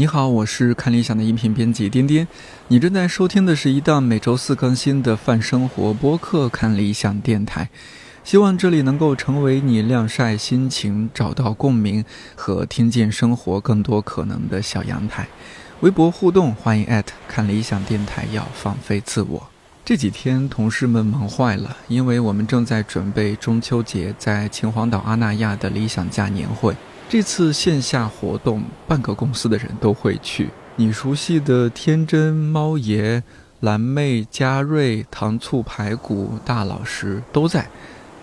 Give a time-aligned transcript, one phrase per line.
[0.00, 2.26] 你好，我是看理想的音频编辑颠颠。
[2.68, 7.64] 你正在收听的是一档每周四更新的泛生活播客《看理想电台》，
[8.24, 12.02] 希望这里能够成为你晾晒心情、找到共鸣
[12.34, 15.28] 和听见生活更多可能的小阳台。
[15.80, 19.50] 微博互动，欢迎艾特看理想电台，要放飞自我。
[19.84, 26.74] 这几天同事们忙坏了，因为我们正在准备中秋节在秦皇岛阿那亚的理想家年会。
[27.10, 30.48] 这次线下活动，半个公司的人都会去。
[30.76, 33.20] 你熟悉的天真、猫爷、
[33.58, 37.68] 蓝妹、嘉瑞、糖醋排骨、大老师都在。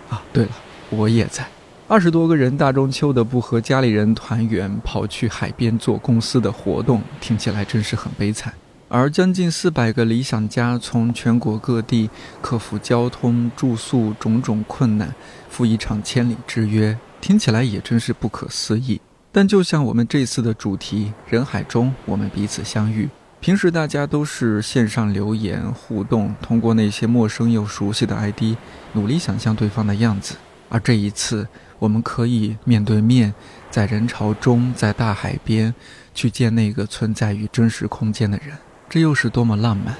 [0.08, 0.52] 啊，对了，
[0.88, 1.46] 我也在。
[1.86, 8.54] 二十多个人大中秋的不和家里人团圆，跑去海边做公司的活动，听起来真是很悲惨。
[8.88, 12.08] 而将近四百个理想家从全国各地
[12.40, 15.14] 克服交通、住宿种种困难，
[15.50, 16.96] 赴一场千里之约。
[17.20, 19.00] 听起来也真是不可思议，
[19.32, 23.08] 但就像我们这次的主题“人海中我们彼此相遇”，
[23.40, 28.56] 平时大家都是线上留言互动，通过那些陌生又熟悉的 ID，
[28.92, 30.36] 努力想象对方的样子。
[30.68, 31.46] 而这一次，
[31.78, 33.32] 我们可以面对面，
[33.70, 35.74] 在人潮中，在大海边，
[36.14, 38.56] 去见那个存在于真实空间的人，
[38.88, 39.96] 这又是多么浪漫！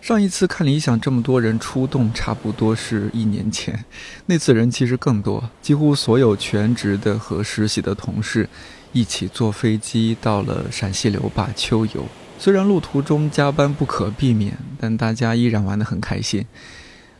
[0.00, 3.84] 上一次看理想这么多人出动，差不多是一年前。
[4.26, 8.48] 那次人其实更多，几乎所有全职的和实习的同事
[8.92, 12.06] 一起坐飞机到了陕西留坝秋游。
[12.38, 16.46] 虽然路途中加班不可避免，但大家依然玩得很开心。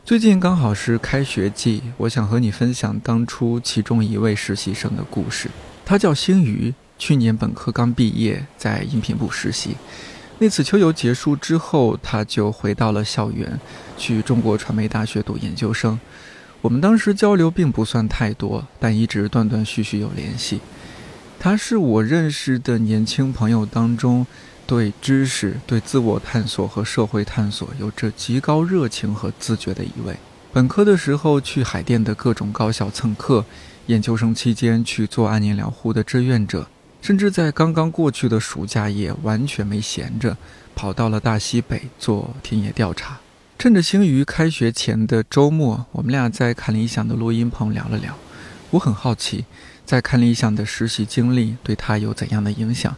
[0.03, 5.51] 最近刚好是开学季，我想和你分享当初其中一位实习生的故事。
[5.85, 9.77] 他叫星宇，去年本科刚毕业，在音频部实习。
[10.41, 13.59] 那次秋游结束之后，他就回到了校园，
[13.95, 15.99] 去中国传媒大学读研究生。
[16.63, 20.59] 我们当时交流并不算太多，但一直断断续续有联系。
[21.39, 24.25] 他是我认识的年轻朋友当中，
[24.65, 30.17] 对知识、对自我探索和社会探索有着极高热情和自觉的一位。
[30.51, 33.45] 本科的时候去海淀的各种高校蹭课，
[33.85, 36.67] 研究生期间去做安宁疗护的志愿者。
[37.01, 40.37] 甚至在刚刚过去的暑假也完全没闲着，
[40.75, 43.19] 跑到了大西北做田野调查。
[43.57, 48.15] 趁着星宇开学前的周末，我们俩在看理想的录音棚聊了聊。
[48.71, 49.45] 我很好奇，
[49.85, 52.95] 在看理想的实习经历对他有怎样的影响？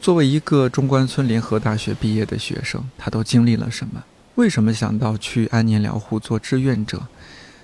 [0.00, 4.04] 作为一个中关村联合大学毕业的学生，他都经历了什么？
[4.36, 7.08] 为什么想到去安年疗护做志愿者？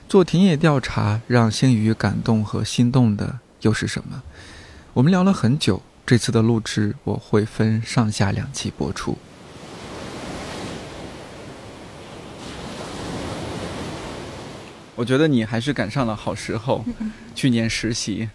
[0.08, 4.22] 做田野调查让星宇感动和心动的又是什么？
[4.97, 9.19] 我们聊了很久，这次的录制我会分上下两期播出。
[14.95, 16.83] 我觉得你还是赶上了好时候，
[17.37, 18.31] 去年实习，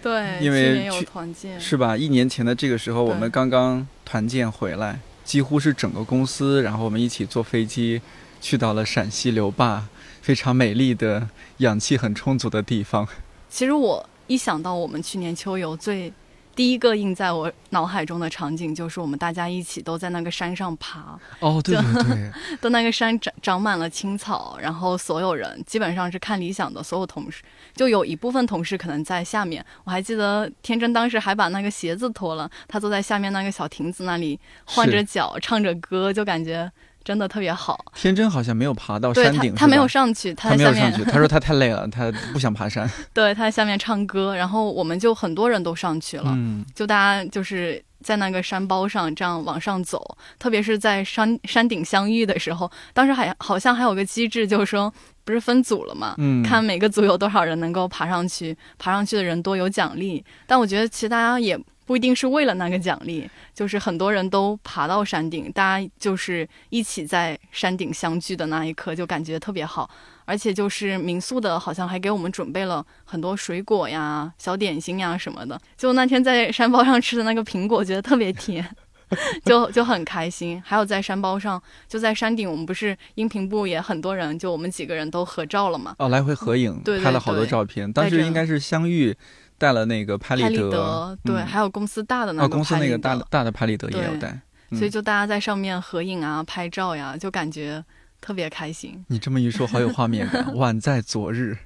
[0.00, 1.94] 对，因为去团建是吧？
[1.94, 8.00] 一年前的这个时候，我们刚刚团建回来，几乎是整个公司，然后我们一起坐飞机
[8.40, 9.84] 去到了陕西留坝，
[10.22, 11.28] 非常美丽的、
[11.58, 13.06] 氧气很充足的地方。
[13.50, 14.08] 其实我。
[14.26, 16.12] 一想到我们去年秋游，最
[16.54, 21.18] 第一个印在我脑海中的场景就是我们大家一起都在那个山上爬。
[21.40, 27.42] 哦，对对对， 都那个山长长满了青草，然后所有人基本上是看理想的所有同事，
[27.74, 29.64] 就有一部分同事可能在下面。
[29.84, 36.72] 我还记得天真当时还把那个鞋子脱了，他坐在下面那个小亭子那里，换着脚唱着歌，就感觉。
[37.06, 42.90] 真的特别好，天真好像没有爬到山顶，他没有上去，他没有上去，他说他太累了，他不想爬山。
[43.14, 46.36] 对，他在下面唱歌，然后我们就很多人都上去了，
[46.74, 54.92] 就大家就是在那个山包上这样往上走，特别是在山山顶相遇的时候，当时还好像还有个机制，就是说
[55.24, 60.24] 不是分组了嘛，嗯，看每个组有多少人能够爬上去，爬上去的人多有奖励。
[60.44, 61.56] 但我觉得其实大家也。
[61.86, 69.88] 不一定是为了那个奖励，就是很多人都爬到山顶，大家就是一起在山顶相聚的那一刻，就感觉特别好。
[70.24, 75.56] 而且就是民宿的，好像还给我们准备了很多水果呀、小点心呀什么的。
[75.76, 78.68] 就那天在山包上吃的那个苹果，觉得特别甜，
[79.46, 80.60] 就就很开心。
[80.66, 85.94] 还有在山包上，就在山顶，我们不是音频部也很多人，就我们几个人都合照了嘛？
[86.00, 87.92] 哦，来回合影，拍了好多照片。
[87.92, 89.16] 当时应该是相遇。
[89.58, 94.38] 带了那个拍立得，对，还有公司大的那个哦公司那个大大的拍立得也有带，
[94.72, 97.82] 所以就大家在上面合影啊、拍照呀，就感觉
[98.20, 99.04] 特别开心。
[99.08, 101.56] 你这么一说，好有画面感， 宛在昨日。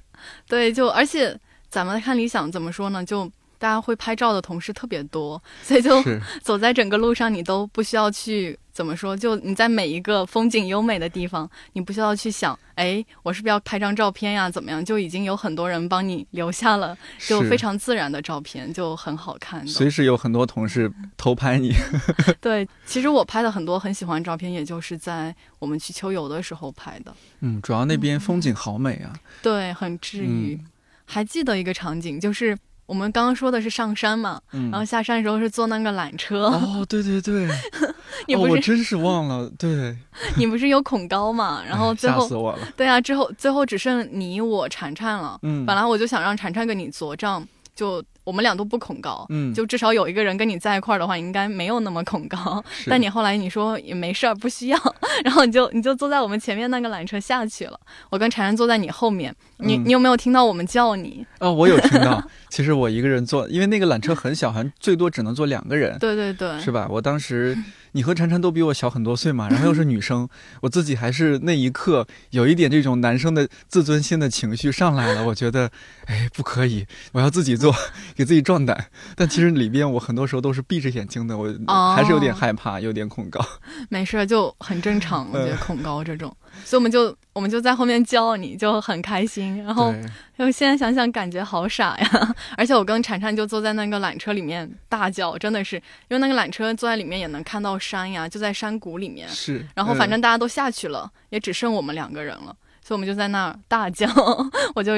[0.47, 1.37] 对，就而且
[1.69, 3.03] 咱们看理想怎么说呢？
[3.03, 3.25] 就
[3.57, 6.01] 大家会拍照的同事特别多，所以就
[6.41, 9.15] 走在整个路上，你都不需要去怎么说？
[9.15, 14.49] 就你在每一个风景优美的地方，你不需要去想，哎，我是不是要拍张照片呀？
[14.49, 14.83] 怎么样？
[14.83, 19.65] 就已经有很多人帮你留下了，就非常自然的照片，就很好看。
[19.67, 21.73] 随时有很多同事偷拍你。
[22.39, 27.13] 对，其实我拍的很多很喜欢照片，也就是在我们去秋游的时候拍的。
[27.41, 29.13] 嗯，主要那边风景好美啊。
[29.41, 30.59] 对，很治愈。
[31.05, 32.57] 还记得一个场景，就是。
[32.87, 36.47] 我们刚刚说的是上山嘛，然后下山的时候是坐那个缆车。
[36.47, 37.47] 哦，对对对，
[38.27, 39.95] 你不是我真是忘了，对，
[40.37, 41.63] 你不是有恐高嘛？
[41.67, 42.59] 然后最后吓死我了。
[42.75, 45.39] 对啊，之后最后只剩你我婵婵了。
[45.43, 48.03] 嗯，本来我就想让婵婵跟你作账，就。
[48.23, 52.63] 我们俩都不恐高，嗯，就至少有一个人跟你在一块儿的话，应该没有那么恐高。
[52.85, 54.77] 但你后来你说也没事儿，不需要，
[55.25, 57.79] 然后你就你就坐在我们前面那个缆车下去了。
[58.11, 61.25] 我跟婵婵坐在你后面，你你有没有听到我们叫你？
[61.39, 62.21] 哦，我有听到。
[62.49, 65.97] 其实我一个人坐，因为那个缆车很小，好像最多只能坐两个人。
[65.99, 66.87] 对对对，是吧？
[66.89, 67.57] 我当时
[67.93, 70.27] 你和婵婵都比我小很多岁嘛，然后又是女生，
[70.61, 75.25] 我自己还是那一刻有一点这种男生的自尊心的情绪上来了。
[75.25, 75.71] 我觉得，
[76.05, 77.73] 哎，不可以，我要自己坐。
[78.15, 81.47] 给自己壮胆，但其实里边我很多时候都是闭着眼睛的，我
[81.95, 83.43] 还是有点害怕，有点恐高。
[83.89, 85.27] 没事，就很正常。
[85.31, 86.35] 我觉得恐高这种，
[86.65, 89.63] 所以我们就我们就在后面叫你，就很开心。
[89.63, 89.93] 然后，
[90.37, 92.35] 就现在想想感觉好傻呀。
[92.57, 99.27] 而且我跟婵婵就坐在那个缆车里面大叫，真的是因为那个缆车坐在里面也能看到山呀，就在山谷里面。
[99.29, 99.65] 是。
[99.75, 104.07] 然后反正大家都下去了，也只剩我们两个人了，所以我们就在那儿大叫，
[104.75, 104.93] 我就。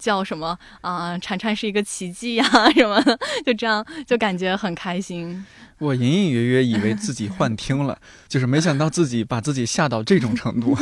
[0.00, 1.18] 叫什么啊？
[1.18, 2.44] 铲铲是一个奇迹呀，
[2.74, 5.44] 什么的，就这样，就感觉很开心。
[5.76, 10.74] 我隐隐约约以为自己幻听了，就是没想到自己把自己吓到这种程度。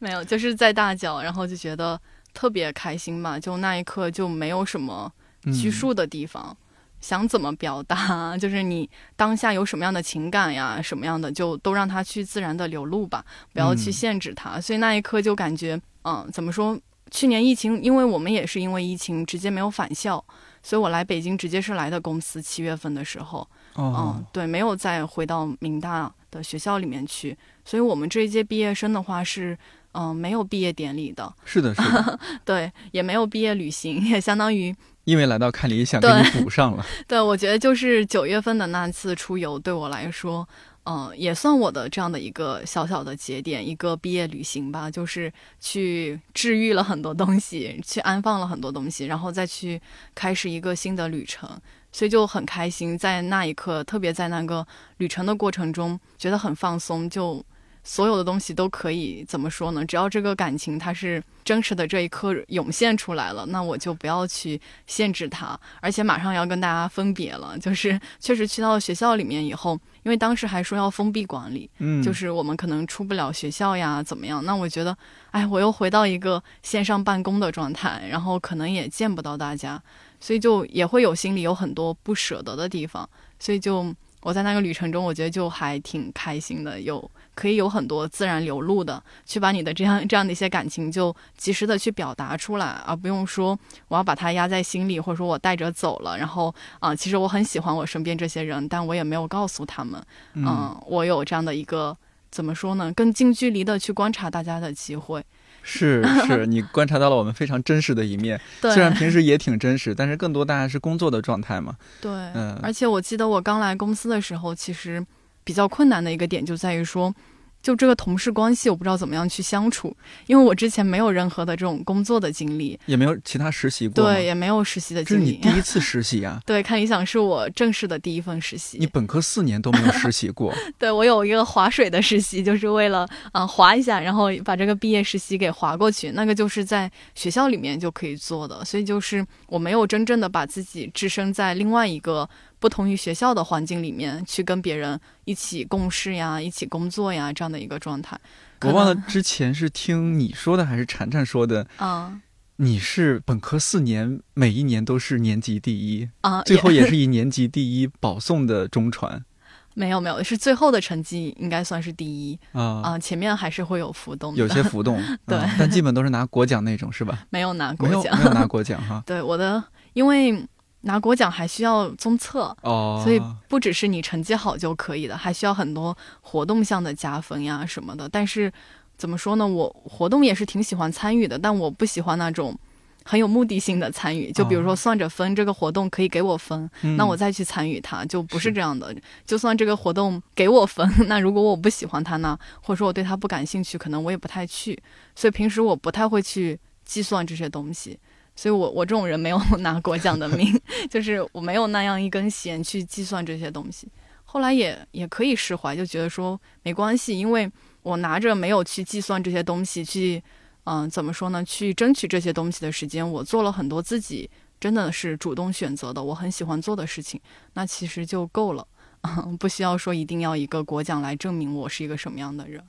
[0.00, 2.00] 没有，就是在大叫，然后就觉得
[2.34, 3.38] 特别开心嘛。
[3.38, 5.12] 就那一刻就没有什么
[5.44, 6.56] 拘束的地方，
[7.00, 14.60] 想怎么表达， 就是你当下有什么样的情感呀，什么样的就都让它去自然的流露吧，不要去限制它。
[14.60, 16.76] 所以那一刻就感觉，嗯，怎么说？
[17.12, 20.24] 去年疫情，因为我们也是因为疫情直接没有返校，
[20.62, 22.40] 所以我来北京直接是来的公司。
[22.40, 23.44] 七月份的时候，
[23.76, 29.58] 嗯，对，没有再回到明大的学校里面去，所以我们这一届毕业生的话是，
[29.92, 31.32] 嗯，没有毕业典礼的。
[31.44, 36.86] 是的，是的， 对，也没有毕业旅行，也相当于因为来到看理想给你补上了。
[37.08, 40.48] 对，我觉得就是九月份的那次出游对我来说。
[40.84, 49.80] 嗯，也算我的这样的一个小小的节点，一个毕业旅行吧，就是去治愈了很多东西，去安放了很多东西，然后再去
[50.14, 51.48] 开始一个新的旅程，
[51.92, 52.96] 所以就很开心。
[52.96, 54.66] 在那一刻，特别在那个
[54.96, 57.44] 旅程的过程中，觉得很放松，就。
[57.82, 59.84] 所有的东西都可以怎么说呢？
[59.84, 65.58] 只要这个感情它是真实的，这一刻涌现出来了，那我就不要去限制它。
[65.80, 74.44] 而且马上要跟大家分别了， 就是确实去到学校里面以后，因为当时还说要封闭管理，嗯，就是我们可能出不了学校呀，怎么样？
[74.44, 74.96] 那我觉得，
[75.30, 79.82] 哎，我又回到一个线上办公的状态，然后可能也见不到大家，
[80.20, 83.08] 所以就也会有心里有很多不舍得的地方。
[83.42, 87.10] 所以就我在那个旅程中，我觉得就还挺开心的，有。
[87.32, 93.58] 可以有很多自然流露的，去把你的这样这样的一些感情就及时的去表达出来，而不用说
[93.88, 96.18] 我要把它压在心里，或者说我带着走了。
[96.18, 100.02] 然后啊，其实我很喜欢我身边这些人，但我也没有告诉他们，
[100.34, 101.96] 嗯，我有这样的一个
[102.30, 105.24] 怎么说呢，更近距离的去观察大家的机会。
[105.62, 111.76] 是 是，你观察到了我们非常真实的一面，虽然平时也挺真实，但是更多大家是工作的状态嘛。
[112.00, 115.04] 对，嗯，而且我记得我刚来公司的时候，其实
[115.44, 117.14] 比较困难的一个点就在于说。
[117.62, 119.94] 就这个同事关系，我不知道怎么样去相处，
[120.26, 125.24] 因为我之前没有任何的这种工作的经历，也没有其他实习过，对，也没有实习的经历。
[125.24, 126.40] 这是你第一次实习啊？
[126.46, 128.78] 对，看理想是我正式的第一份实习。
[128.78, 130.54] 你本科四年都没有实习过？
[130.78, 136.12] 对，我有一个划水的实习，就是为了啊划一下，然后把这个毕业实习给划过去。
[136.12, 142.28] 那个就是在学校里面就可以做的，所以就是我没有真正的把自己置身在另外一个。
[142.60, 148.16] 不同于学校的环境里面去跟别人一起共事呀、一起工作呀这样的一个状态，
[148.62, 152.20] 我忘了之前是听你说的还是婵婵说的啊？
[152.56, 159.24] 你是本科四年每一年都是年级第一啊，最后也是以年级第一保送的中传。
[159.72, 167.24] 没有没有，是最后的成绩应该算是第一啊啊，前面还是会有浮动，有些浮动， 对，但基本都是拿国奖那种是吧？
[167.30, 169.02] 没有拿国奖，没有拿国奖哈。
[169.06, 169.64] 对我的，
[169.94, 170.46] 因为。
[170.82, 178.08] 拿国奖还需要综测，哦，所以不只是你成绩好就可以的，还需要很多活动项的加分呀什么的。
[178.08, 178.52] 但是
[178.96, 182.58] 怎么说呢，我活动也是挺喜欢参与的，但我不喜欢那种
[183.04, 188.94] 很有目的性的参与，就比如说算着分，这个活动可以给我分，那我再去参与它，就不是这样的。
[189.26, 194.80] 就算这个活动给我分， 那如果我不喜欢它呢，或者说我对它不感兴趣，可能我也不太去。
[195.14, 197.98] 所以平时我不太会去计算这些东西。
[198.40, 203.86] 所以我我这种人没有 拿国奖的命， 就是我没有那样一根弦去计算这些东西。
[204.24, 207.50] 后来也也可以释怀，就觉得说没关系，因为
[207.82, 210.22] 我拿着没有去计算这些东西去。
[210.64, 211.44] 嗯，怎么说呢？
[211.44, 214.30] 去争取这些东西的时间，我做了很多自己
[214.60, 217.20] 真的是主动选择的，我很喜欢做的事情，
[217.54, 218.66] 那其实就够了，
[219.02, 222.62] 嗯 不需要说一定要一个国奖来证明我是一个什么样的人。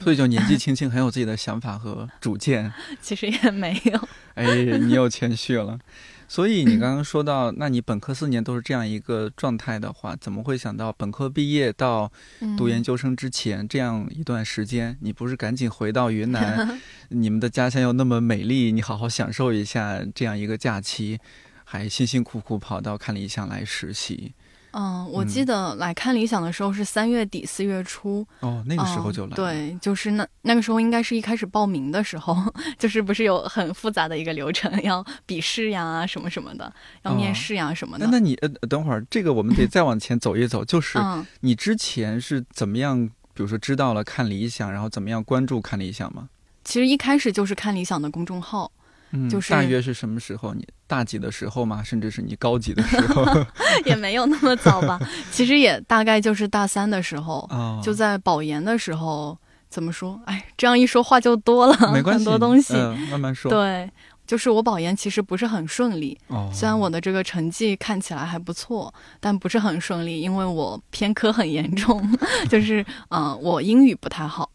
[0.00, 4.08] 所以就年纪轻轻很有自己的想法和主见， 其实也没有。
[4.34, 5.78] 哎，你又谦虚了。
[6.26, 12.10] 所以你刚刚说到，那你本科四年都是这样一个状态的话，怎么会想到本科毕业到
[12.56, 16.78] 读研究生之前这样一段时间，你不是赶紧回到云南，
[17.10, 21.18] 你们的家乡又那么美丽，你好好享受一下这样一个假期，
[21.64, 24.32] 还辛辛苦苦跑到看理想来实习？
[24.72, 29.34] 嗯，我记得来看理想的时候是三月底四月初哦，那个时候就来。
[29.34, 32.36] 对，就是那那个时候应该是一开始报名的时候，
[32.78, 36.72] 就是不是有很复杂的一个流程， 要笔试呀什么什么的，
[37.02, 38.06] 要面试呀什么的。
[38.06, 40.98] 那那你呃，等会儿这个我们得再往前走一走，就是
[41.40, 46.28] 你之前是怎么样，比如说知道了看理想，然后怎么样关注看理想吗？
[46.62, 48.70] 其实一开始就是看理想的公众号。
[49.28, 50.54] 就是大约是什么时候？
[50.54, 51.82] 你大几的时候吗？
[51.82, 53.24] 甚至是你高几的时候？
[53.86, 55.00] 也没有那么早吧。
[55.30, 57.48] 其实也大概就是大三的时候，
[57.82, 59.36] 就在保研的时候。
[59.70, 60.20] 怎么说？
[60.26, 62.74] 哎，这样一说话就多了，很多东西。
[63.08, 63.48] 慢慢说。
[63.48, 63.88] 对。
[64.30, 66.16] 就是我保研其实不是很顺利，
[66.52, 72.00] 虽然我的这个成绩看起来还不错，但不是很顺利，因为我偏科很严重，
[72.48, 74.48] 就是嗯，我英语不太好，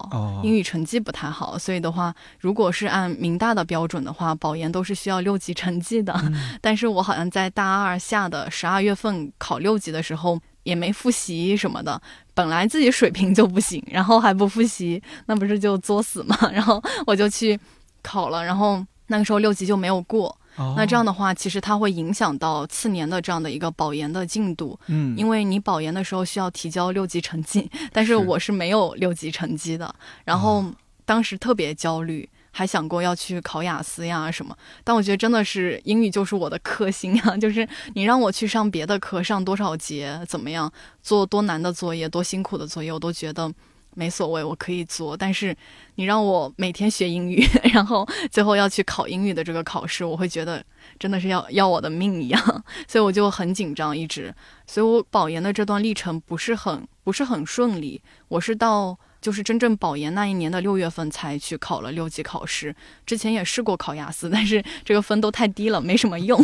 [0.46, 6.17] 英语成绩不太好，所以的话，如果是按明大的标准的话，保研都是需要六级成绩的，
[6.62, 12.01] 但是我好像在大二下的十二月份考六级的时候也没复习什么的，
[12.34, 16.38] 本来自己水平就不行，然后还不复习，那不是就作死吗？
[16.53, 17.60] 然后我就去
[18.01, 18.82] 考了，然后。
[19.07, 20.35] 那个时候六级就没有过，
[20.75, 24.79] 那这样的话，其实它会影响到次年的这样的一个保研的进度。
[24.88, 29.93] 嗯，因为你保研的时候需要提交六级成绩，但是我是没有六级成绩的。
[30.24, 30.65] 然后
[31.05, 34.57] 当时特别焦虑，还想过要去考雅思呀什么。
[34.83, 40.71] 但我觉得真的是英语就是我的克星啊， 就是你让我去上别的课，上多少节，怎么样，
[41.03, 43.51] 做多难的作业，多辛苦的作业，我都觉得。
[43.96, 45.56] 没所谓，我可以做，但是
[45.96, 50.64] 你让我每天学英语， 然后最后要去考英语的这个考试，我会觉得
[51.00, 54.36] 真的是要要我的命一样， 所以我就很紧张，一直，
[54.68, 58.02] 所以我保研的这段历程不是很不是很顺利。
[58.28, 62.75] 我是到就是真正保研那一年的六月份才去考了六级考试，
[63.06, 66.38] 之前也试过考雅思， 但是这个分都太低了，没什么用，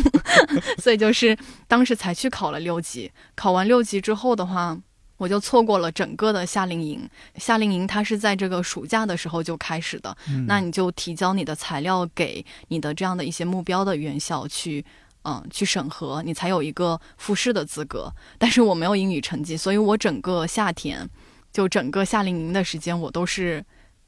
[0.79, 3.11] 所以就是当时才去考了六级。
[3.35, 4.77] 考完六级之后的话。
[5.21, 7.07] 我就错过了整个的夏令营。
[7.35, 14.83] 夏令营它是在这个暑假的时候就开始的，那你就提交你的材料给你的这样的一些目标的院校去，
[15.21, 18.11] 嗯，去审核，你才有一个复试的资格。
[18.39, 21.07] 但是我没有英语成绩，所以我整个夏天，
[21.53, 23.63] 就整个夏令营的时间，我都是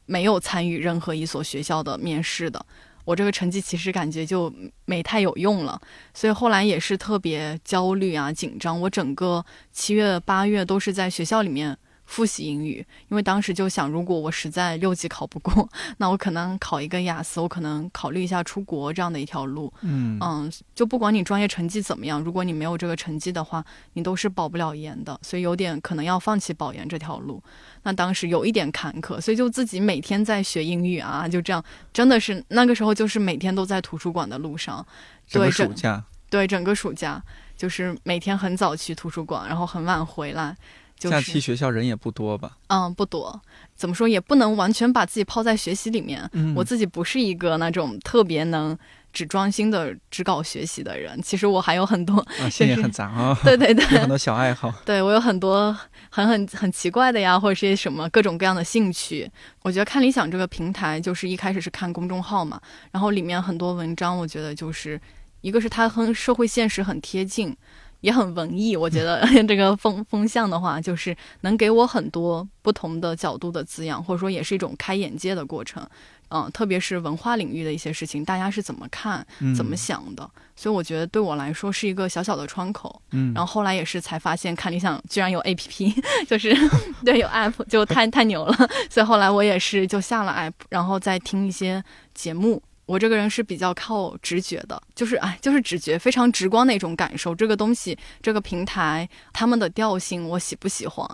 [0.07, 2.65] 没有参与任何一所学校的面试的。
[3.05, 4.53] 我这个成绩其实感觉就
[4.85, 5.79] 没太有用了，
[6.13, 8.79] 所以后来也是特别焦虑啊、紧张。
[8.81, 11.77] 我整个七月、八月都是在学校里面。
[12.13, 15.67] 复习英语，因为当时就想，如果我实在六级考不过，
[15.97, 19.73] 那我可能考一个雅思，我可能考虑一下出国这样的一条路。
[19.81, 27.41] 嗯嗯，就不管你专业成绩怎么样，如果你没有这个成绩的话，你都是保不了研的，所以有点可能要放弃保研这条路。
[27.81, 34.85] 那当时有一点坎坷，所以就自己每天在学英语啊，就这样，真的是那个时候就是每天都在图书馆的路上。
[35.27, 36.03] 整个暑假。
[36.29, 37.21] 对，整个暑假
[37.57, 40.55] 就是每天很早去图书馆，然后很晚回来。
[40.97, 42.57] 假期学校人也不多吧？
[42.67, 43.41] 嗯，不多。
[43.75, 46.29] 怎么说也不能完全把自己泡在学习里面。
[46.55, 48.77] 我自己不是一个那种特别能
[49.11, 51.21] 只专心的只搞学习的人。
[51.21, 53.37] 其实我还有很多，心也很杂啊。
[53.43, 54.73] 对对对，很多小爱好。
[54.85, 55.75] 对我有很多
[56.09, 59.29] 很很很奇怪的呀，或者是些什么各种各样的兴趣。
[59.63, 65.01] 我觉得看理想这个平台，就是一开始是看公众号嘛，然后里面很多文章，我觉得就是
[65.41, 67.55] 一个是它和社会现实很贴近。
[68.03, 75.87] 也很文艺，我觉得 这个风风向的话，就是能给我很多不同的角度的滋养，或者说也是一种开眼界的过程。
[76.29, 80.27] 嗯，特别是文化领域的一些事情，大家是怎么看、怎么想的？
[80.55, 82.99] 所以我觉得对我来说是一个小小的窗口。
[83.11, 86.53] 嗯，然后后来也是才发现，看理想居然有 A P P， 就是
[87.05, 88.69] 对有 App 就太太牛了。
[88.89, 91.83] 所以后来我也是就下了 App，然后再听一些
[92.13, 92.61] 节目。
[92.85, 97.33] 我这个人是比较靠直觉的，就是哎，就是直觉，非常直观的一种感受。
[97.33, 101.07] 这个东西，这个平台，他们的调性，我喜不喜欢？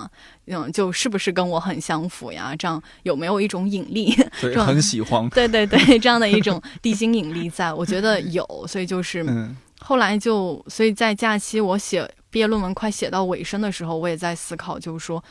[0.47, 2.55] 嗯，就是不是跟我很相符呀？
[2.57, 4.15] 这样有没有一种引力？
[4.41, 5.29] 对，很喜欢。
[5.29, 9.23] 对对对，这样的一种地心引力，在我觉得有，所以就是
[9.79, 15.23] 后来就，所以在假期我写毕业论文快写到尾声的时候，我也在思考，就是说，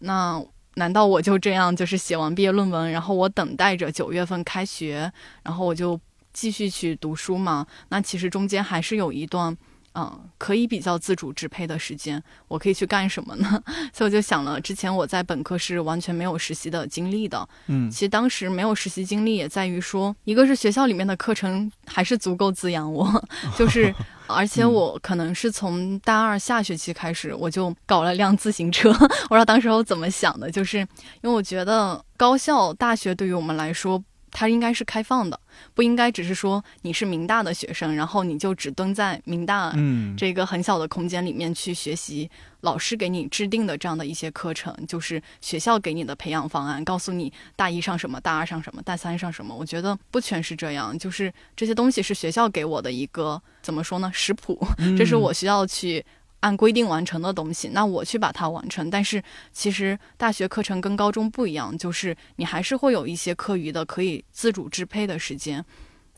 [0.00, 0.44] 那。
[0.76, 5.10] 难道我就这样就是写完毕业论文，然后我等待着九月份开学，
[5.42, 5.98] 然后我就
[6.32, 7.66] 继续去读书吗？
[7.88, 9.56] 那其实中间还是有一段，
[9.96, 13.62] 嗯，可以比较自主支配的时间，我可以去干什么呢？
[13.94, 23.24] 所以我就想了，之前我在本科是完全没有实习的经历的，嗯，其实当时没有实习经历也在于说，一个是学校里面的课程还是足够滋养我，
[23.56, 23.94] 就是。
[24.28, 28.90] 而且我可能是从大二下学期开始，我就搞了辆自行车。
[28.90, 30.88] 我不知道当时我怎么想的，就是因
[31.22, 34.02] 为我觉得高校大学对于我们来说。
[34.38, 35.40] 它应该是开放的，
[35.72, 39.74] 不应该只是说你是明大的学生，然后你就只蹲在明大
[40.14, 49.54] 这个很小的空间里面去学习老师给你制定的这样的一些课程，就是学校给你的培养方案，告诉你大一上什么，大二上什么，大三上什么。
[49.54, 54.10] 我觉得不全是这样，就是这些东西是学校给我的一个怎么说呢？
[54.12, 54.60] 食谱，
[54.98, 56.04] 这是我需要去。
[56.46, 58.88] 按规定完成的东西，那我去把它完成。
[58.88, 59.20] 但是
[59.52, 65.64] 其实大学课程跟高中不一样，就是你还是会有一些课余的可以自主支配的时间。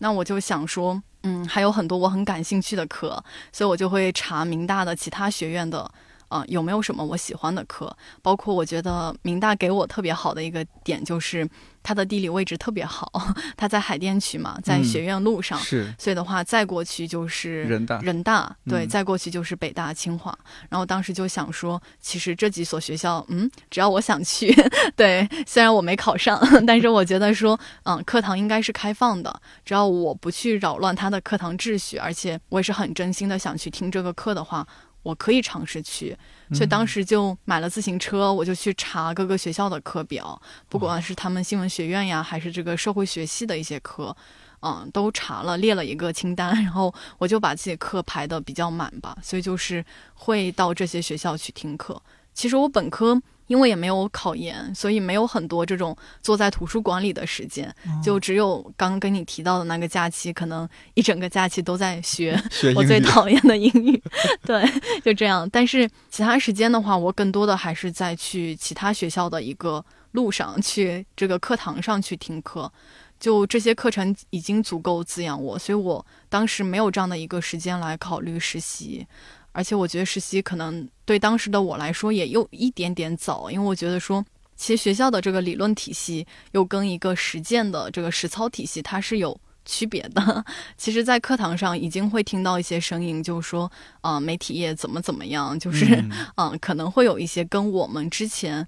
[0.01, 5.91] 那我就想说，嗯，还有很多我很感兴趣的课，所以我就会查明大的其他学院的。
[6.29, 7.95] 啊，有没有什么我喜欢的课？
[8.23, 11.49] 包括我觉得明大给我特别好的一个点就是
[11.83, 13.11] 它的地理位置特别好，
[13.57, 20.37] 它在海淀区嘛，在学院路上，是，所以的话再过去就是人大，人大，对，再过去就是北大、清华。
[20.69, 24.55] 然后当时就想说，其实这几所学校，嗯，只要我想去，
[24.95, 34.67] 对，虽然我没考上， 但是我觉得说，嗯，课堂应该是开放的，只要我不去扰乱他的课堂秩序，而且我也是很真心的想去听这个课的话。
[35.09, 36.15] 我可以尝试去，
[36.53, 44.15] 所以当时就买了自行车，我就去查各个学校的课表，不管是他们新闻学院呀，还是这个社会学系的一些课，
[44.61, 52.03] 嗯，都查了，列了一个清单，然后我就把自己课排的比较满吧，所以就是会到这些学校去听课。
[52.35, 53.23] 其实我本科。
[53.49, 62.41] 因为也没有考研，所以没有很多这种坐在图书馆里的时间，就只有刚刚跟你提到的那个假期，可能一整个假期都在学
[62.77, 64.01] 我最讨厌的英语。
[64.47, 64.65] 对，
[65.03, 65.49] 就这样。
[65.51, 72.71] 但是其他时间的话，我更多的还是在去其他学校的一个路上，去这个课堂上去听课。
[73.19, 79.05] 就这些课程已经足够滋养我，所以我当时没有这样的一个时间来考虑实习。
[79.53, 84.25] 而且我觉得实习可能对当时的我来说也有一点点早，因为我觉得说，
[84.57, 90.45] 其实学校的这个理论体系又跟一个实践的这个实操体系它是有区别的。
[90.77, 96.05] 其实，在课堂上已经会听到一些声音，就是说，啊，媒体业怎么怎么样，就是，
[96.37, 98.67] 嗯，可能会有一些跟我们之前。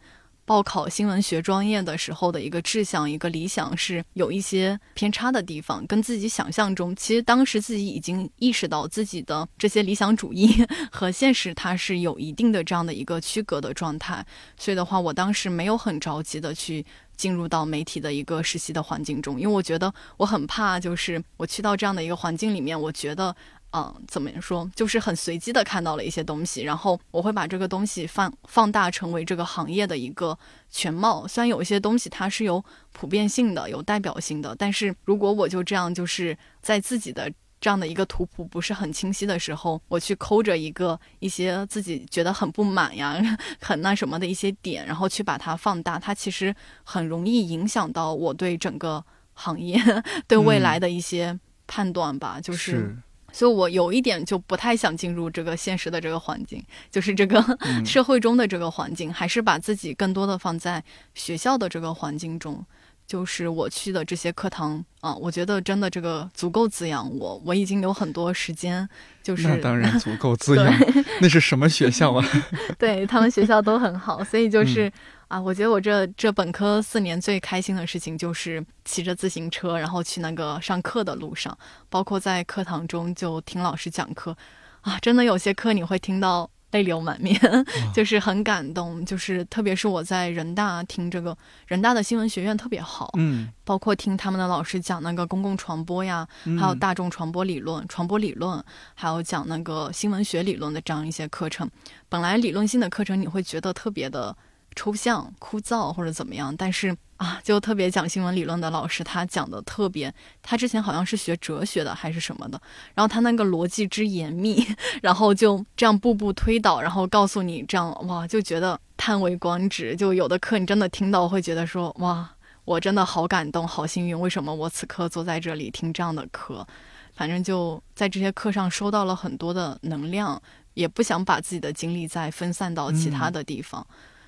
[0.51, 14.27] 报考新闻学专业的时候的一个志向、一个理想是有一些偏差的地方，跟自己想象中，其实当时自己已经意识到自己的这些理想主义和现实它是有一定的这样的一个区隔的状态，
[14.59, 16.85] 所以的话，我当时没有很着急的去
[17.17, 23.37] 进入到媒体的一个实习的环境中，因为我觉得我很怕，就是我去到这样的一个环境里面，我觉得。
[23.73, 24.69] 嗯，怎么说？
[24.75, 30.37] 就是很随机的看到了一些东西，然后我会把这个东西放放大成为这个行业的一个
[30.69, 31.25] 全貌。
[31.29, 43.23] 虽然有一些东西它是有普遍性的、有代表性的，但是如果我就这样，就是在自己的这样的一个图谱不是很清晰的时候，我去抠着一个一些自己觉得很不满呀、
[43.61, 46.53] 很那什么的一些点，然后去把它放大，它其实
[46.83, 49.05] 很容易影响到我对整个
[49.35, 49.81] 行业、
[50.27, 52.97] 对未来的一些判断吧，就是。
[53.33, 57.45] 所以，我有一点就不太想进入这个现实的这个环境，就是这个
[57.85, 60.83] 社会中的这个环境，还是把自己更多的放在
[61.15, 62.65] 学校的这个环境中。
[63.11, 67.43] 就是我去的这些课堂啊，我觉得真的这个足够滋养我。
[67.45, 68.89] 我已经有很多时间，
[69.21, 70.73] 就是那当然足 够滋养。
[71.21, 72.25] 那是什么学校啊？
[72.79, 74.89] 对他们学校都很好，所以就是。
[75.27, 81.57] 啊，我觉得我这这本科四年最开心的事情就是骑着自行车，然后去那个上课的路上，
[81.89, 84.37] 包括在课堂中就听老师讲课，
[84.81, 87.39] 啊，真的有些课你会听到泪流满面，
[87.95, 96.27] 就是很感动，就是特别是我在人大听这个人大的新闻学院特别好，嗯，包括听他们的老师讲那个公共传播呀，
[96.59, 98.63] 还有大众传播理论、传播理论，
[98.95, 101.69] 还有讲那个新闻学理论的这样一些课程，
[102.09, 104.37] 本来理论性的课程你会觉得特别的。
[104.75, 112.61] 抽象、枯燥或者怎么样，但是啊，就特别讲新闻理论的老师，他讲的特别，他之前好像是学哲学的还是什么的，
[112.95, 114.67] 然后他那个逻辑之严密，
[115.03, 119.95] 然后就这样步步推导，然后告诉你这样哇，就觉得叹为观止。
[119.95, 122.31] 就有的课你真的听到会觉得说哇，
[122.65, 126.67] 我真的好感动，好幸运，为什么我此刻坐在这里听这样的课？
[127.13, 130.41] 反正就在这些课上收到了很多的能量，
[130.73, 133.87] 也不想把自己的精力再分散到其他的地方。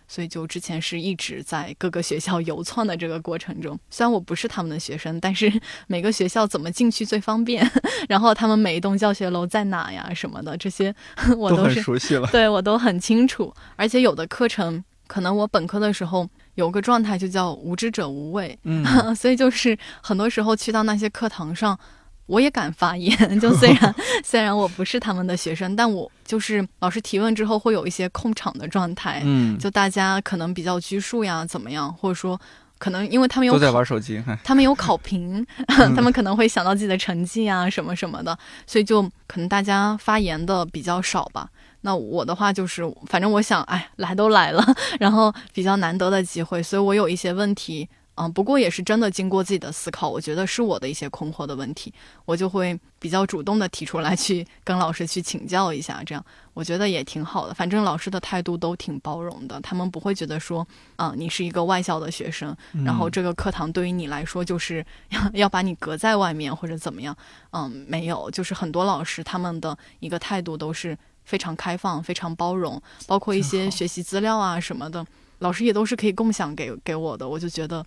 [0.08, 5.52] 所以，就之前是一直在各个学校游窜的这个过程中，虽然我不是他们的学生，但是
[5.86, 7.68] 每个学校怎么进去最方便，
[8.08, 10.94] 然后他们每一栋教学楼在哪呀什么的，这些
[11.36, 12.28] 我都是熟悉了。
[12.28, 13.52] 对我都很清楚。
[13.76, 18.84] 而且有的课程，可能我本科的时候有个状态就叫无知者无畏，嗯，
[19.16, 21.78] 所以就是很多时候去到那些课堂上。
[22.32, 32.40] 我也敢发言， 就虽然 虽然我不是他们的学生，但我就是老师提问之后会有一些控场的状态，嗯，就大家可能比较拘束呀，怎么样，或者说
[32.78, 41.46] 可能因为他们有都在玩手机， 他们有考评，他们可能会想到自己的成绩啊什么什么的，所以就可能大家发言的比较少吧。
[41.82, 44.64] 那我的话就是，反正我想，哎，来都来了，
[44.98, 47.86] 然后比较难得的机会，所以我有一些问题。
[48.14, 51.92] 嗯，不过也是真的经过自己的思考，我觉得是我的一些困惑的问题，
[52.26, 56.22] 我就会比较主动的提出来，去跟老师去请教一下，这样
[56.52, 57.54] 我觉得也挺好的。
[57.54, 67.16] 反正老师的态度都挺包容的，他们不会觉得说，嗯，你是一个外校的学生，然后这个课堂对于你来说就是要 要把你隔在外面或者怎么样。
[67.52, 75.04] 嗯，没有，就是很多老师他们的一个态度都是非常开放、非常包容，包括一些学习资料啊什么的，
[75.38, 77.82] 老师也都是可以共享给给我的，我就觉得。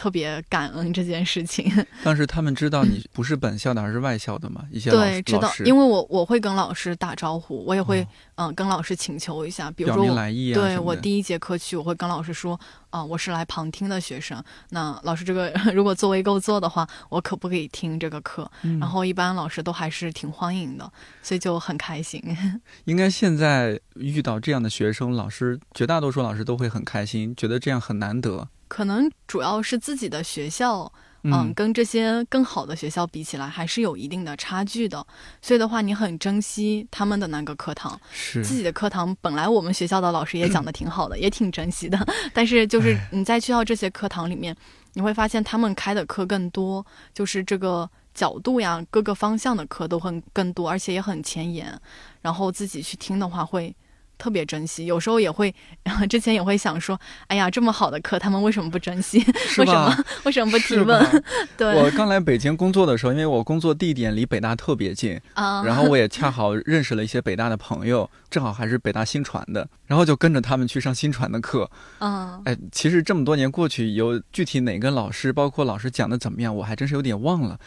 [0.00, 1.70] 特别感恩这件事情。
[2.02, 4.64] 当时他们知道你不是本校的，而是外校的嘛？
[4.72, 10.06] 一些对知道，因为我我会跟老师打招呼，我也会嗯跟老师请求一下，比如说
[10.54, 12.58] 对我第一节课去，我会跟老师说
[12.88, 14.42] 啊，我是来旁听的学生。
[14.70, 18.50] 那老师这个 如果座位够坐的话，我可不可以听这个课？
[18.80, 20.90] 然后一般老师都还是挺欢迎的，
[21.22, 22.24] 所以就很开心。
[22.86, 28.48] 应该现在遇到这样的学生，老师绝大多数老师都会很开心，觉得这样很难得。
[28.70, 30.90] 可能主要是自己的学校，
[31.24, 35.04] 嗯，跟这些更好的学校比起来，还是有一定的差距的。
[35.42, 39.14] 所以的话，你很珍惜他们的那个课堂，是自己的课堂。
[39.20, 41.98] 本来我们学校的老师也讲的挺好的，也挺珍惜的。
[42.32, 44.56] 但是就是你在去到这些课堂里面，
[44.92, 51.76] 你会发现他们开的课更多，就是这个角度呀，各个方向的课都很更多，而且也很前沿。
[52.22, 53.74] 然后自己去听的话会。
[54.20, 55.52] 特别珍惜，有时候也会，
[56.10, 59.24] 之前也会想说，哎呀，这么好的课，他们为什么不珍惜？
[59.56, 60.04] 为什么？
[60.24, 61.22] 为什么不提问？
[61.56, 77.58] 对，我刚来北京工作的时候，因为我工作地点离北大特别近，啊，然后我也恰好认识了一些北大的朋友，正好还是北大新传的，然后就跟着他们去上新传的课，啊，哎，其实这么多年过去，有具体哪个老师，包括老师讲的怎么样，我还真是有点忘了。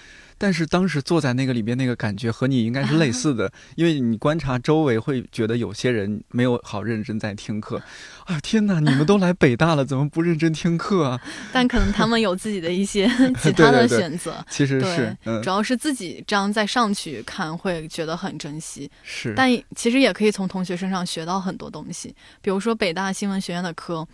[0.43, 7.82] 但是当时坐在那个里边，那个感觉和你应该是类似的， 因为你观察周围会觉得有些人没有好认真在听课。
[8.27, 11.21] 啊天哪，你们都来北大了，怎么不认真听课啊？
[11.53, 14.45] 但可能他们有自己的一些 其他的选择。
[14.49, 18.91] 其实是，主要是自己这样再上去看，会觉得很珍惜。
[19.01, 24.06] 是，但其实也可以从同学身上学到很多东西，比如说北大新闻学院的课，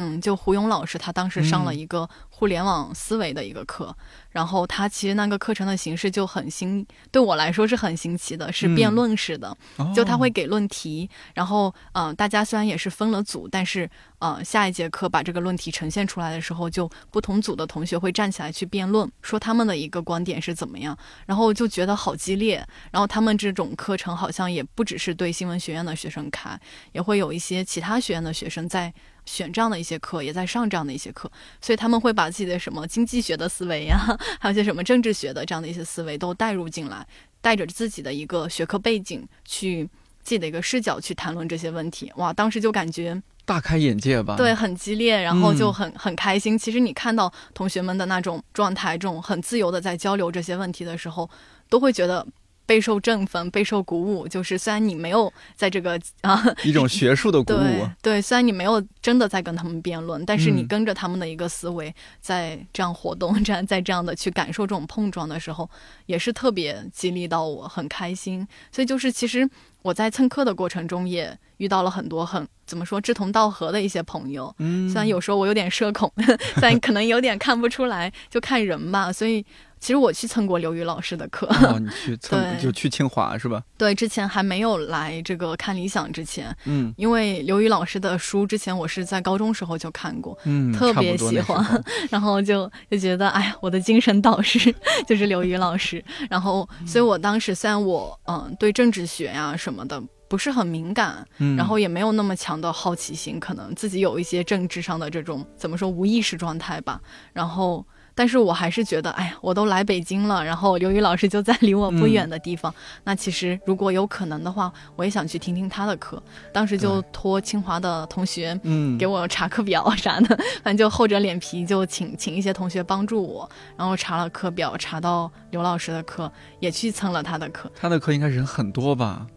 [0.00, 3.94] 嗯，就胡勇老师他当时上了一个互联网思维的一个课。
[4.30, 9.56] 然后他其实那个课程的形式就很新，对我来说是很新奇的，是辩论式的，
[9.92, 22.64] 就他会给论题，然后嗯，大家虽然也是分了组，但是呃，下一节课把这个论题呈现出来的时候，就不同组的同学会站起来去辩论，说他们的一个观点是怎么样，然后就觉得好激烈。
[22.92, 26.56] 然后他们这种课程好像也不只是对新闻学院的学生开，
[26.92, 28.92] 也会有一些其他学院的学生在
[29.28, 33.98] 选这样的一些课，也在上这样的一些课，所以他们会把自己的什么经济学的思维呀。
[34.40, 37.06] 还有些什么政治学的这样的一些思维都带入进来，
[37.42, 39.84] 带着自己的一个学科背景去
[40.22, 44.36] 自己的一个视角去谈论这些问题，哇，当时就感觉大开眼界吧？
[44.36, 46.56] 对，很激烈，然后就很很开心。
[46.58, 51.28] 其实你看到同学们的那种状态，这种很自由的在交流这些问题的时候，
[51.68, 52.26] 都会觉得。
[52.68, 54.28] 备受振奋，备受鼓舞。
[54.28, 65.68] 就是虽然你没有在这个 啊一种学术的鼓舞，对，虽然你没有真的在跟他们辩论，但是你跟着他们的一个思维在这样活动， 这样在这样的去感受这种碰撞的时候，
[66.04, 68.46] 也是特别激励到我，很开心。
[68.70, 69.48] 所以就是其实
[69.80, 74.54] 我在蹭课的过程中也遇到了很多很怎么说志同道合的一些朋友。
[74.58, 76.12] 嗯，虽然有时候我有点社恐，
[76.60, 79.10] 但可能有点看不出来，就看人吧。
[79.10, 79.42] 所以。
[79.80, 83.62] 其实我去蹭过刘宇老师的课，哦，你去蹭 就去清华是吧？
[83.76, 94.74] 对，之前还没有来这个看理想之前，嗯，因为刘宇老师的书之前我是在高中时候就看过，嗯，特别喜欢， 然后就就觉得哎呀，我的精神导师
[95.06, 107.00] 就是刘宇老师， 然后所以我当时虽然我嗯对政治学呀什么的不是很敏感，嗯，然后也没有那么强的好奇心，可能自己有一些政治上的这种怎么说无意识状态吧，
[107.32, 107.86] 然后。
[108.18, 112.74] 但是我还是觉得，哎呀，我都来北京了，然后刘宇老师就在离我不远的地方。
[113.04, 116.20] 那其实如果有可能的话，我也想去听听他的课。
[116.52, 127.70] 当时就托清华的同学，嗯，给我查课表啥的， 反正就厚着脸皮就请请一些同学帮助我，然后查了课表，查到刘老师的课，也去蹭了他的课。
[127.76, 129.28] 他的课应该人很多吧？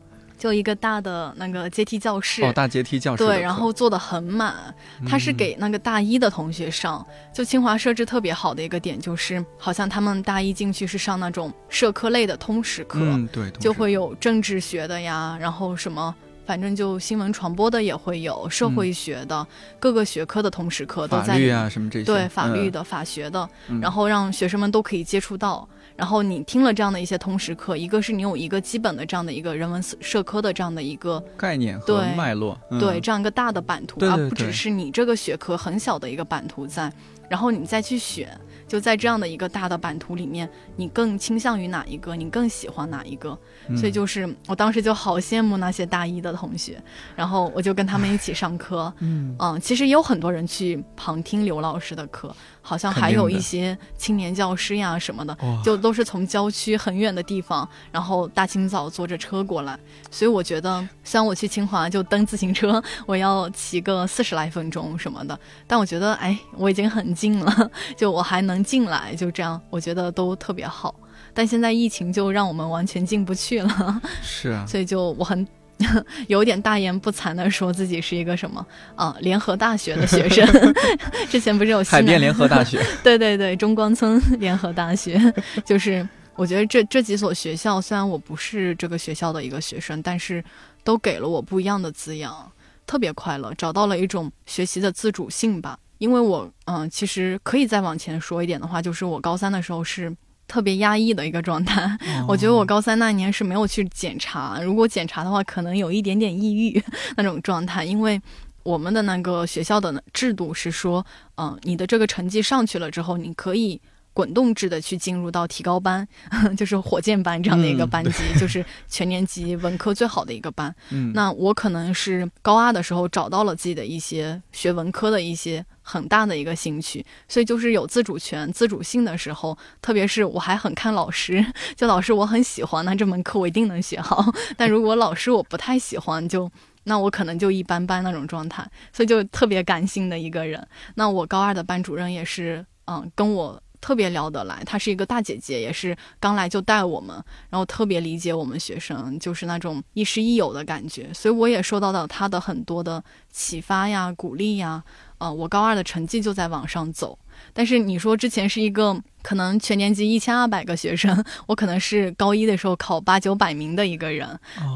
[0.41, 2.43] 就一个大的那个阶梯教室。
[2.43, 4.73] 哦，大阶梯教室对，然后坐的很满。
[5.08, 19.45] 他是给那个大一的同学上，就清华设置特别好的一个点就是，好像他们大一进去是上那种社科类的通识课，嗯，对，就会有政治学的呀，然后什么，反正就新闻传播的也会有，社会学的
[19.80, 23.47] 各个学科的通识课都在，法律啊什么这些，对，法律的、法学的，
[23.80, 25.69] 然后让学生们都可以接触到。
[26.01, 36.91] 然后你听了这样的一些通识课，一个是你有一个基本的这样的一个人文社科的这样的一个概念和脉络，对这样一个大的版图，而不只是你这个学科很小的一个版图在，
[37.29, 38.35] 然后你再去选。
[38.67, 42.15] 就在这样的一个大的版图里面，你更倾向于哪一个？
[42.15, 43.37] 你更喜欢哪一个？
[43.75, 46.81] 所以就是我当时就好羡慕那些大一的同学，
[47.13, 48.91] 然后我就跟他们一起上课。
[48.99, 59.78] 嗯，其实也有很多人去旁听刘老师的课，好像还有一些青年教师呀什么的，就都是从郊区很远的地方，然后大清早坐着车过来。
[60.10, 68.62] 所以我觉得，虽然我去清华就蹬自行车，我要骑个四十来分钟什么的，但我觉得，哎，我已经很近了， 就我还能。
[68.62, 70.95] 进来就这样，我觉得都特别好。
[71.34, 74.02] 但现在疫情就让我们完全进不去了。
[74.21, 75.45] 是啊，所以就我很
[76.27, 78.65] 有点大言不惭的说自己是一个什么
[78.95, 80.45] 啊，联合大学的学生。
[81.29, 82.81] 之前不是有海边联合大学？
[83.03, 85.19] 对对对，中关村联合大学。
[85.65, 90.43] 就是我觉得这这几所学校，虽然我不是这个学校的一个学生，但是
[90.83, 92.51] 都给了我不一样的滋养，
[92.87, 95.77] 特别快乐，找到了一种学习的自主性吧。
[95.97, 100.11] 因为我嗯，其实可以再往前说一点的话，就是我高三的时候是
[100.47, 101.97] 特别压抑的一个状态。
[102.27, 106.84] 我觉得我高三那年是没有去检查，如果检查的话，可能有一点点抑郁
[107.17, 107.84] 那种状态。
[107.84, 108.21] 因为
[108.63, 111.06] 我们的那个学校的制度是说，
[111.38, 113.82] 嗯，你的这个成绩上去了之后，你可以。
[114.13, 116.06] 滚动制的去进入到提高班，
[116.58, 120.75] 就是火箭班这样的一个班级，就是全年级文科最好的一个班。
[120.89, 134.25] 嗯，那我可能是高二的时候找到了自己的一些学文科的一些很大的一个兴趣，所以就是有自主权、自主性的时候，特别是我还很看老师， 就老师我很喜欢，那这门课我一定能学好。
[134.56, 136.49] 但如果老师我不太喜欢，就
[136.86, 140.65] 那我可能就一般般那种状态，所以就特别感性的一个人。
[140.95, 143.62] 那我高二的班主任也是，嗯，跟我。
[143.82, 147.15] 特别聊得来，她是一个大姐姐，也是刚来就带我们，
[147.49, 154.84] 然后特别理解我们学生，就是那种亦师亦友的感觉，所以我也受到了她的很多的启发呀、鼓励呀。
[155.21, 157.15] 呃，我高二的成绩就在往上走，
[157.53, 164.27] 但是你说之前是一个可能全年级一千二百个学生，我可能是高一的时候考八九百名的一个人，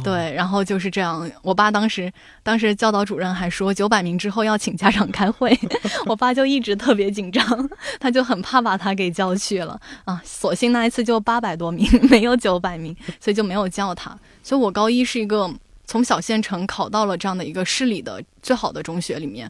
[0.04, 1.28] 对，然后就是这样。
[1.42, 5.58] 我爸当时，当时教导主任还说九百名之后要请家长开会，
[6.06, 7.44] 我爸就一直特别紧张，
[8.00, 10.22] 他就很怕把他给叫去了啊。
[10.24, 14.16] 所幸那一次就八百多名，没有九百名，所以就没有叫他。
[14.44, 15.52] 所以我高一是一个。
[15.86, 19.50] 从小县城考到了这样的一个市里的最好的中学里面，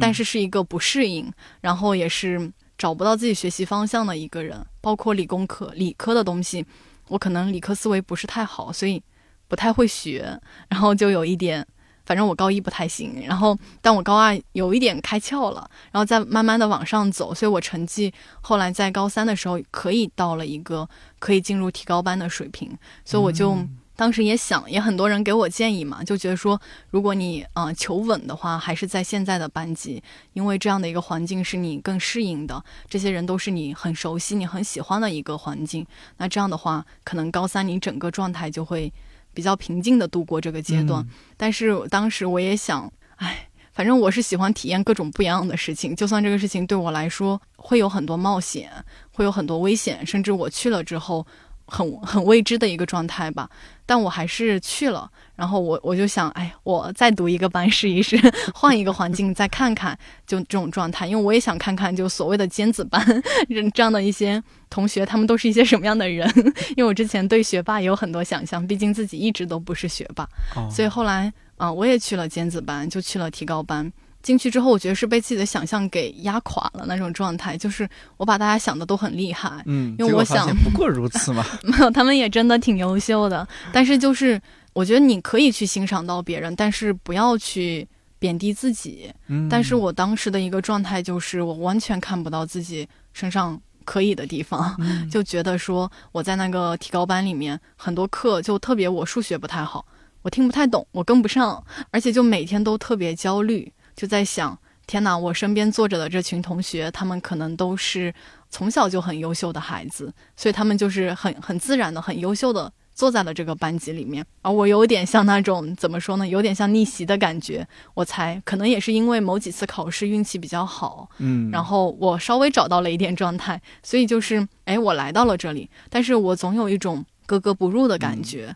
[0.00, 4.64] 但是是一个不适应，然后也是找不到自己学习方向的一个人。
[4.80, 6.64] 包括理工科、理科的东西，
[7.08, 9.02] 我可能理科思维不是太好，所以
[9.48, 10.40] 不太会学。
[10.68, 11.66] 然后就有一点，
[12.04, 13.24] 反正我高一不太行。
[13.26, 23.56] 然后但我高二有一点开窍了，然后再慢慢的往上走，所以我成绩后来在高三的时候可以到了一个可以进入提高班的水平，所以我就。
[23.96, 30.02] 当时也想，也很多人给我建议嘛，就觉得说，如果你啊求稳的话，还是在现在的班级，
[30.34, 35.86] 因为这样的一个环境是你更适应的，这些人都是你很熟悉、你很喜欢的一个环境。
[36.18, 38.92] 那这样的话，可能高三你整个状态就会
[39.32, 41.02] 比较平静的度过这个阶段。
[41.38, 48.70] 但是当时我也想，哎，反正我是喜欢体验各种不一样的事情，就算这个事情对我来说会有很多冒险，
[49.12, 51.26] 会有很多危险，甚至我去了之后。
[51.66, 53.48] 很很未知的一个状态吧。
[53.88, 58.18] 但我还是去了，然后我我就想，哎，我再读一个班试一试，
[58.52, 63.00] 换一个环境再看看，就这种状态，因为我也想看看，就所谓的尖子班
[63.72, 66.28] 这样的一些同学，他们都是一些什么样的人。
[66.76, 70.28] 因为我之前对学霸也有很多想象，毕竟自己一直都不是学霸，
[70.68, 73.92] 所以后来啊，我也去了尖子班，就去了提高班。
[74.26, 84.40] 进去之后，我觉得是被自己的想象给压垮了那种状态，就是我把大家想的都很厉害，嗯，因为我想不过如此嘛， 没有，他们也真的挺优秀的，但是就是
[84.72, 87.86] 我觉得你可以去欣赏到别人，但是不要去
[88.18, 89.08] 贬低自己。
[89.28, 94.76] 嗯，但是我当时的一个状态就是我完全看不到自己身上可以的地方，
[95.08, 99.86] 就觉得说我在那个提高班里面很多课就特别我数学不太好，
[100.22, 101.62] 我听不太懂，我跟不上，
[101.92, 103.72] 而且就每天都特别焦虑。
[103.96, 104.56] 就在想，
[104.86, 105.16] 天哪！
[105.16, 108.12] 我身边坐着的这群同学，他们可能都是
[108.50, 114.24] 从小就很优秀的孩子，所以他们就是很很自然的、很优秀的坐在了这个班级里面。
[114.42, 116.28] 而我有点像那种怎么说呢？
[116.28, 117.66] 有点像逆袭的感觉。
[117.94, 128.54] 我猜，可能也是因为某几次考试运气比较好，嗯，然后我稍微找到了一点状态，所以就是，哎，我来到了这里，但是我总有一种格格不入的感觉。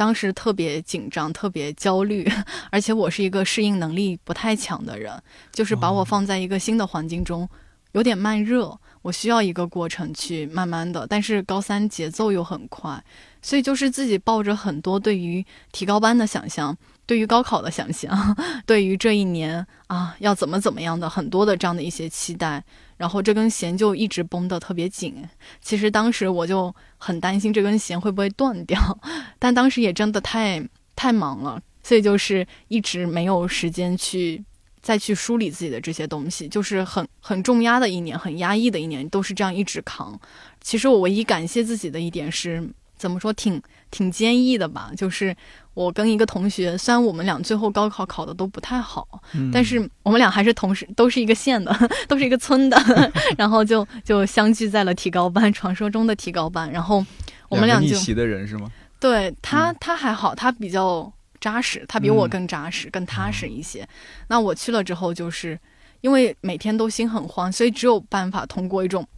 [0.00, 2.26] 当时特别紧张，特别焦虑，
[2.72, 5.12] 而且我是一个适应能力不太强的人，
[5.52, 7.46] 就是把我放在一个新的环境中，
[7.92, 11.06] 有点慢热，我需要一个过程去慢慢的。
[11.06, 13.04] 但是高三节奏又很快，
[13.42, 16.76] 所以就是自己抱着很多对于提高班的想象，
[17.06, 22.62] 对于高考的想象， 对于这一年啊要怎么怎么样的很多的这样的一些期待。
[22.96, 25.26] 然后这根弦就一直绷得特别紧，
[25.62, 28.78] 其实当时我就很担心这根弦会不会断掉，
[29.38, 30.62] 但当时也真的太
[30.94, 34.44] 太忙了，所以就是一直没有时间去
[34.82, 40.20] 再去梳理自己的这些东西，就是很很重压的一年，很压抑的一年，都是这样一直扛。
[40.60, 42.70] 其实我唯一感谢自己的一点是。
[43.00, 43.60] 怎么说，挺
[43.90, 44.90] 挺坚毅的吧？
[44.94, 45.34] 就是
[45.72, 49.08] 我跟一个同学，虽然我们俩最后高考考的都不太好，
[49.50, 51.74] 但是我们俩还是同时都是一个县的，
[52.06, 52.76] 都是一个村的，
[53.38, 56.70] 然后就就相聚在了提高班，传说中的提高班。
[56.70, 57.02] 然后
[57.48, 58.70] 我们俩就逆袭的人是吗？
[59.00, 61.10] 对他，他还好，他比较
[61.40, 63.88] 扎实，他比我更扎实，更踏实一些。
[64.28, 65.58] 那我去了之后，就是
[66.02, 69.08] 因为每天都心很慌，所以只有办法通过一种。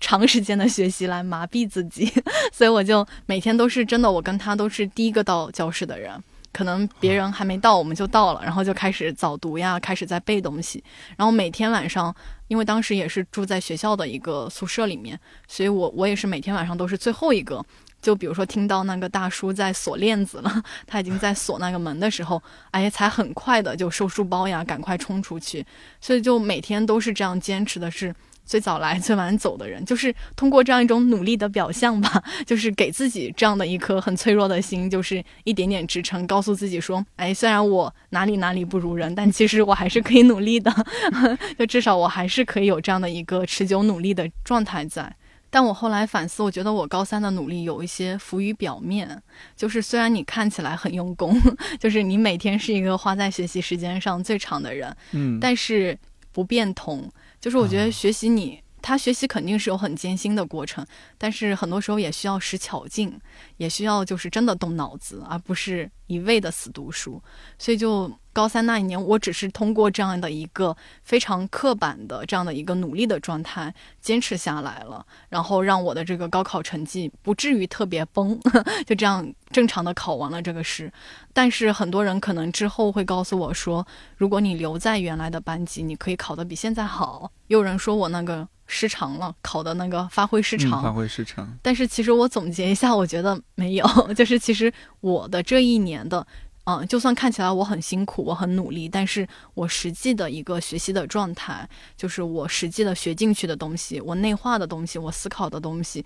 [0.00, 2.10] 长时间的学习来麻痹自己，
[2.50, 6.20] 所以我就每天都是真的，我跟他都是第一个到教室的人，
[6.52, 10.82] 可能别人还没到，我们就到了，然后就开始早读呀，开始在背东西，
[11.16, 12.14] 然后每天晚上，
[12.48, 17.62] 因为当时也是住在学校的一个宿舍里面，所以我我也是每天晚上都是最后一个，
[18.00, 25.64] 就比如说听到那个大叔在锁链子了， 他已经在锁那个门的时候，哎，才很快的就收书包呀，赶快冲出去，
[26.00, 28.14] 所以就每天都是这样坚持的是。
[28.50, 40.74] 最早来最晚走的人，就是通过这样一种努力的表象吧， 就是给自己这样的一颗很脆弱的心，就是一点点支撑，告诉自己说，哎，虽然我哪里哪里不如人，但其实我还是可以努力的，
[41.56, 45.14] 就至少我还是可以有这样的一个持久努力的状态在。
[45.48, 49.22] 但我后来反思，我觉得我高三的努力有一些浮于表面，
[49.56, 51.40] 就是虽然你看起来很用功，
[51.78, 55.96] 就是你每天是一个花在学习时间上最长的人，嗯，但是
[56.32, 57.08] 不变通。
[57.40, 63.18] 就是我觉得学习你，他学习肯定是有很艰辛的过程，但是很多时候也需要使巧劲，
[63.56, 67.22] 也需要就是真的动脑子，而不是一味的死读书。
[67.58, 68.12] 所以就。
[68.32, 78.38] 高三那一年，我只是通过这样的一个非常刻板的这样的一个努力的状态坚持下来了，然后让我的这个高考成绩不至于特别崩，
[78.86, 80.92] 就这样正常的考完了这个试。
[81.32, 87.30] 但是很多人可能之后会告诉我说，如果你留在原来的班级，你可以考得比现在好。
[87.48, 91.52] 有人说我那个失常了，考的那个发挥失常，发挥失常。
[91.62, 96.24] 但是其实我总结一下，我觉得没有， 就是其实我的这一年的。
[96.70, 106.04] 嗯，就算看起来我很辛苦，我很努力，但是我实际的一个学习的状态，就是我实际的学进去的东西，我内化的东西，我思考的东西，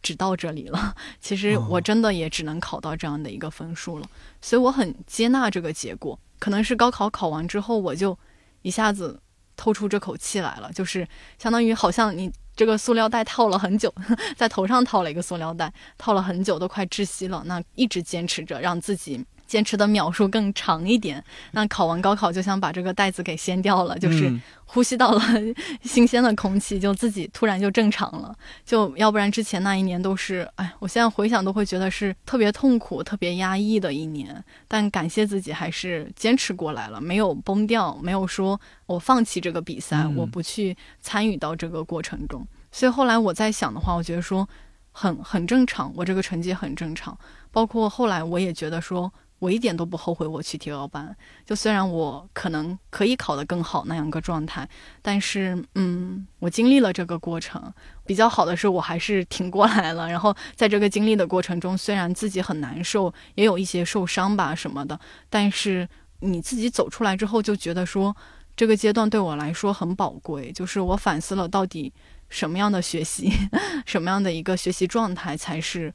[0.00, 0.94] 只到这里了。
[1.20, 4.08] 其实我真的也只能考到这样的一个分数了，
[4.40, 6.18] 所以我很接纳这个结果。
[6.38, 8.16] 可能是高考考完之后，我就
[8.62, 9.20] 一下子
[9.56, 11.06] 透出这口气来了，就是
[11.38, 13.92] 相当于好像你这个塑料袋套了很久，
[14.36, 19.24] 在头上套了一个塑料袋，套了很久都快窒息了，那一直坚持着让自己。
[19.48, 24.32] 坚持的秒数更长一点，那考完高考就想把这个袋子给掀掉了，就是
[24.66, 25.22] 呼吸到了
[25.82, 28.32] 新鲜的空气，就自己突然就正常了。
[28.64, 34.44] 就要不然之前那一年都是，哎，我现在回想都会觉得是特别痛苦、特别压抑的一年。
[34.68, 42.46] 但感谢自己还是坚持过来了，没有崩掉，没有说我放弃这个比赛，我不去参与到这个过程中。
[42.70, 44.46] 所以后来我在想的话，我觉得说。
[44.90, 47.16] 很很正常，我这个成绩很正常。
[47.52, 49.12] 包括后来我也觉得说。
[49.38, 51.16] 我一点都不后悔我去提高班，
[51.46, 54.68] 就虽然我可能可以考得更好那样个状态，
[55.00, 57.72] 但是嗯，我经历了这个过程，
[58.04, 60.08] 比较好的是我还是挺过来了。
[60.08, 64.98] 然后在这个经历的过程中，虽然自己很难受，也有一些受伤吧什么的，
[65.30, 68.16] 但是你自己走出来之后，就觉得说
[68.56, 70.50] 这个阶段对我来说很宝贵。
[70.50, 71.92] 就是我反思了到底
[72.28, 73.30] 什么样的学习，
[73.86, 75.94] 什么样的一个学习状态才是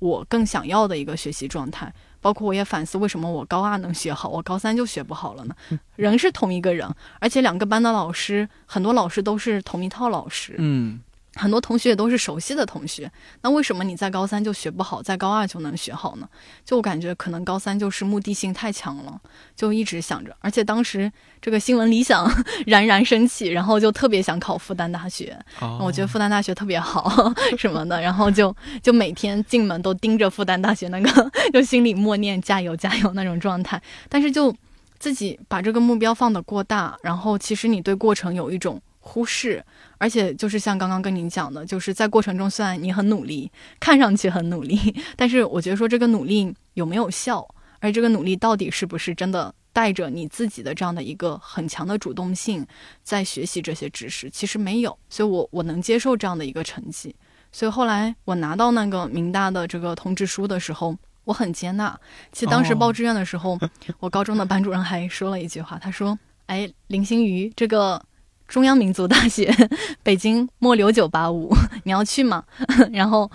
[0.00, 1.94] 我更想要的一个学习状态。
[2.20, 5.54] 包括我也反思，为什么我高二能学好，我高三就学不好了呢？
[5.96, 10.54] 人是同一个人，而且两个班的老师，很多老师都是同一套老师。
[10.58, 11.00] 嗯。
[11.40, 13.10] 很多同学也都是熟悉的同学，
[13.40, 16.28] 那为什么你在高三就学不好，在高二就能学好呢？
[16.64, 19.18] 就我感觉可能高三就是目的性太强了，
[19.56, 21.10] 就一直想着，而且当时
[21.40, 22.30] 这个新闻理想
[22.66, 25.34] 冉冉升起，然后就特别想考复旦大学，
[25.80, 33.80] 我觉得复旦大学特别好 什么的，然后就就每天进门都盯着复旦大学那个， 就心里默念加油加油那种状态，
[34.10, 34.54] 但是就
[34.98, 38.80] 自己把这个目标放得过大，然后其实你对过程有一种。
[39.02, 39.64] 忽视，
[40.00, 47.46] 而且就是像刚刚跟您讲的，就是在过程中，虽然你很努力，看上去很努力，但是我觉得说这个努力有没有效，
[47.80, 52.66] 而这个努力到底是不是真的带着你自己的这样的一个很强的主动性
[53.02, 57.14] 在学习这些知识，其实没有，所以我我能接受这样的一个成绩，
[57.52, 61.94] 所以后来我拿到那个民大的这个通知书的时候，我很接纳。
[62.32, 63.58] 其实当时报志愿的时候，
[63.98, 68.02] 我高中的班主任还说了一句话，他说：“哎，林心瑜这个。”
[68.50, 69.50] 中央民族大学，
[70.02, 72.42] 北京末流九八五， 你要去吗？
[72.92, 73.30] 然后，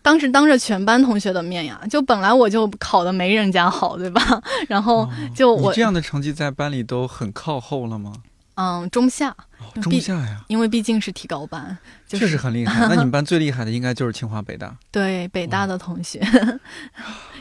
[0.00, 4.40] 当时当着全班同学的面呀，就本来我就考的没人家好，对吧？
[4.68, 8.12] 然后就我这样的成绩在班里都很靠后了吗？
[8.54, 9.36] 嗯，中下，
[9.82, 11.76] 中下呀，因为毕竟是提高班，
[12.08, 12.86] 确实很厉害。
[12.88, 16.20] 那你们班最厉害的应该就是清华北大，对，北大的同学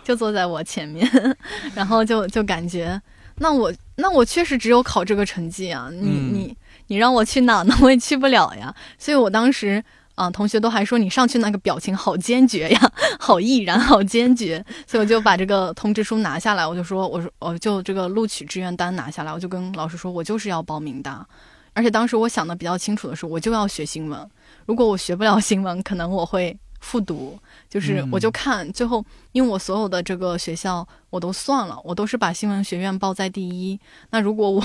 [0.04, 1.08] 就坐在我前面，
[1.74, 3.00] 然后就就感觉，
[3.38, 6.58] 那我那我确实只有考这个成绩啊，你你。
[6.88, 7.76] 你让我去哪呢？
[7.82, 8.74] 我也去不了呀。
[8.98, 9.84] 所以我当时
[10.16, 14.64] 啊，同学都还说你上去那个表情好坚决呀， 好毅然，好坚决。
[14.88, 21.26] 所以我就把这个通知书拿下来，我就说，我说，我就这个录取志愿单拿下来，我就跟老师说，我就是要报名的。
[21.74, 24.20] 而且当时我想的比较清楚的是，我就要学新闻。
[24.66, 27.38] 如果我学不了新闻，可能我会复读。
[27.70, 33.80] 就是我就看最后，因为我所有的这个学校我都算了，我都是把新闻学院报在第一。
[34.12, 34.64] 那如果我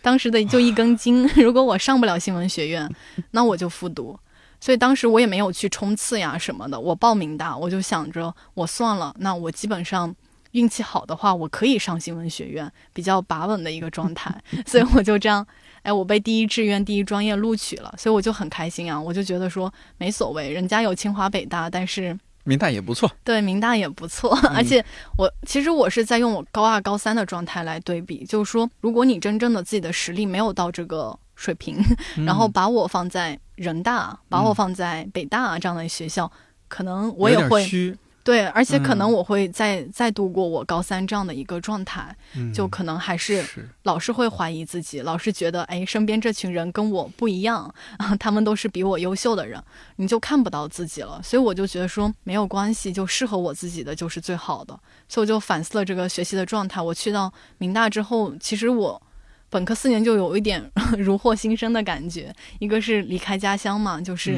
[0.00, 2.88] 当时的就一根筋， 如果我上不了新闻学院，
[3.32, 4.18] 那我就复读。
[4.60, 10.14] 所以当时我也没有去冲刺呀什么的，我报名的，我就想着我算了，那我基本上
[10.52, 14.34] 运气好的话，我可以上新闻学院，比较把稳的一个状态。
[14.66, 15.46] 所以我就这样，
[15.82, 22.18] 哎，我被第一志愿第一专业录取了，所以我就很开心啊，我就觉得说没所谓，人家有清华北大，但是。
[22.44, 24.82] 明大也不错，对，明大也不错，而且
[25.18, 31.76] 我其实我是在用我高二、高三的状态来对比，就是说，如果你真正的自己的实力没有到这个水平，
[32.24, 36.30] 然后把我放在人大，把我放在北大这样的学校，
[36.68, 37.68] 可能我也会。
[38.28, 42.14] 对，而且可能我会再再度过我高三这样的一个状态，
[42.52, 43.42] 就可能还是
[43.84, 49.58] 老是会怀疑自己，老是觉得哎，身边这群人跟我不一样啊， 他们都是比我优秀的人，
[49.96, 51.18] 你就看不到自己了。
[51.22, 54.78] 所以我就觉得说没有关系，就适合我自己的就是最好的。
[55.08, 56.82] 所以我就反思了这个学习的状态。
[56.82, 59.00] 我去到明大之后，其实我
[59.48, 64.32] 本科四年就有一点 如获新生的感觉，一个是离开家乡嘛，就是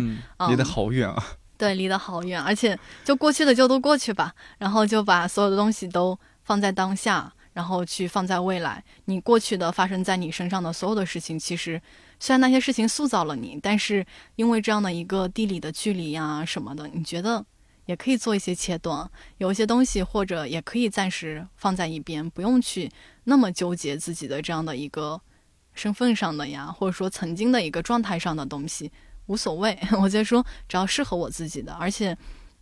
[0.48, 1.20] 离得好远啊。
[1.60, 8.82] 对，离得好远，而且就过去的就都过去吧，然后就把所有的东西都放在当下，然后去放在未来。
[9.04, 11.78] 你过去的发生在你身上的所有的事情，其实
[12.18, 14.06] 虽然那些事情塑造了你，但是
[14.36, 17.44] 因为这样的一个地理的距离呀什么的，你觉得
[17.84, 22.90] 也可以做一些切断，有一些东西或者也可以暂时放在一边，不用去
[23.24, 25.20] 那么纠结自己的这样的一个
[25.74, 28.90] 身份上的呀，或者说曾经的一个状态上的东西。
[29.30, 32.16] 无所谓， 我觉得说只要适合我自己的，而且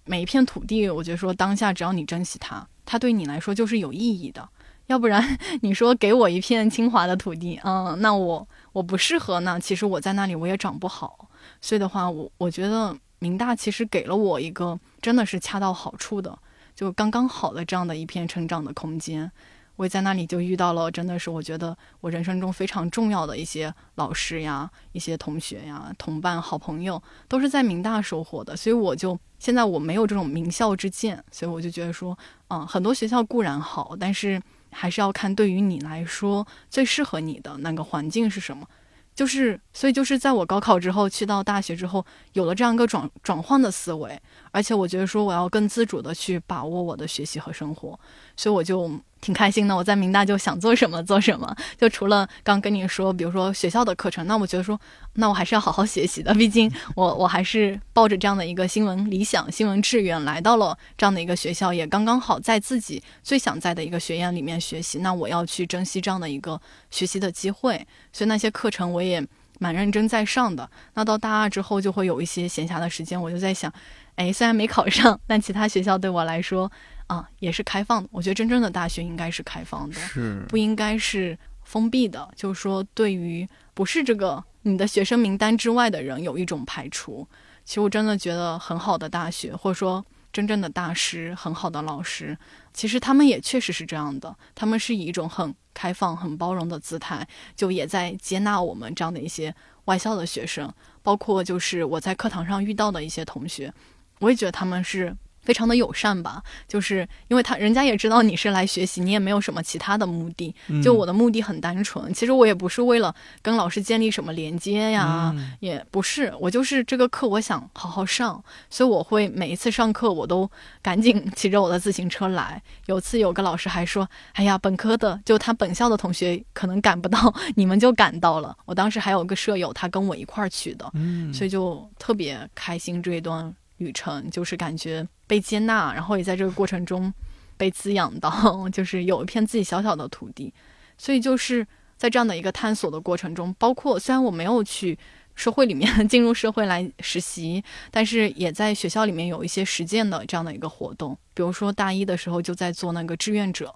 [0.05, 4.47] 每一片土地，我觉得说当下只要你珍惜它，它对你来说就是有意义的。
[4.89, 9.59] 要不然 你说给我一片清华的土地，嗯，那我我不适合呢。
[9.59, 11.31] 其实我在那里我也长不好，
[11.63, 16.39] 所以的话，我我觉得明大其实给了我一个真的是恰到好处的，
[16.75, 19.31] 就刚刚好的这样的一片成长的空间。
[19.79, 28.57] 我也在那里就遇到了，真的是我觉得我人生中非常重要的一些老师呀、一些同学呀、同伴、好朋友，都是在明大收获的。
[28.57, 32.19] 所以我就现在我没有这种名校之见，所以我就觉得说，
[32.49, 38.67] 嗯，很多学校固然好，但是还是要看对于你来说最适合你的那个环境是什么。
[39.15, 44.21] 就是，所以就是在我高考之后去到大学之后，有了这样一个转转换的思维，
[44.59, 44.63] 而。
[44.63, 47.99] 且我觉得说我要更自主的去把握我的学习和生活，
[48.37, 48.91] 所以我就。
[49.21, 54.81] 挺开心的，我在明大就想做什么做什么，就除了刚跟你说，比如说学校的课程，那我觉得说，
[55.15, 66.61] 那我还是要好好学习的，毕竟 我我还是抱着这样的一个新闻理想、新闻志愿来到了这样的一个学校，也刚刚好在自己最想在的一个学院里面学习，那我要去珍惜这样的一个
[66.93, 69.21] 学习的机会，所以那些课程我也
[69.59, 70.71] 蛮认真在上的。
[70.95, 73.73] 那到大二之后就会有一些闲暇的时间，我就在想，
[74.19, 76.71] 哎，虽然没考上，但其他学校对我来说。
[77.09, 78.09] 啊，也是开放的。
[78.13, 82.31] 我觉得真正的大学应该是开放的，是不应该是封闭的。
[82.37, 87.27] 就是说，对于不是这个你的学生名单之外的人，有一种排除。
[87.65, 92.37] 其实我真的觉得很好的大学，或者说真正的大师，很好的老师，
[92.75, 94.37] 其实他们也确实是这样的。
[94.55, 99.55] 他们是以一种很开放、很包容的姿态，就也在接纳我们这样的一些
[99.87, 100.71] 外校的学生。
[101.03, 103.73] 包括就是我在课堂上遇到的一些同学，
[104.21, 105.17] 我也觉得他们是。
[105.41, 110.55] 非常的友善吧，就是因为他人家也知道你是来学习，你也没有什么其他的目的。
[110.83, 120.51] 就我的目的很单纯，其实我也不是为了跟老师建立什么连接呀，也不是，我就是这个课我想好好上，所以我会每一次上课我都
[120.83, 122.63] 赶紧骑着我的自行车来。
[122.85, 130.93] 有次有个老师还说：“哎呀，本科的就他本校的同学可能赶不到， 你们就赶到了。”我当时还有个舍友，他跟我一块儿去的，
[131.33, 133.55] 所以就特别开心这一段。
[133.79, 137.13] 旅程就是感觉被接纳，然后也在这个过程中
[137.57, 140.53] 被滋养到，就是有一片自己小小的土地。
[140.97, 141.67] 所以就是
[141.97, 144.99] 在这样的一个探索的过程中，包括虽然我没有去
[145.37, 147.63] 社会里面 进入社会来实习，
[147.93, 151.17] 但是也在学校里面有一些实践的这样的一个活动。
[151.35, 153.73] 比如说大一的时候就在做那个志愿者，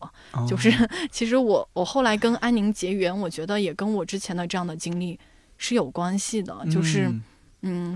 [0.49, 0.73] 就是
[1.13, 5.17] 其实我我后来跟安宁结缘，我觉得也跟我之前的这样的经历
[5.59, 7.03] 是有关系的，就是。
[7.03, 7.23] 嗯，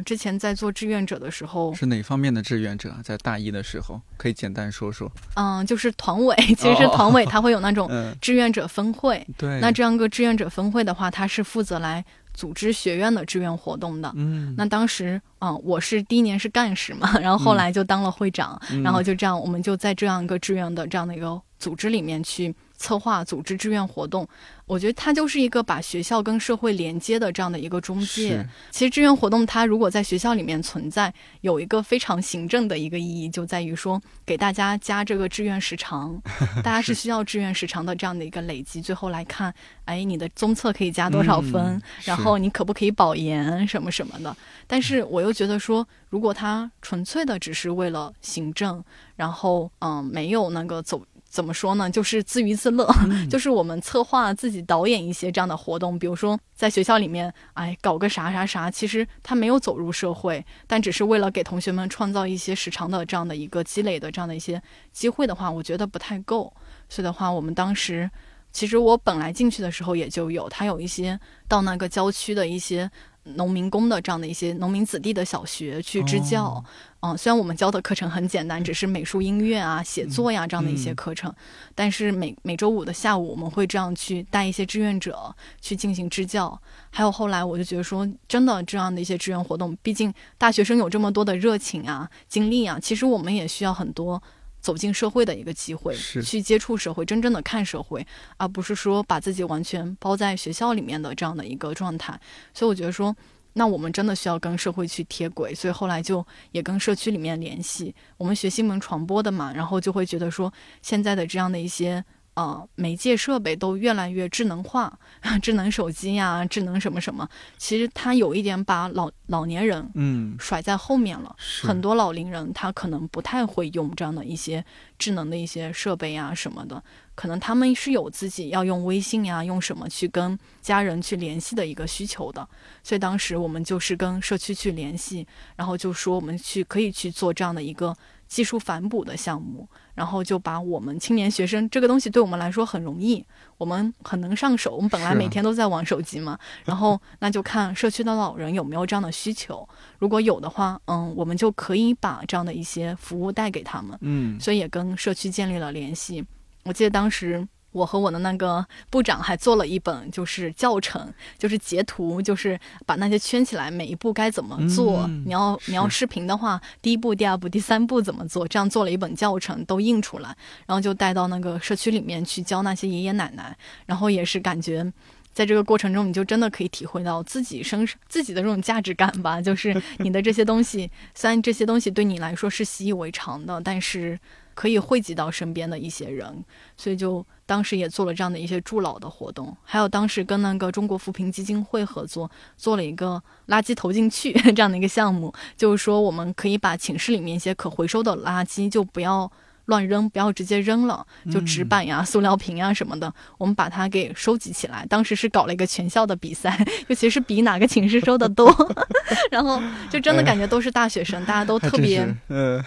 [0.04, 2.94] 之前在做志愿者的时候，是哪方面的志愿者？
[3.02, 5.10] 在大一的时候，可以简单说说。
[5.34, 7.90] 嗯，就是团委，其实是团委，他会有那种
[8.22, 9.26] 志愿者分会。
[9.36, 14.12] 对，那这样个志愿者分会的话，他是负责来组织学院的志愿活动的。
[14.14, 22.54] 嗯，那当时，嗯，我是第一年是干事嘛，然后后来就当了会长，然后就这样，我们就在这样一个志愿的这样的一个组织里面去。
[22.86, 24.28] 策划组织志愿活动，
[24.64, 28.46] 我觉得它就是一个把学校跟社会连接的这样的一个中介。
[28.70, 36.16] 其实志愿活动它如果在学校里面存在，有一个非常行政的一个意义，就在于说给大家加这个志愿时长，
[36.62, 39.52] 大家是需要志愿时长的这样的一个累积，最后来看，
[39.86, 44.36] 哎，你的综测可以加多少分，然后你可不可以保研什么什么的。
[44.68, 48.80] 但是我又觉得说，如果它纯粹的只是为了行政，
[49.16, 51.04] 然后嗯，没有那个走。
[51.36, 51.90] 怎么说呢？
[51.90, 52.88] 就是自娱自乐，
[53.28, 58.70] 就是我们策划自己导演一些这样的活动，比如说在学校里面，哎，搞个啥啥啥。
[58.70, 64.62] 其实他没有走入社会，但只是为了给同学们创造一些时长的这样的一个积累的这样的一些
[64.92, 66.50] 机会的话，我觉得不太够。
[66.88, 68.10] 所以的话，我们当时
[68.50, 72.90] 其实我本来进去的时候也就有，他有一些到那个郊区的一些。
[73.34, 76.62] 农民工的这样的一些农民子弟的小学去支教，
[77.00, 81.34] 嗯，虽然我们教的课程很简单，只是美术、音乐啊、写作呀这样的一些课程，
[81.74, 86.60] 但是每每周五的下午，我们会这样去带一些志愿者去进行支教。
[86.90, 94.22] 还有后来，我就觉得说，真的这样的一些志愿活动，毕竟大学生有这么多的热情啊、精力啊，其实我们也需要很多。
[94.66, 95.94] 走进社会的一个机会，
[96.24, 98.04] 去接触社会，真正的看社会，
[98.36, 102.18] 而不是说把自己完全包在学校里面的这样的一个状态。
[102.52, 103.14] 所以我觉得说，
[103.52, 105.54] 那我们真的需要跟社会去贴轨。
[105.54, 110.52] 所以后来就也跟社区里面联系，我们学新闻传播的嘛，然后就会觉得说，
[110.82, 112.04] 现在的这样的一些。
[112.36, 114.98] 呃，媒介设备都越来越智能化，
[115.40, 117.26] 智能手机呀，智能什么什么，
[117.56, 121.34] 其实它有一点把老老年人嗯甩在后面了。
[121.62, 124.62] 很多老龄人他可能不太会用这样的一些
[124.98, 126.82] 智能的一些设备呀什么的，
[127.14, 132.46] 可能他们是有自己要用微信呀，用什么去跟家人去联系的一个需求的。
[132.82, 135.26] 所以当时我们就是跟社区去联系，
[135.56, 137.96] 然后就说我们去可以去做这样的一个。
[138.28, 143.24] 技术反哺的项目，然后就把我们青年学生这个东西对我们来说很容易，
[143.58, 144.76] 我们很能上手。
[144.76, 149.68] 我们本来每天都在玩手机嘛，然后那就看社区的老人有没有这样的需求，
[149.98, 153.98] 如果有的话，嗯，我们就可以把这样的一些服务带给他们。
[154.02, 156.24] 嗯，所以也跟社区建立了联系。
[156.62, 157.48] 我记得当时。
[157.76, 165.06] 我和我的那个部长还做了一本，就是教程，就是截图，就是把那些圈起来，每一步该怎么做。
[165.26, 168.48] 你要你要视频的话，第一步、第二步、第三步怎么做？
[168.48, 170.34] 这样做了一本教程，都印出来，
[170.66, 173.54] 然后就带到那个社区里面去教那些爷爷奶奶。
[173.84, 174.90] 然后也是感觉
[175.34, 179.38] 在这个过程中，你就真的可以体会到自己生自己的这种价值感吧。
[179.38, 184.18] 就是 你的这些东西，虽然这些东西对你来说是习以为常的，但是
[184.54, 186.42] 可以惠及到身边的一些人，
[186.78, 189.56] 所以就当时也做了这样的一些助老的活动。
[189.64, 199.30] 还有当时跟那个中国扶贫基金会合作，做了一个垃圾投进去这样的一个项目，就是说我们可以把寝室里面一些可回收的垃圾就不要。
[199.66, 204.86] 乱扔，不要直接扔了，就纸板呀、 塑料瓶呀什么的，我们把它给收集起来。
[204.88, 208.48] 当时是搞了一个全校的比赛， 尤其是比哪个寝室收的多，
[209.28, 212.06] 然后就真的感觉都是大学生，大家都特别，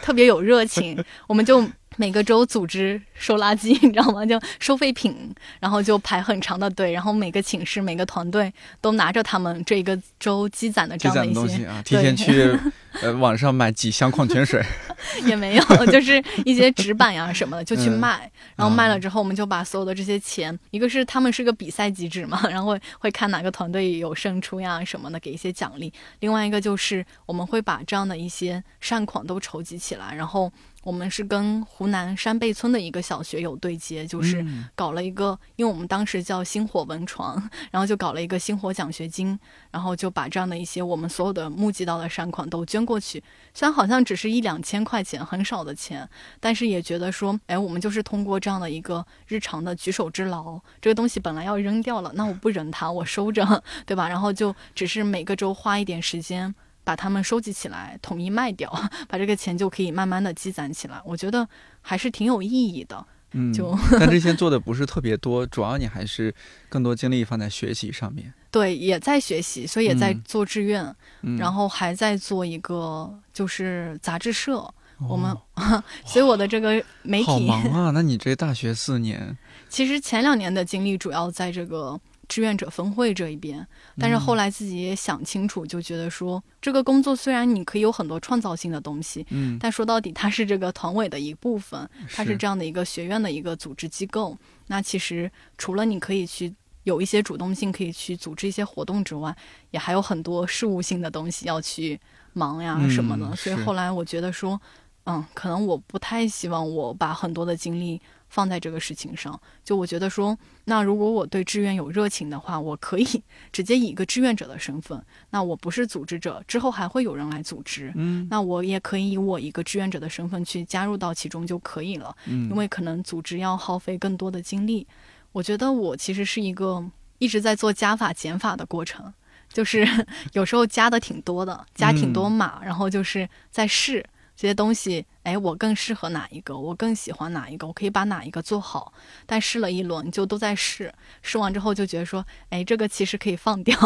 [0.02, 1.66] 特别有热情，我们就。
[2.00, 4.26] 每个周组织收垃圾， 你知道吗？
[4.26, 12.58] 就收废品，然后就排很长的队，然后每个寝室、每个团队都拿着他们这一个周积攒的这样的一些啊，提前去
[13.04, 14.64] 呃网上买几箱矿泉水，
[15.28, 25.92] 也没有，就是一些纸板呀什么的就去卖，然后卖了之后，我们就把所有的这些钱，一个是他们是个比赛机制嘛，然后会会看哪个团队有胜出呀什么的，给一些奖励；
[26.22, 30.50] 另外一个就是我们会把这样的一些善款都筹集起来，然后。
[30.84, 37.36] 我们是跟湖南山背村的一个小学有对接，就是搞了一个，因为我们当时叫星火文创，
[37.70, 39.38] 然后就搞了一个星火奖学金，
[39.72, 43.22] 然后就把这样的一些我们所有的募集到的善款都捐过去。
[43.54, 46.10] 虽然好像只是一两千块钱，很少的钱，
[46.40, 54.08] 但是也觉得说，哎，我们就是通过这样的一个日常的举手之劳，这个东西本来要扔掉了，那我不扔它，我收着， 对吧？
[54.08, 56.56] 然后就只是每个周花一点时间。
[56.90, 58.68] 把它们收集起来，统一卖掉，
[59.08, 61.00] 把这个钱就可以慢慢的积攒起来。
[61.06, 61.48] 我觉得
[61.84, 63.06] 还是挺有意义的。
[63.34, 66.34] 嗯，就但这些 做的不是特别多，主要你还是
[66.68, 68.34] 更多精力放在学习上面。
[68.50, 70.92] 对，也在学习，所以也在做志愿，
[71.38, 74.68] 然后还在做一个就是杂志社。
[75.08, 75.38] 我们，
[76.08, 77.92] 所以我的这个媒体好忙啊！
[77.94, 79.38] 那你这大学四年，
[79.70, 82.00] 其实前两年的精力主要在这个。
[82.30, 83.68] 志愿者分会这一边，
[83.98, 94.38] 但是后来自己也想清楚，就觉得说这个工作虽然你可以有很多创造性的东西，嗯，但说到底它是这个团委的一部分，它是这样的一个学院的一个组织机构。
[94.68, 96.54] 那其实除了你可以去
[96.84, 99.36] 有一些主动性，可以去组织一些活动之外，
[99.72, 102.00] 也还有很多事务性的东西要去
[102.34, 103.36] 忙呀什么的。
[103.36, 104.62] 所以后来我觉得说，
[105.10, 108.00] 嗯，可能我不太希望我把很多的精力。
[108.32, 124.86] 放在这个事情上，就我觉得说，那如果我对志愿有热情的话，我可以 直接以一个志愿者的身份，那我不是组织者，之后还会有人来组织，嗯，那我也可以以我一个志愿者的身份去加入到其中就可以了，嗯，因为可能组织要耗费更多的精力，
[125.32, 126.86] 我觉得我其实是一个
[127.18, 129.12] 一直在做加法减法的过程，
[129.52, 129.84] 就是
[130.34, 134.06] 有时候加的挺多的，加挺多码，然后就是在试。
[134.40, 136.58] 这些东西，哎，我更适合哪一个？
[136.58, 137.68] 我更喜欢哪一个？
[137.68, 138.94] 我可以把哪一个做好？
[139.26, 143.78] 但试了一轮，就都在试，试完之后就觉得说，哎，这个其实可以放掉，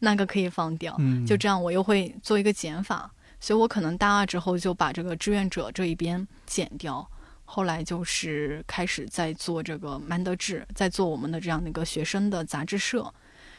[0.00, 3.10] 那个可以放掉，嗯，就这样，我又会做一个减法。
[3.38, 7.06] 所以我可能大二之后就把这个志愿者这一边减掉，
[7.44, 13.12] 后来就是开始在做这个曼德志，在做我们的这样的一个学生的杂志社。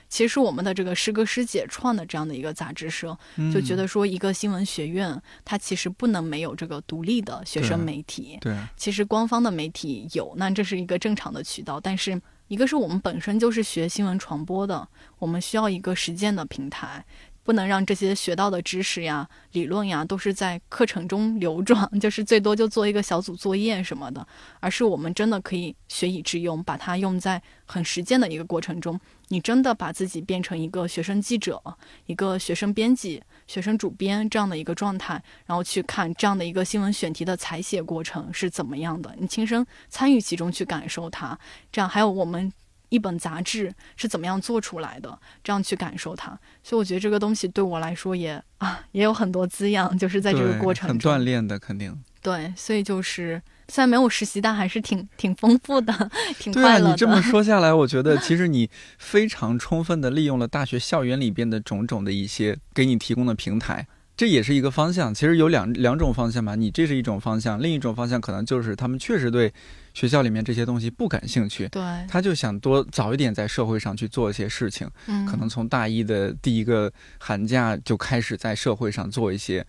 [0.10, 3.18] 其实我们的这个师哥师姐创的这样的一个杂志社，
[3.54, 8.38] 就觉得说一个新闻学院，它其实不能没有这个独立的学生媒体。
[8.42, 11.80] 对，其实官方的媒体有，那这是一个正常的渠道。
[11.80, 14.88] 但是一个是我们本身就是学新闻传播的，
[15.20, 17.06] 我们需要一个实践的平台。
[17.50, 24.24] 不能让这些学到的知识呀、理论呀，都是在课程中流转， 就是最多就做一个小组作业什么的，
[24.60, 29.02] 而是我们真的可以学以致用，把它用在很实践的一个过程中。
[29.30, 31.60] 你真的把自己变成一个学生记者、
[32.06, 41.36] 一个学生编辑、学生主编这样的一个状态，然后去看这样的一个新闻选题的采写过程是怎么样的，你亲身参与其中去感受它，
[41.72, 42.54] 这样还有我们。
[42.90, 45.18] 一本杂志是怎么样做出来的？
[45.44, 52.54] 这样去感受它，所以我觉得这个东西对我来说也啊也有很多滋养，就是在这个过程很锻炼的，肯定对。
[52.56, 56.92] 所以就是虽然没有实习，但还是挺挺丰富的， 挺快乐的。
[56.92, 63.88] 你这么说下来，我觉得其实你 非常充分的利用了大学校园里边的种种的一些给你提供的平台。
[64.20, 66.54] 这也是一个方向，其实有两两种方向嘛。
[66.54, 69.50] 你这是一种方向，另一种方向可能就是他们确实对
[69.94, 79.66] 学校里面这些东西不感兴趣，对，他就想多早一点在社会上去做一些事情，嗯，可能从大一的第一个寒假就开始在社会上做一些。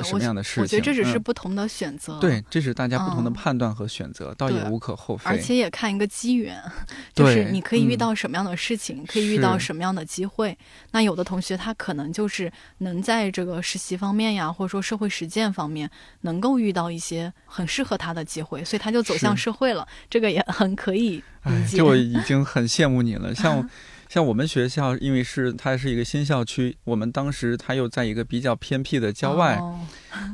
[0.00, 0.62] 什么样的事情？
[0.62, 2.20] 我觉得这只是不同的选择。
[2.20, 5.28] 对，这是大家不同的判断和选择，倒也无可厚非。
[5.28, 6.56] 而且也看一个机缘，
[7.12, 10.56] 就是你可以遇到什么样的事情，可以遇到什么样的机会。
[10.92, 15.90] 那有的同学他可能就是能在这个实习方面呀，或者说社会实践方面，
[16.20, 19.88] 能够遇到一些很适合他的机会，所以他就走向社会了。
[20.08, 21.78] 这个也很可以理解。
[21.78, 23.68] 这我已经很羡慕你了，像。
[24.12, 29.58] 像我们学校，因为是它是一个新校区，我们当时它又在一个比较偏僻的郊外，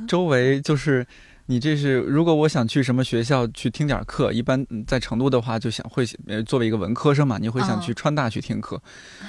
[0.08, 1.06] 周围就是。
[1.50, 8.78] 你这是，如果我想去什么学校去听点课，一般在成都的话，就想会呃作为一个文科生嘛，你会想去川大去听课。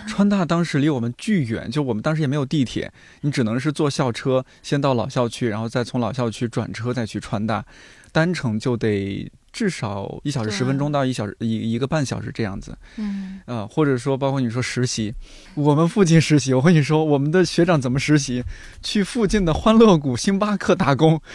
[0.05, 2.91] 川大当时离我们巨远，就我们当时也没有地铁，
[3.21, 7.63] 你只能是坐校车先到老校区，然后再从老校区转车再去川大，
[8.11, 12.77] 单程就得至少一小时十分钟到一小时一一个半小时这样子。
[12.97, 15.13] 嗯，呃，或者说包括你说实习，
[15.55, 18.43] 我们附近实习，我跟你说，我们的学长怎么实习？
[18.81, 21.21] 去附近的欢乐谷、星巴克打工。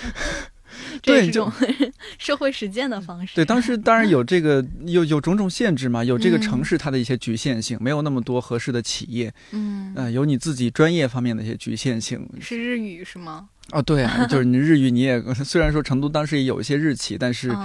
[1.03, 1.53] 对，这种
[2.19, 3.35] 社会实践的方式。
[3.37, 9.33] 对，当时当然有这个，有有种种限制嘛， 有这个城市它的一些局限性，没有那么多合适的企业。
[9.53, 12.29] 嗯，呃，有你自己专业方面的一些局限性。
[12.41, 13.49] 是日语是吗？
[13.73, 17.57] 哦，对啊，就是你日语你也 虽然说成都当时也有一些日企，但是。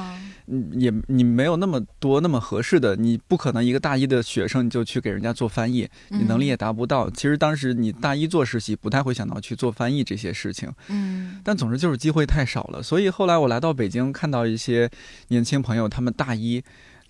[0.52, 7.08] 嗯，也你没有那么多那么合适的，你不可能一个大一的学生你就去给人家做翻译，你能力也达不到。
[7.12, 10.68] 其实当时你大一做实习，不太会想到去做翻译这些事情。
[10.88, 12.82] 嗯，但总之就是机会太少了。
[12.82, 14.90] 所以后来我来到北京，看到一些
[15.28, 16.64] 年轻朋友，他们大一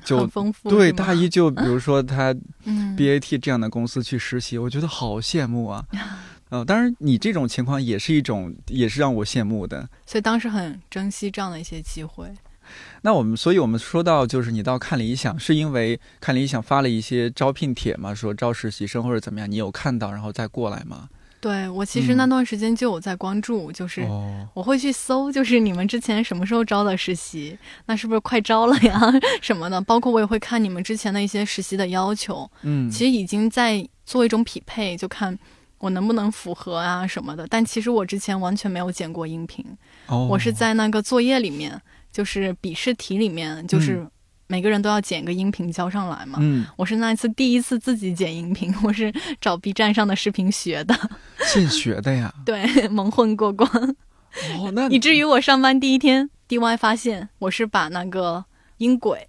[0.04, 0.30] 就
[0.64, 2.36] 对大一就比如说 他
[2.66, 5.86] BAT 这样的公司去实习，我觉得好羡慕啊。
[6.50, 9.88] 嗯，当然你这种情况也是一种，也是让我羡慕的。
[10.06, 12.28] 所以当时很珍惜这样的一些机会。
[13.02, 21.10] 那我们，所以我们说到，就是你到看理想，是因为看理想发了一些招聘帖嘛，说招实习生或者怎么样，你有看到然后再过来吗？
[21.42, 24.02] 对我其实那段时间就有在关注，就是
[24.54, 29.00] 我会去搜，就是你们之前什么时候招的实习，那是不是快招了呀
[29.42, 29.80] 什么的？
[29.82, 35.40] 包括我也会看你们之前的一些实习的要求，嗯，其实已经在做一种匹配，就看
[35.80, 37.48] 我能不能符合啊什么的。
[37.50, 39.66] 但其实我之前完全没有剪过音频，
[40.08, 41.82] 我是在那个作业里面。
[42.12, 44.04] 就是笔试题里面，就是
[44.48, 46.40] 每个人都要剪个音频交上来嘛。
[46.42, 51.00] 嗯，我是那一次第一次自己剪音频， 我是找 B 站上的视频学的。
[51.46, 52.34] 现学的呀？
[52.44, 53.70] 对，蒙混过关。
[54.58, 58.44] 哦，那以至于我上班第一天，DY 发现我是把那个
[58.78, 59.28] 音轨，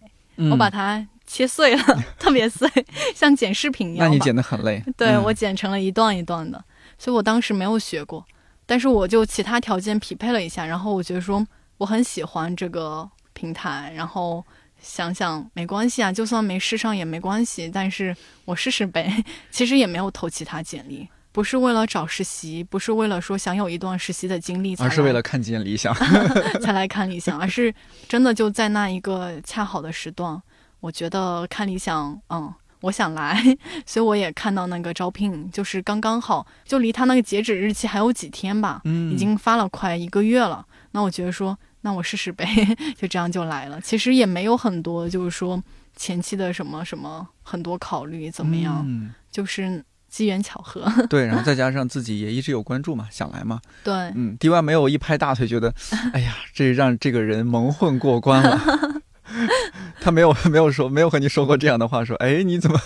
[0.51, 1.83] 我把它切碎了，
[2.19, 2.69] 特别碎，
[3.15, 4.09] 像剪视频一样。
[4.09, 4.83] 那你剪得很累。
[4.97, 6.63] 对，我剪成了一段一段的，
[6.99, 8.27] 所以我当时没有学过，
[8.67, 11.47] 但是我就其他条件匹配了一下，然后我觉得说。
[11.81, 14.45] 我很喜欢这个平台，然后
[14.83, 18.15] 想想没关系啊，就算没试上也没关系，但是
[18.45, 19.25] 我试试呗。
[19.51, 25.95] 其实也没有投其他简历，不是为了找实习，不是为了说想有一段实习的经历，而是为了看见理想
[26.61, 27.75] 才来看理想，而是
[28.07, 30.39] 真的就在那一个恰好的时段，
[30.81, 33.41] 我觉得看理想，嗯，我想来，
[33.87, 41.59] 所以我也看到那个招聘，就是刚刚好，就离他那个截止日期还有几天吧，嗯，已经发了快一个月了，那我觉得说。
[41.83, 42.47] 那我试试呗，
[42.95, 43.81] 就这样就来了。
[43.81, 45.59] 其实也没有很多，就是说
[45.97, 48.87] 前期的什么什么很多考虑怎么样，
[49.33, 50.85] 就是机缘巧合。
[51.09, 53.63] 对，然后再加上自己也一直有关注嘛，想来嘛。
[53.83, 55.73] 对，嗯，D Y 没有一拍大腿，觉得
[56.13, 59.00] 哎呀，这让这个人蒙混过关了。
[60.01, 62.79] 他没有没有说没有和你说过这样的话，说哎你怎么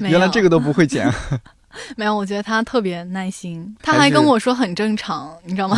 [0.00, 1.10] 原来这个都不会剪。
[1.96, 5.76] 没有，我觉得他特别耐心，他还跟我说很正常，你知道吗？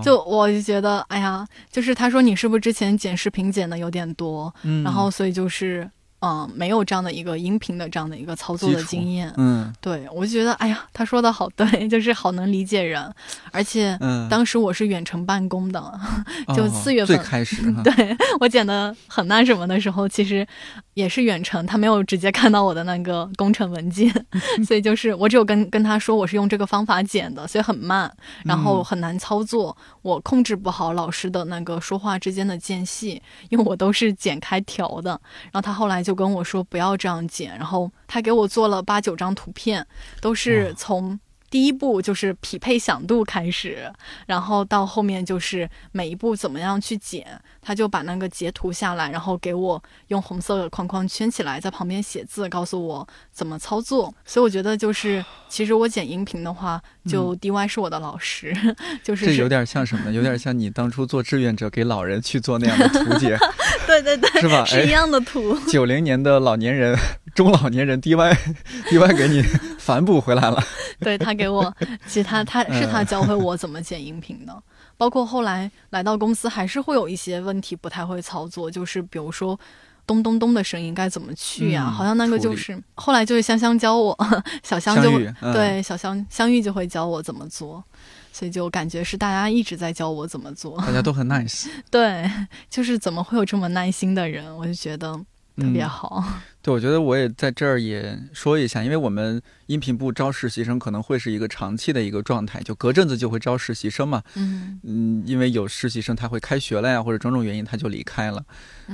[0.00, 4.54] 就我就觉得，哎呀，就是他说你是不是之前剪视频剪的有点多，
[4.84, 5.90] 然后所以就是。
[6.24, 9.32] 嗯，没有这样的一个音频的这样的一个操作的经验。
[9.36, 13.12] 嗯，对我就觉得，哎呀，他说的好对， 就是好能理解人。
[13.52, 13.98] 而且，
[14.30, 16.00] 当时我是远程办公的，
[16.56, 20.46] 就四月份最开始， 对我剪的很那什么的时候，其实
[20.94, 24.10] 也是远程，他没有直接看到我的那个工程文件，
[24.66, 28.10] 所以就是我只有跟跟他说我是用这个方法剪的，所以很慢，
[28.44, 33.20] 然后很难操作，我控制不好老师的那个说话之间的间隙，
[33.50, 35.10] 因为我都是剪开调的。
[35.42, 36.14] 然后他后来就。
[36.14, 39.84] 跟我说不要这样剪，然后他给我做了八九张图片，
[40.20, 41.18] 都是从。
[41.50, 43.88] 第一步就是匹配响度开始，
[44.26, 54.14] 然后到后面就是每一步怎么样去剪，他就把那个截图下来，然后给我用红色的框框圈起来，在旁边写字，告诉我怎么操作。
[54.24, 58.54] 所以我觉得就是， 其实我剪音频的话，就 DY 是我的老师，
[59.02, 60.12] 就是这有点像什么？
[60.12, 63.36] 有点像你当初做志愿者给老人去做那样的图解，
[63.88, 64.64] 对对对，是吧？
[64.66, 65.58] 是一样的图。
[65.66, 66.94] 九零年的老年人。
[67.34, 68.36] 中老年人 DY
[68.86, 69.42] DY 给你
[69.76, 70.62] 反哺回来了，
[71.00, 71.74] 对他给我，
[72.06, 74.62] 其实他他是他教会我怎么剪音频的，
[75.04, 79.58] 包括后来来到公司还是会有一些问题不太会操作，就是比如说
[80.06, 81.90] 咚咚咚的声音该怎么去呀？
[81.90, 84.16] 好像那个就是后来就是香香教我，
[84.62, 85.10] 小香就
[85.52, 87.84] 对小香香玉就会教我怎么做，
[88.32, 92.30] 所以就感觉是大家一直在教我怎么做，大家都很 nice， 对，
[92.70, 94.56] 就是怎么会有这么耐心的人？
[94.56, 95.20] 我就觉得。
[95.56, 96.24] 特别好。
[96.60, 104.22] 对，我觉得我也在这儿也说一下，因为我们音频部招实习生可能会是一个长期的一个状态，就隔阵子就会招实习生嘛。
[104.34, 108.42] 嗯嗯，因为有实习生他会开学了呀，或者种种原因他就离开了。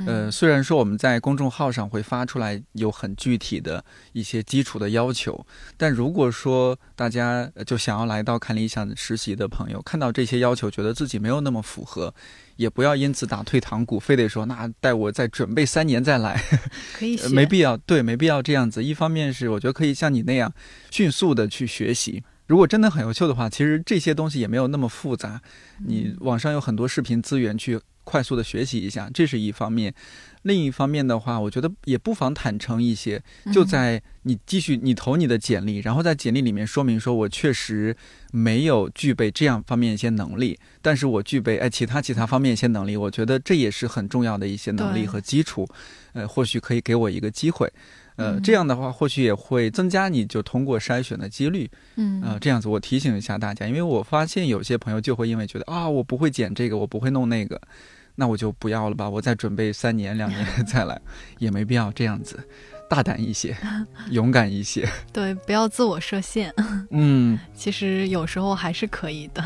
[0.04, 5.46] 呃，虽然说我们在公众号上会发出来有很具体的一些基础的要求，
[5.76, 12.12] 但如果说大家就想要来到看理想实习的朋友，看到这些要求，觉得自己没有那么符合。
[12.60, 16.38] 也不要因此打退堂鼓，非得说那带我再准备三年再来，
[16.92, 18.84] 可以，没必要，对，没必要这样子。
[18.84, 20.52] 一方面是我觉得可以像你那样
[20.90, 25.40] 迅速的去学习，如果真的很优秀的话，其实这些东西也没有那么复杂，
[25.86, 27.80] 你网上有很多视频资源去。
[28.02, 29.92] 快速的学习一下，这是一方面；
[30.42, 33.22] 另一方面的话，我觉得也不妨坦诚一些，
[33.52, 37.96] 就在你继续你投你的简历，然后在简历里面说明说，我确实
[38.32, 45.68] 没有具备这样方面一些能力，但是我具备哎其他其他方面一些能力，我觉得这也是很重要的一些能力和基础，
[46.12, 47.70] 呃，或许可以给我一个机会。
[48.16, 51.70] 呃，这样的话或许也会增加你就通过筛选的几率。
[51.96, 57.58] 嗯，啊，这样子我提醒一下大家，因为我发现有些朋友就会因为觉得啊，我不会剪这个，我不会弄那个，
[58.20, 61.00] 那我就不要了吧，我再准备三年两年 再来，
[61.38, 62.38] 也没必要这样子，
[62.86, 63.56] 大胆一些，
[64.12, 64.86] 勇敢一些。
[65.10, 66.52] 对，不要自我设限。
[66.92, 69.42] 嗯，其实有时候还是可以的，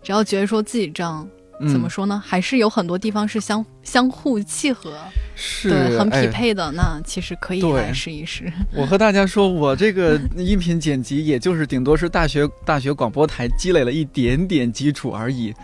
[0.00, 1.28] 只要觉得说自己这样。
[1.70, 2.20] 怎么说呢？
[2.26, 4.92] 还是有很多地方是相相互契合，
[5.36, 6.72] 是很匹配的。
[6.72, 8.52] 那其实可以来试一试。
[8.74, 15.54] 我和大家说，我这个音频剪辑，也就是顶多是大学大学广播台积累了一点点基础而已。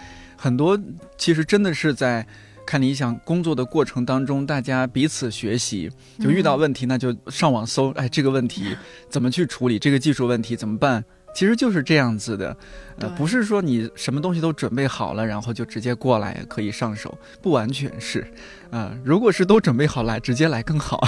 [0.43, 0.80] 很多
[1.18, 2.26] 其实真的是在
[2.66, 8.74] 看理想工作的过程当中，大家彼此学习，就遇到问题那就上网搜，哎，这个问题
[9.11, 9.78] 怎么去处理？
[9.78, 11.05] 这个技术问题怎么办？
[11.35, 12.57] 其实就是这样子的，
[12.99, 18.26] 呃，不是说你什么东西都准备好了，然后就直接过来可以上手，不完全是。
[18.70, 21.01] 啊，如果是都准备好来，直接来更好。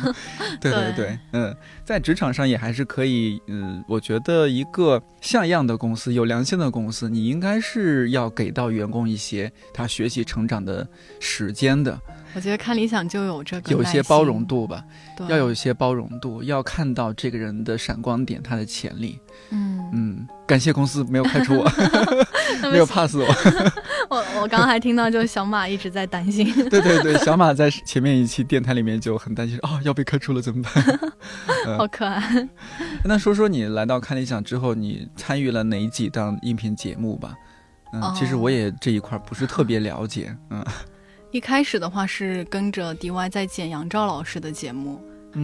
[0.60, 3.40] 对对对，嗯，在职场上也还是可以。
[3.46, 10.86] 嗯，我觉得一个像样的公司，有良心的公司，你应该是要给到员工一些他学习成长的
[11.18, 11.98] 时间的。
[12.38, 14.84] 我觉得看理想就有这个，有一些包容度吧，
[15.28, 19.18] 要有一些包容度，要看到这个人的闪光点，他的潜力。
[19.50, 20.28] 嗯嗯。
[20.46, 21.68] 感谢公司没有开除我，
[22.70, 23.26] 没有 pass 我。
[24.08, 26.46] 我我刚刚还听到，就小马一直在担心。
[26.70, 31.76] 对对对，小马在前面一期电台里面就很担心，哦，要被开除了怎么办？
[31.76, 32.48] 好可爱。
[33.04, 37.34] 那说说你来到看理想之后，你参与了哪几档音频节目吧？
[37.92, 40.34] 嗯，其实我也这一块不是特别了解。
[40.50, 40.64] 嗯，
[41.30, 45.00] 一开始的话是跟着 DY 在剪杨照老师的节目。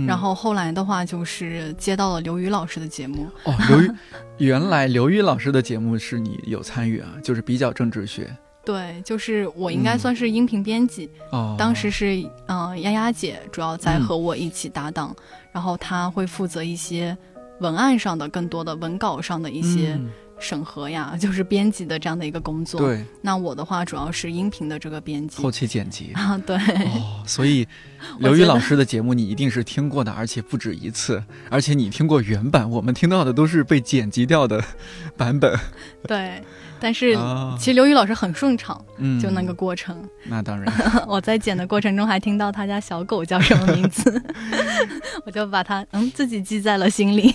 [0.09, 3.29] 然后后来的话，就是接到了刘宇老师的节目。
[3.45, 3.91] 哦，刘宇，
[4.39, 7.15] 原来刘宇老师的节目是你有参与啊？
[7.23, 8.35] 就是比较政治学。
[8.65, 11.09] 对，就是我应该算是音频编辑。
[11.31, 11.55] 哦。
[11.59, 12.17] 当时是
[12.47, 15.15] 嗯，丫丫姐主要在和我一起搭档，
[15.53, 17.17] 然后她会负责一些
[17.61, 20.01] 文案上的更多的文稿上的一些。
[20.45, 22.81] 审核呀， 就是编辑的这样的一个工作。
[22.81, 26.37] 对，那我的话主要是音频的这个编辑，后期剪辑 啊。
[26.47, 27.67] 对，哦，所以
[28.21, 34.63] 刘宇老师的节目你一定是听过的，而且不止一次，而且你听过原版，我们听到的都是被剪辑掉的
[35.17, 35.59] 版本。
[36.07, 36.43] 对。
[36.81, 37.17] 但是
[37.59, 39.97] 其实刘宇老师很顺畅，嗯就那个过程。
[40.25, 40.73] 那当然，
[41.09, 44.23] 我在剪的过程中还听到他家小狗叫什么名字，
[45.25, 47.33] 我就把它嗯自己记在了心里。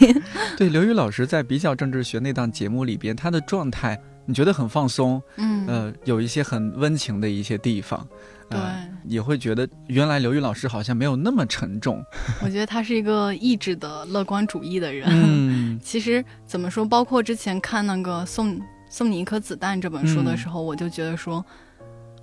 [0.58, 8.08] 对，刘宇老师在《比较政治学》那档节目里边，他的状态你觉得很放松，嗯呃，有一些很温情的一些地方，
[8.50, 8.60] 对，
[9.06, 12.04] 也会觉得原来刘宇老师好像没有那么沉重。
[12.44, 15.08] 我觉得他是一个意志的乐观主义的人。
[15.10, 18.60] 嗯，其实怎么说，包括之前看那个宋。
[18.90, 21.46] 送你一颗子弹这本书的时候，我就觉得说，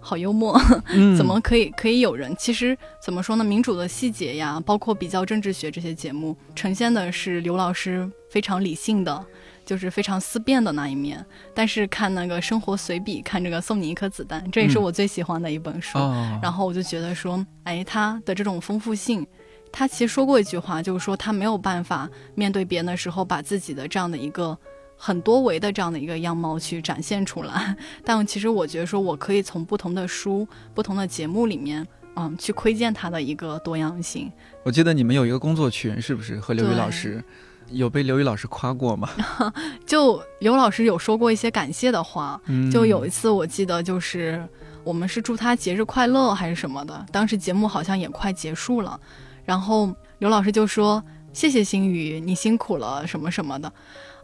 [0.00, 0.60] 好幽默，
[1.16, 2.34] 怎么可以可以有人？
[2.36, 3.42] 其实怎么说呢？
[3.44, 9.24] 民主的细节呀，包括比较政治学这些节目，呈现的是刘老师非常理性的，
[9.64, 11.24] 就是非常思辨的那一面。
[11.54, 15.98] 但是看那个生活随笔，看这个送你一颗子弹，这也是我最喜欢的一本书。
[16.42, 19.26] 然后我就觉得说，哎，他的这种丰富性，
[19.72, 24.56] 他其实说过一句话，就是说他没有办法面对别人的时候，把自己的这样的一个。
[24.96, 31.86] 很多维的这样的一个样貌去展现出来，但其实我觉得说，我可以从不同的书、不同的节目里面，
[32.16, 34.32] 嗯，去窥见它的一个多样性。
[34.64, 37.22] 我记得你们有一个工作群，是不是和刘宇老师
[37.70, 39.10] 有被刘宇老师夸过吗？
[39.86, 42.40] 就刘老师有说过一些感谢的话，
[42.72, 44.42] 就有一次我记得就是
[44.82, 48.98] 我们是祝他节日快乐还是什么的，当时节目好像也快结束了，
[49.44, 51.02] 然后刘老师就说。
[51.32, 53.70] 谢谢星宇，你辛苦了什么什么的。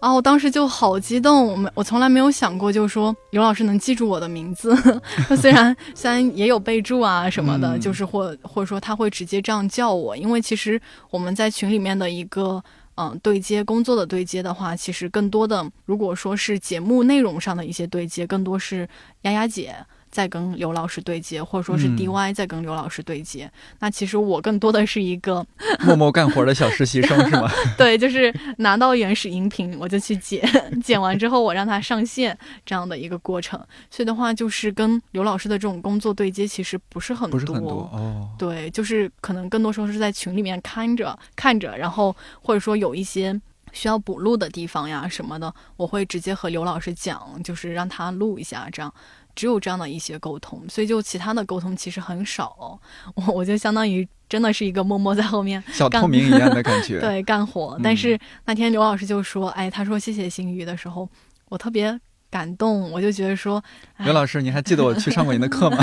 [0.02, 4.76] 啊，我当时就好激动，我们我从来没有想过，就是说刘老师能记住我的名字，
[5.40, 12.60] 虽然虽然也有备注啊什么的，就是或或者说他会直接这样叫我，因为其实我们在群里面的一个
[12.96, 18.88] 嗯对接工作的对接的话，其实更多的如果说是节目内容上的一些对接，更多是
[19.20, 19.72] 丫丫姐。
[20.12, 23.50] 在跟刘老师对接，或者说是 DY 在跟刘老师对接。
[23.80, 25.44] 那其实我更多的是一个
[25.80, 27.50] 默默干活的小实习生，是吗？
[27.78, 30.46] 对，就是拿到原始音频我就去剪，
[30.84, 33.58] 剪完之后我让他上线这样的一个过程。
[33.90, 38.28] 所以的话，就是跟刘老师的这种工作对接其实不是很多，不是很多哦。
[38.38, 43.40] 对，就是可能更多时候是在群里面看着看着，然后或者说有一些
[43.72, 48.92] 需要补录的地方呀什么的，我会直接和刘老师讲，就是让他录一下这样。
[49.34, 52.78] 只有这样的一些沟通，所以就其他的沟通其实很少。
[53.14, 57.78] 我我就相当于真的是一个默默在后面 小透明一样的感觉， 对，干活。
[57.82, 61.08] 但是那天刘老师就说：“哎，他说谢谢星宇的时候，
[61.48, 61.98] 我特别
[62.30, 62.90] 感动。
[62.90, 63.62] 我就觉得说，
[63.98, 65.78] 刘老师，你还记得我去上过你的课吗？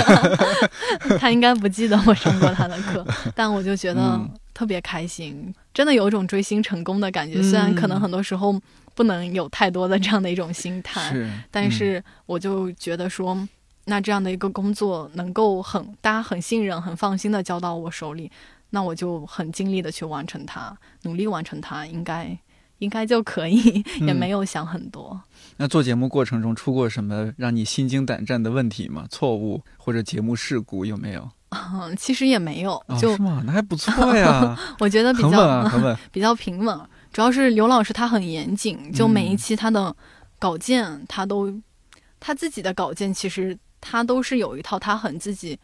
[1.18, 4.20] 他应该不记得我上过他的课，但我就觉得
[4.54, 7.42] 特别开心，真的有一种追星成功的感觉。
[7.42, 8.60] 虽然可能很多时候。”
[8.92, 11.14] 不能有太多的这样的一种心态，
[11.50, 13.48] 但是我就觉得说，
[13.86, 18.30] 那这样的一个工作能够很大家很信任、很放心的交到我手里，
[18.70, 22.36] 那我就很尽力的去完成它，努力完成它，应该
[22.80, 25.18] 应该就可以，也没有想很多。
[25.56, 29.06] 那做节目过程中出过什么让你心惊胆战的问题吗？
[29.08, 31.30] 错误或者节目事故有没有？
[31.50, 33.42] 嗯，其实也没有，就是吗？
[33.44, 35.68] 那还不错呀， 我觉得比较
[36.12, 36.80] 比较平稳。
[37.12, 39.94] 主要是刘老师他很严谨，就每一期他的
[40.38, 41.52] 稿件，他都
[42.20, 45.58] 他自己的稿件，其实他都是有一套他很自己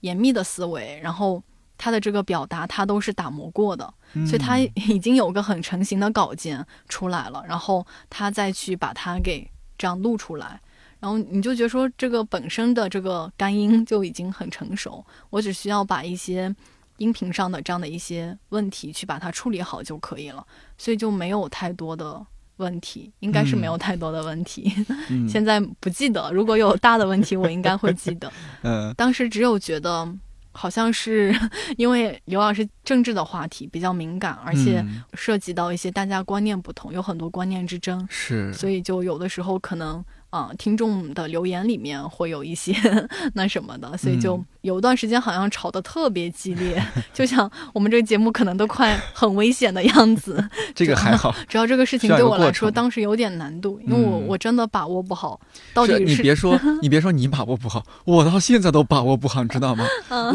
[0.00, 1.40] 严密的思维，然后
[1.76, 3.94] 他的这个表达他都是打磨过的，
[4.26, 10.60] 所以他已经有个很成型的稿件出来了，然后他再去把它给这样录出来，
[11.00, 16.54] 然后你就觉得说这个本身的这个干音就已经很成熟，我只需要把一些。
[16.98, 20.44] 音频上的这样的一些问题，去把它处理好就可以了，
[20.76, 22.20] 所以就没有太多的
[22.56, 24.68] 问题，应该是没有太多的问题。
[25.30, 28.28] 现在不记得，如果有大的问题，我应该会记得。
[28.62, 30.12] 嗯，当时只有觉得，
[30.50, 31.32] 好像是
[31.76, 34.84] 因为刘老师政治的话题比较敏感，而且
[35.14, 40.04] 涉及到一些大家观念不同，有很多观念之争，是，所以就有的时候可能。
[40.30, 42.74] 啊，听众的留言里面会有一些
[43.32, 46.82] 那什么的，所以就有一段时间好像吵得特别激烈，
[47.14, 50.46] 就像我们这个节目可能都快很危险的样子。
[50.74, 55.40] 这个还好， 主要这个事情对我来说当时有点难度，因为我我真的把握不好。
[55.72, 59.86] 到底你别说，你别说你把握不好，我到现在都把握不好，你知道吗？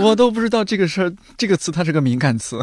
[0.01, 2.59] 我都不知道这个事儿，这个词它是个敏感词，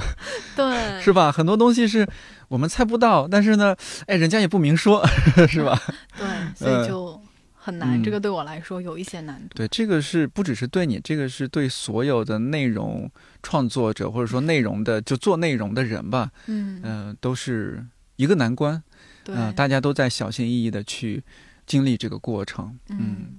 [0.57, 1.31] 对，是吧？
[1.31, 2.09] 很多东西是。
[2.49, 3.77] 我们猜不到，但是呢，
[4.09, 5.07] 哎，人家也不明说，
[5.49, 5.81] 是吧？
[6.19, 6.27] 对，
[6.57, 7.20] 所以就
[7.63, 8.03] 很难。
[8.03, 9.55] 这个对我来说有一些难度。
[9.55, 13.11] 对，这个是不只是对你，这个是对所有的内容
[13.43, 16.31] 创作者或者说内容的就做内容的人吧。
[16.47, 17.85] 嗯嗯，都是
[18.17, 18.83] 一个难关。
[19.23, 21.23] 对，大家都在小心翼翼的去
[21.67, 22.79] 经历这个过程。
[22.89, 23.39] 嗯，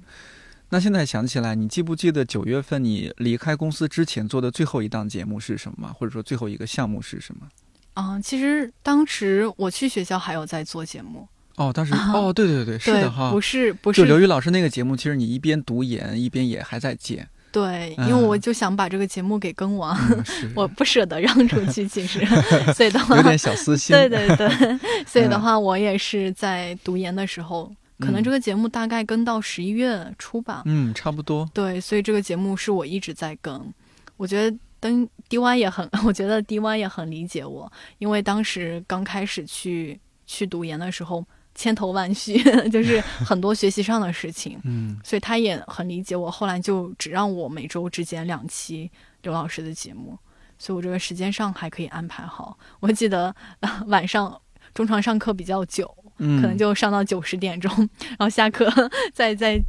[0.70, 5.92] 那现在想起来，你记不记得九月份你离开公司之前做的最后一档节目是什么？
[5.92, 7.50] 或者说最后一个项目是什么？
[7.96, 11.28] 嗯，其实当时我去学校还有在做节目
[11.58, 11.72] 哦。
[11.74, 17.28] 当时哦，对对对，是的哈，不是不是，就刘宇老师那个节目，其实你一边读研一边也还在剪。
[17.52, 19.96] 对，因为我就想把这个节目给更完，
[20.56, 22.26] 我不舍得让出去，其实，
[22.74, 23.94] 所以的话有点小私心。
[23.94, 24.50] 对对对，
[25.06, 30.62] 所以的话，我也是在读研的时候，可能这个节目大概更到十一月初吧。
[30.66, 31.50] 嗯，差不多。
[31.54, 33.72] 对，所以这个节目是我一直在更，
[34.18, 34.58] 我觉得。
[34.82, 41.24] 登 DY 也很，我觉得 DY 也很理解我，因为当时刚开始去去读研的时候，
[41.56, 46.30] 千头万绪， 就是很多学习上的事情，嗯， 所以他也很理解我。
[46.32, 48.90] 后来就只让我每周只剪两期
[49.22, 50.18] 刘老师的节目，
[50.58, 52.58] 所以我这个时间上还可以安排好。
[52.80, 53.36] 我记得
[53.88, 54.40] 晚上
[54.74, 55.86] 中场上课比较久，
[56.18, 58.72] 可能就上到九十点钟，然后下课
[59.14, 59.62] 再再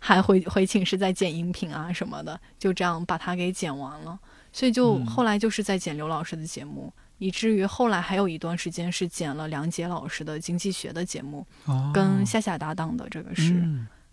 [0.00, 4.18] 还回回寝室再剪音频啊什么的，就这样把它给剪完了。
[4.52, 11.46] 所以就后来就是在剪刘老师的节目，以至于后来还有一段时间是剪了梁杰老师的经济学的节目，
[11.92, 13.62] 跟夏夏搭档的这个是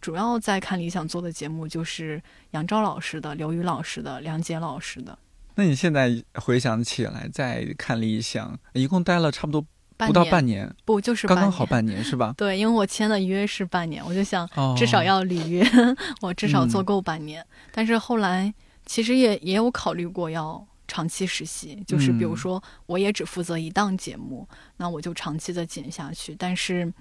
[0.02, 5.18] 主要在看理想做的节目，就是杨昭老师的、刘宇老师的、梁杰老师的。
[5.56, 9.66] 那你现在回想起来在看理想，一共待了差不多
[9.98, 12.34] 不到半年，不就是刚刚好半年是吧？
[12.38, 15.66] 对，因为我签的约是半年，我就想至少要履约，
[16.22, 17.46] 我至少做够半年。
[17.72, 18.54] 但是后来。
[18.86, 26.36] 其实也也有考虑过要长期实习，就是比如说我也只负责一档节目，那我就长期的剪下去。
[26.36, 26.94] 但是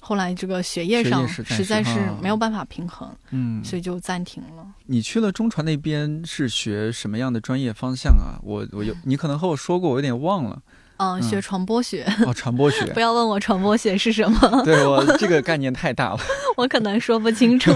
[0.00, 4.66] 后来这个学业上实在是没有办法平衡，嗯，所以就暂停了。
[4.86, 8.40] 你去了中传那边是学什么样的专业方向啊？
[8.42, 10.62] 我我有你可能和我说过，我有点忘了。
[10.96, 12.84] 嗯，学传播学哦，传播学。
[12.94, 16.18] 不要问我传播学是什么， 对我这个概念太大了，
[16.56, 17.72] 我可能说不清楚。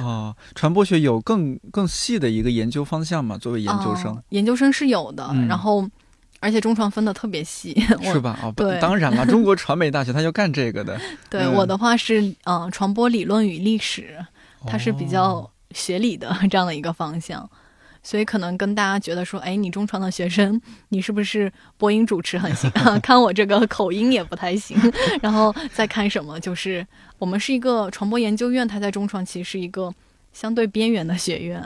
[0.00, 3.36] 哦，传播学有更更细的一个研究方向吗？
[3.36, 5.88] 作为研究生，研究生是有的，然后
[6.40, 8.38] 而且中传分的特别细，是吧？
[8.42, 10.98] 哦，对，当然了，中国传媒大学他就干这个的。
[11.30, 14.24] 对我的话是嗯，传播理论与历史，
[14.66, 17.48] 它是比较学理的这样的一个方向。
[18.04, 22.70] 所以可能跟大家觉得说，哎，你中传的学生，你是不是播音主持很行？
[23.02, 24.76] 看我这个口音也不太行。
[25.22, 26.86] 然后再看什么，就是
[27.18, 29.92] 我们是一个传播研究院，它在中传其实是一个
[30.34, 31.62] 相对边缘的学院。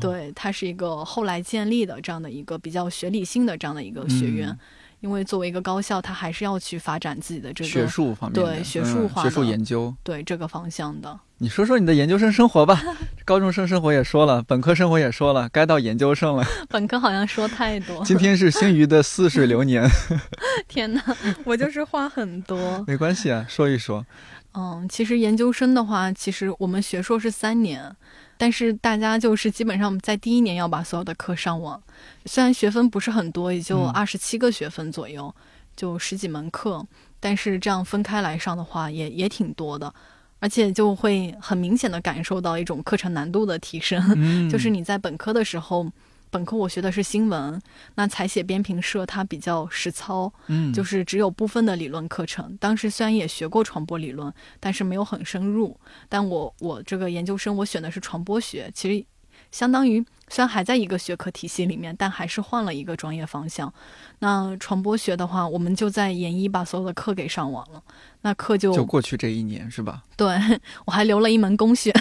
[0.00, 4.56] 对，它是一个后来建立的这样的一个比较学理性的这样的一个学院。
[5.00, 11.18] 因为作为一个高校，它还是要去发展自己的这个学术方面，对学术化、学术研究，对这个方向的。
[11.38, 12.82] 你说说你的研究生生活吧，
[13.24, 16.44] 高中生生活也说了，本科生活也说了，该到研究生了。
[16.68, 18.04] 本科好像说太多。
[18.04, 19.88] 今天是星鱼的似水流年。
[20.68, 21.02] 天哪，
[21.44, 22.84] 我就是话很多。
[22.86, 24.04] 没关系啊，说一说。
[24.52, 27.96] 嗯，其实研究生的话，其实我们学硕是三年。
[28.40, 31.78] 但是大家就是基本上在第一年要把所有的课上完，
[32.24, 35.34] 虽然学分不是很多，也就二十七个学分左右，
[35.76, 36.82] 就十几门课，
[37.20, 39.92] 但是这样分开来上的话，也也挺多的，
[40.38, 44.00] 而且就会很明显的感受到一种课程难度的提升，
[44.48, 45.86] 就是你在本科的时候。
[46.30, 47.60] 本科我学的是新闻，
[47.96, 52.56] 那采写编评社它比较实操，嗯，就是只有部分的理论课程。
[52.58, 55.78] 当时虽然也学过传播理论，但是没有很深入。
[56.08, 59.04] 但我我这个研究生我选的是传播学，其实。
[59.50, 63.72] 相当于虽然还在一个学科体系里面，但还是换了一个专业方向。
[64.20, 67.82] 那传播学的话，我们就在研一把所有的课给上完了。
[68.22, 70.02] 那课就就过去这一年是吧？
[70.16, 70.38] 对，
[70.84, 71.92] 我还留了一门公选，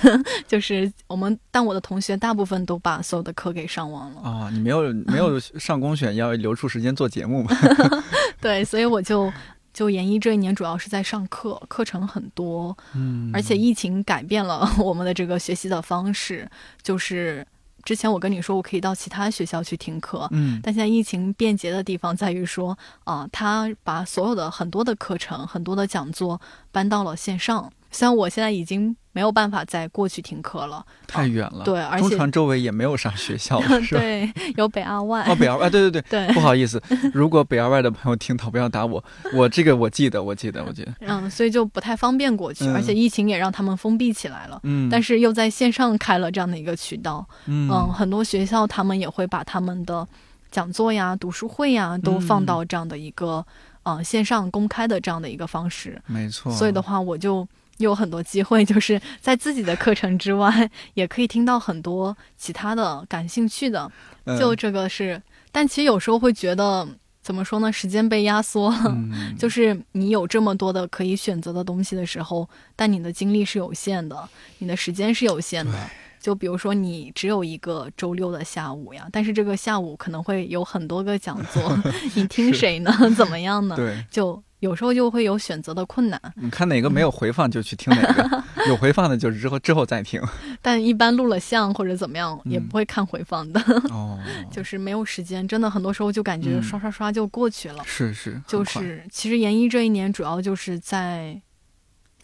[0.46, 4.22] 就是我们，但我的同学大部分都把所有的课给上完了。
[4.22, 7.52] 啊，你没有没有上公选，要留出时间做节目吗？
[8.42, 9.32] 对，所以我就
[9.80, 16.50] 就研一这一年主要是在上课，课程很多，嗯，而且疫情改变了 我们的这个学习的方式，
[16.82, 17.48] 就是。
[17.86, 26.42] 之前我跟你说，我可以到其他学校去听课，嗯，但现在疫情便捷的地方在于说，啊，他把所有的很多的课程、很多的讲座
[26.74, 27.72] 搬到了线上。
[27.90, 31.64] 虽然我现在已经没有办法再过去听课了，太远了。
[31.64, 34.02] 对，而且中传周围也没有啥学校， 是吧？
[34.02, 35.24] 对，有北二外。
[35.28, 36.34] 哦，北二外，对对对对。
[36.34, 36.82] 不好意思，
[37.12, 39.04] 如果北二外的朋友听到，不要打我。
[39.34, 40.94] 我这个我记得，我记得，我记得。
[41.02, 44.60] 嗯，所以就不太方便过去，而且疫情也让他们封闭起来了。
[44.64, 44.88] 嗯。
[44.92, 47.28] 但是又在线上开了这样的一个渠道。
[47.48, 47.68] 嗯。
[47.72, 50.08] 嗯，很多学校他们也会把他们的
[50.52, 53.44] 讲座呀、读书会呀都放到这样的一个
[53.84, 56.00] 呃线上公开的这样的一个方式。
[56.06, 56.52] 没错。
[56.54, 57.48] 所以的话，我就。
[57.80, 63.92] 有很多机会， 就是在自己的课程之外，也可以听到很多其他的感兴趣的。
[64.38, 65.22] 就这个是，
[65.52, 66.88] 但其实有时候会觉得，
[67.22, 67.72] 怎么说呢？
[67.72, 68.96] 时间被压缩了。
[69.40, 75.74] 就是你有这么多的可以选择的东西的时候，但你的精力是有限的，你的时间是有限的。
[76.20, 81.78] 就比如说，你只有一个周六的下午呀，但是这个下午可能会有很多个讲座，
[82.16, 82.92] 你听谁呢？
[83.16, 83.76] 怎么样呢？
[83.76, 84.42] 对，就。
[84.60, 86.22] 有时候就会有选择的困难。
[86.36, 90.22] 你看哪个没有回放就去听哪个， 有回放的就之后之后再听。
[90.62, 93.62] 但一般录了像或者怎么样也不会看回放的。
[93.90, 94.20] 哦，
[94.52, 97.82] 就是没有时间，真的很多时候就感觉刷刷刷就过去了。
[97.86, 101.42] 是是，就是其实研一这一年主要就是在。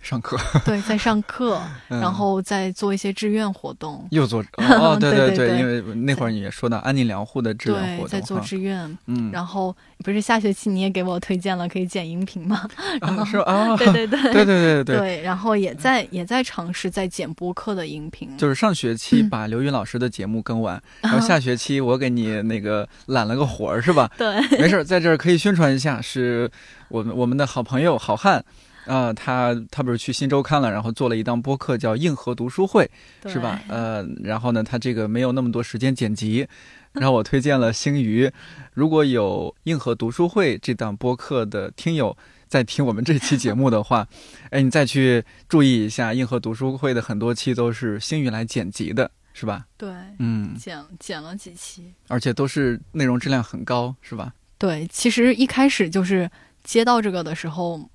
[0.06, 0.38] 上课。
[0.64, 4.08] 对在上课 然后在做一些志愿活动。
[4.12, 9.32] 又做哦 对对对因为那会儿你也说到安宁粮户的志愿活动在做志愿嗯。
[9.32, 12.62] 然后不是下学期你也给我推荐了可以剪音频吗？
[13.02, 13.76] 然后说啊。
[13.78, 14.22] 对对对。
[14.32, 24.10] 对对对对然后也在也在尝试在剪播客的音频就是上学期把刘宇老师的节目更完然后下学期我给你那个揽了个活儿是吧？
[24.18, 24.40] 对。
[24.60, 26.50] 没事儿在这儿可以宣传一下是
[26.90, 28.44] 我们我们的好朋友好汉
[28.86, 32.90] 啊，他他不是去新周刊了，然后做了一档播客叫硬核读书会，
[33.26, 33.60] 是吧？
[33.68, 36.48] 呃，然后呢，他这个没有那么多时间剪辑，
[36.94, 38.32] 然后我推荐了星鱼。
[38.74, 42.16] 如果有硬核读书会这档播客的听友
[42.48, 44.08] 在听我们这期节目的话，
[44.52, 49.66] 哎，你再去注意一下，硬核读书会的很多期都是星鱼来剪辑的，是吧？
[49.78, 49.90] 对，
[50.20, 54.32] 嗯，剪剪了几期，而且都是内容质量很高，是吧？
[54.60, 56.30] 对，其实一开始就是
[56.64, 57.90] 接到这个的时候。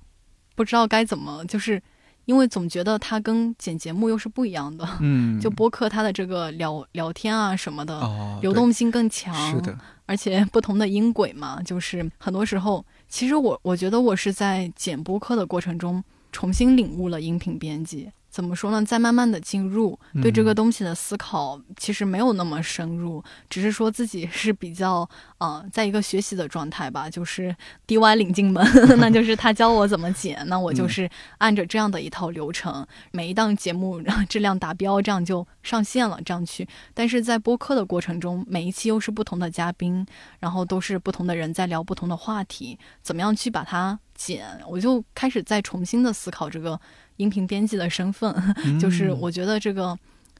[0.61, 1.81] 不知道该怎么，就是
[2.25, 4.87] 因为总觉得它跟剪节目又是不一样的。
[4.99, 7.99] 嗯， 就播客它的这个聊聊天啊什么的，
[8.41, 9.33] 流动性更强。
[9.51, 9.75] 是的。
[10.05, 18.11] 而且不同的音轨嘛，就是很多时候，其实我我觉得我是在剪播客的过程中重新领悟了音频编辑。
[18.31, 18.83] 怎么说呢？
[18.83, 25.07] 在慢慢的进入对这个东西的思考，其实没有那么深入，只是说自己是比较
[25.39, 27.53] 呃，在一个学习的状态吧，就是
[27.85, 28.65] DY 领进门，
[28.99, 31.09] 那就是他教我怎么剪，那我就是
[31.39, 36.65] 按着这样的一套流程，每一档节目质量达标，这样就上线了，这样去。
[36.93, 40.05] 但是在播客的过程中，每一期又是不同的嘉宾，
[40.39, 44.47] 然后都是不同的人在聊不同的话题，怎么样去把它剪？
[44.65, 46.79] 我就开始再重新的思考这个。
[47.21, 48.33] 音频编辑的身份，
[48.79, 49.95] 就是我觉得这个，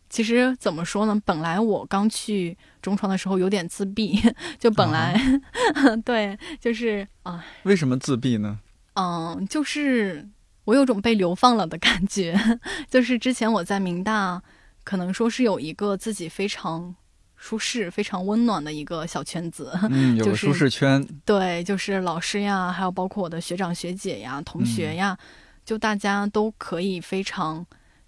[0.09, 1.21] 其实怎么说呢？
[1.23, 4.19] 本来我刚去中传的时候有点自闭，
[4.57, 5.15] 就本来
[6.03, 7.45] 对，就是啊。
[7.63, 8.59] 为什么自闭呢？
[8.95, 10.27] 嗯，就是
[10.65, 12.35] 我有种被流放了的感觉。
[12.89, 14.41] 就是之前我在明大，
[14.83, 16.93] 可能说是有一个自己非常
[17.35, 21.07] 舒适、非常温暖的一个小圈子，嗯，有个舒适圈。
[21.23, 25.17] 对，就是老师呀，还有包括我的学长学姐呀、同学呀。
[25.65, 27.65] 就大家都可以非常，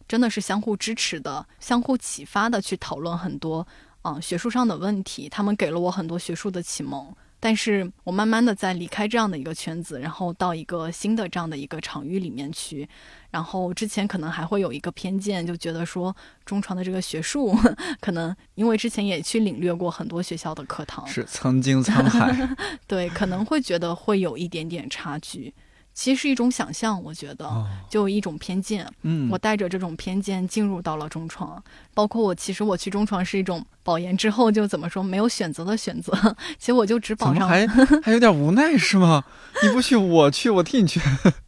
[0.08, 3.66] 真的是相互支持的、相互启发的去讨论很多，
[4.04, 5.30] 嗯，学术上的问题。
[5.30, 7.14] 他们给了我很多学术的启蒙。
[7.40, 12.88] 但是我慢慢的在离开这样的一个圈子，然后到一个新的这样的一个场域里面去。
[13.32, 16.16] 然后之前可能还会有一个偏见，就觉得说
[16.46, 17.54] 中传的这个学术，
[18.00, 22.56] 可能因为之前也去领略过很多学校的课堂，是曾经沧海，
[22.88, 25.54] 对，可能会觉得会有一点点差距。
[25.94, 27.48] 其实是一种想象，我觉得
[27.88, 28.88] 就一种偏见。
[29.04, 31.64] 嗯，我带着这种偏见进入到了中创，
[31.94, 36.12] 包括我，其实我去中创是一种保研之后就怎么说没有选择的选择。
[36.58, 37.68] 其实我就只保上，还
[38.02, 39.24] 还有点无奈是吗？
[39.62, 41.00] 你不去，我去，我替你去。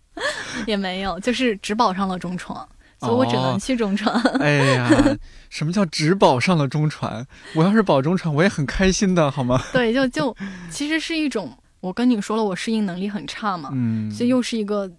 [0.68, 2.68] 也没有，就是只保上了中创，
[3.00, 4.16] 所以我只能去中传。
[4.40, 5.18] 哎呀，
[5.50, 7.26] 什么叫只保上了中传？
[7.56, 9.60] 我要是保中传，我也很开心的，好吗？
[9.74, 10.38] 对，就就
[10.70, 11.58] 其实是一种。
[11.86, 13.70] 我跟你说了，我适应能力很差嘛，
[14.12, 14.92] 所以又是一个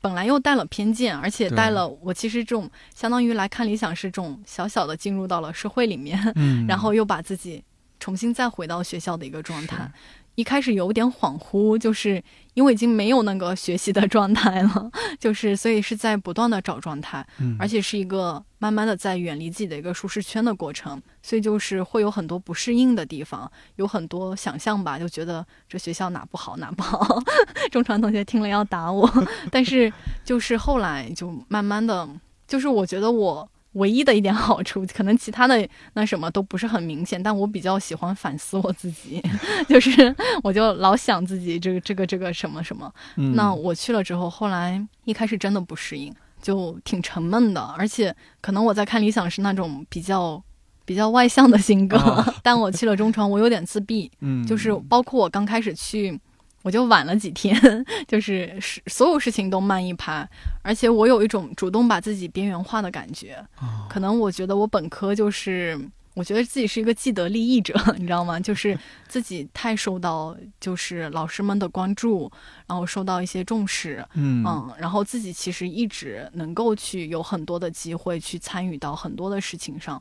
[0.00, 6.16] 本来又带了偏见，而且带了我其实这种相当于来看理想是这种小小的进入到了社会里面，
[6.68, 7.62] 然后又把自己
[7.98, 9.90] 重新再回到学校的一个状态。
[10.36, 12.22] 一开始有点恍惚，就是
[12.54, 17.26] 因为已经没有那个学习的状态了， 就是所以是在不断的找状态，
[17.58, 27.22] 而且是一个慢慢的在远离自己的一个舒适圈的过程，所以就是会有很多不适应的地方，有很多想象吧，就觉得这学校哪不好哪不好，
[27.70, 29.08] 中传同学听了要打我，
[29.50, 29.92] 但是
[30.24, 32.08] 就是后来就慢慢的
[32.46, 33.48] 就是我觉得我。
[33.74, 39.22] 唯一的一点好处， 可能其他的那什么都不是很明显，但我比较喜欢反思我自己，
[39.68, 42.92] 就是我就老想自己这个这个这个什么什么。
[43.34, 50.42] 那我去了之后，后来一开始真的不适应，就挺沉闷的，而且可能我在看理想是那种比较
[50.84, 51.98] 比较外向的性格，
[52.42, 56.18] 但我去了中传，我有点自闭，嗯，就是包括我刚开始去。
[56.62, 57.58] 我就晚了几天，
[58.06, 60.28] 就是是所有事情都慢一拍，
[60.62, 63.42] 而且我有一种主动把自己边缘化的感觉。
[63.88, 65.80] 可能我觉得我本科就是，
[66.12, 68.38] 我觉得自己是一个既得利益者， 你知道吗？
[68.38, 68.78] 就是
[69.08, 72.30] 自己太受到就是老师们的关注，
[72.66, 80.00] 然后受到一些重视，嗯嗯，然后自己其实一直能够去有很多的机会去参与到很多的事情上。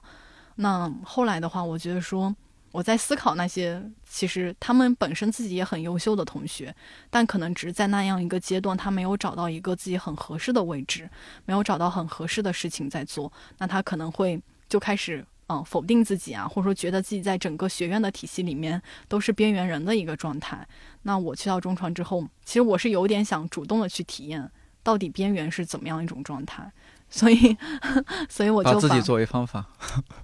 [0.55, 2.35] 那后来的话，我觉得说。
[2.71, 6.73] 我在思考那些其实他们本身自己也很优秀的同学，
[7.09, 11.09] 但可能只是在那样一个阶段，他没有找到一个自己很合适的位置，
[11.45, 20.67] 没有找到很合适的事情在做，那他可能会就开始嗯否定自己啊，或者说觉得自己在整个学院的体系里面都是边缘人的一个状态。
[21.01, 24.49] 那我去到中传之后，其实我是有点想主动的去体验
[24.83, 26.71] 到底边缘是怎么样一种状态。
[27.09, 27.57] 所以，
[28.29, 29.65] 所以我就把自己作为方法，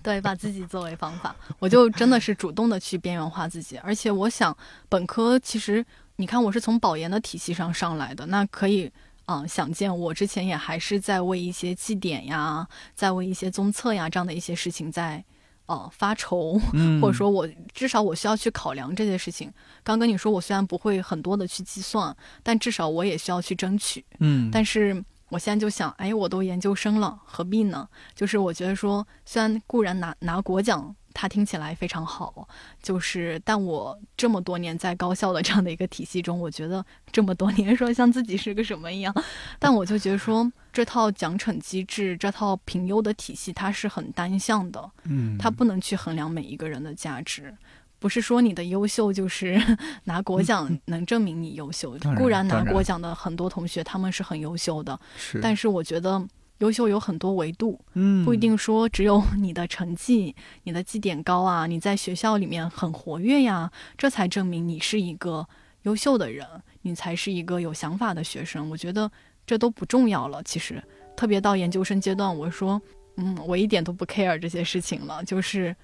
[0.03, 3.75] 对，把自己作为方法，我就真的是主动的去边缘化自己。
[3.77, 4.55] 而且我想，
[4.87, 5.83] 本科其实
[6.17, 8.91] 你看，我是从保研的体系上上来的，那可以
[9.25, 15.23] 啊，想见我之前也还是在为一些绩点呀，在为一些综测呀这样的一些事情在
[15.65, 16.59] 呃发愁，
[17.01, 19.51] 或者说我至少我需要去考量这些事情。
[19.83, 24.05] 刚跟你说，我虽然不会很多的去计算，但至少我也需要去争取。
[24.19, 25.03] 嗯，但是。
[25.35, 27.85] 我现在就想，哎，我都研究生了，何必呢？
[28.15, 32.47] 就是我觉得说，虽然固然拿拿国奖，它听起来非常好，
[32.81, 39.13] 就是，但我这么多年在高校的这样的一个体系中，我觉得这么多年说像自己是个什么一样，
[39.59, 47.53] 但我就觉得说，这套奖惩机制，这套评优的体系，它是很单向的，嗯，它不能去衡量每一个人的价值。
[47.99, 49.59] 不是说你的优秀就是
[50.05, 54.99] 拿国奖能证明你优秀，固然拿国奖的很多同学他们是很优秀的，
[55.41, 56.23] 但是我觉得
[56.59, 65.47] 优秀有很多维度，嗯，不一定说只有 你的成绩、你的绩点高啊，你在学校里面很活跃呀，这才证明你是一个
[65.83, 66.45] 优秀的人，
[66.83, 68.69] 你才是一个有想法的学生。
[68.69, 69.11] 我觉得
[69.45, 70.43] 这都不重要了。
[70.43, 70.83] 其实，
[71.15, 72.81] 特别到研究生阶段，我说，
[73.17, 75.75] 嗯，我一点都不 care 这些事情了，就是。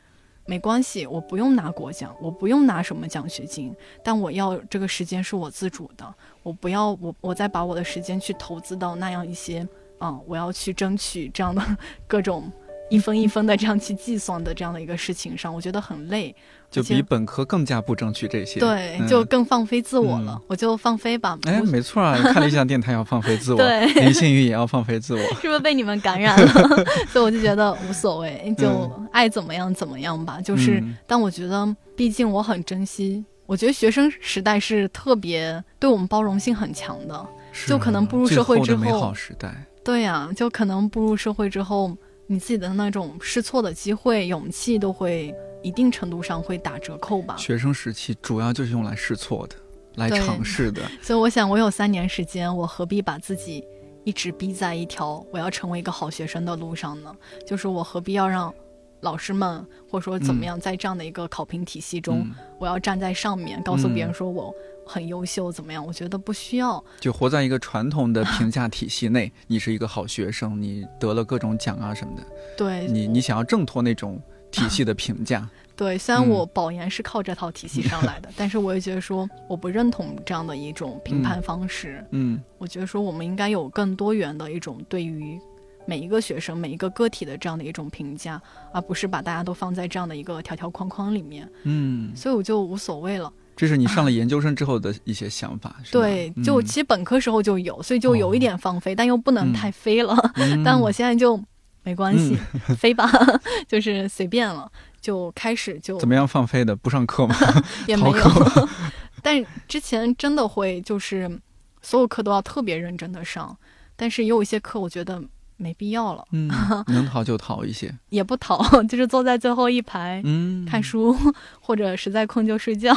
[0.45, 6.13] 没关系，我不用拿国奖，我不用拿什么奖学金，但我要这个时间是我自主的，
[6.43, 11.61] 我不要我我再把我的时间去投资到那样一些，啊，我要去争取这样的
[12.07, 12.51] 各种。
[12.89, 16.35] 一分一分的这样去计算的这样的一个事情上，我觉得很累，
[16.71, 20.41] 就比本科更加不争取这些，对，就更放飞自我了。
[20.47, 21.37] 我就放飞吧。
[21.43, 26.85] 哎，没错啊， 看理想电台要放飞自我，对，林心宇也要放飞自我，是不是被你们感染了？
[27.11, 30.39] 所以我就觉得无所谓，就爱怎么样怎么样吧。
[30.41, 37.27] 就是，但我觉得，毕竟我很珍惜，我觉得学生时代是特别对我们包容性很强的，
[37.67, 39.53] 就可能步入社会之后，美好时代，
[39.83, 41.95] 对呀，就可能步入社会之后。
[42.27, 47.35] 你自己的那种试错的机会、勇气都会一定程度上会打折扣吧。
[47.37, 49.55] 学生时期主要就是用来试错的，
[49.95, 50.81] 来尝试的。
[51.01, 53.63] 所以我想，我有三年时间，我何必把自己
[54.03, 57.15] 一直逼在一条我要成为一个好学生的路上呢？
[57.45, 58.53] 就是我何必要让
[59.01, 62.27] 老师们或者说怎么样，在这样的一个考评体系中，
[62.59, 64.53] 我要站在上面告诉别人说我。
[64.83, 65.85] 很优秀，怎么样？
[65.85, 69.31] 我觉得不需要，就活在一个传统的评 价体系内。
[69.47, 72.23] 你是一个好学生，你得了各种奖啊什么的。
[72.57, 74.19] 对，你你想要挣脱那种
[74.51, 75.47] 体系的评价。
[75.75, 82.05] 对，虽然我保研是靠这套体系上来的， 但是我也觉得说我不认同这样的一种评判方式。
[82.11, 85.39] 嗯，我觉得说我们应该有更多元的一种对于
[85.87, 88.39] 每一个学生、每一个个体的这样的一种评价，
[88.71, 91.49] 而不是把大家都放在这样的一个条条框框里面。
[91.63, 93.31] 嗯，所以我就无所谓了。
[93.55, 100.15] 这是你上了研究生之后的一些想法，对，就其实本科时候就有，所以就有一点放飞，但又不能太飞了。
[100.63, 101.39] 但我现在就
[101.83, 102.35] 没关系，
[102.77, 103.09] 飞吧，
[103.67, 106.75] 就是随便了，就开始就怎么样放飞的？
[106.75, 107.35] 不上课吗？
[107.87, 108.67] 也没有，
[109.23, 111.39] 但之前真的会，就是
[111.81, 113.57] 所有课都要特别认真的上，
[113.95, 115.21] 但是也有一些课，我觉得。
[115.57, 116.49] 没必要了，嗯，
[116.87, 121.15] 能逃就逃一些，也不逃，就是坐在最后一排，嗯，看书，
[121.59, 122.91] 或者实在困就睡觉，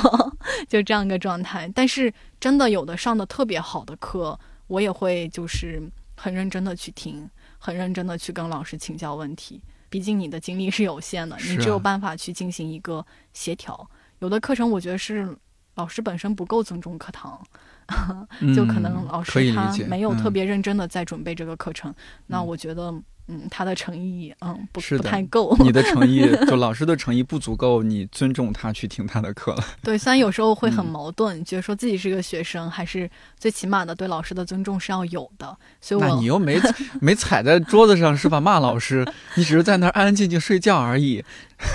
[0.67, 1.71] 就这样一个状态。
[1.75, 5.83] 但是真的有的上的特别好的课，我也会就是
[6.17, 7.29] 很认真的去听，
[7.65, 9.59] 很认真的去跟老师请教问题。
[9.89, 13.89] 毕竟你的精力是有限的，你只有办法去进行一个协调。
[14.19, 15.35] 有的课程我觉得是
[15.77, 17.43] 老师本身不够尊重课堂。
[18.55, 21.95] 就可能老师他没有特别认真的在准备这个课程，
[22.27, 22.93] 那我觉得。
[23.27, 25.57] 嗯，他的诚意，嗯，不不太够。
[25.61, 29.65] 你的诚意，就老师的诚意不足够，你尊重他去听他的课了。
[29.83, 35.57] 对，虽然有时候会很矛盾，觉得说自己是个学生，还是最起码的对老师的尊重是要有的。
[35.81, 36.61] 所以，那你又没
[37.01, 38.39] 没踩在桌子上是吧？
[38.39, 39.07] 骂老师，
[39.37, 41.25] 你只是在那儿安安静静睡觉而已。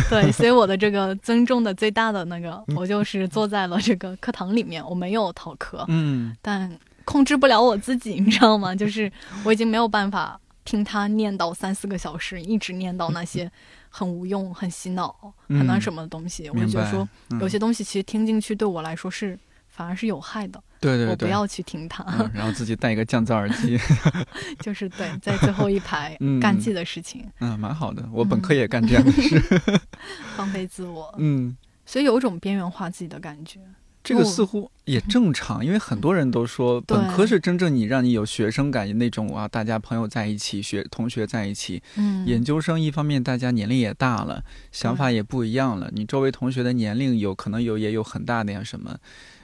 [0.07, 5.83] 对，所以我的这个尊重的最大的那个，我就是坐在了这个课堂里面，我没有逃课。
[5.87, 6.71] 嗯，但
[7.05, 8.75] 控制不了我自己，你知道吗？
[8.75, 9.11] 就是
[9.43, 10.39] 我已经没有办法。
[10.69, 13.51] 听他念叨三四个小时，一直念叨那些
[13.89, 17.09] 很无用、很洗脑、很那什么的东西，我就觉得说，
[17.41, 19.37] 有些东西其实听进去对我来说是
[19.67, 20.61] 反而是有害的。
[20.79, 22.05] 对对对，我不要去听他。
[22.35, 23.79] 然后自己戴一个降噪耳机，
[24.61, 27.27] 就是对，在最后一排 干自己的事情。
[27.39, 28.07] 嗯，蛮好的。
[28.13, 29.41] 我本科也干这样的事，
[30.37, 31.11] 放飞自我。
[31.17, 33.59] 嗯，所以有一种边缘化自己的感觉。
[34.01, 41.83] 这个似乎也正常，因为很多人都说本科是真正你让你有学生感那种啊，大家朋友在一起，学同学在一起。
[41.97, 48.97] 嗯，研究生一方面大家年龄也大了，想法也不一样了，你周围同学的年龄有可能有也有很大的呀什么。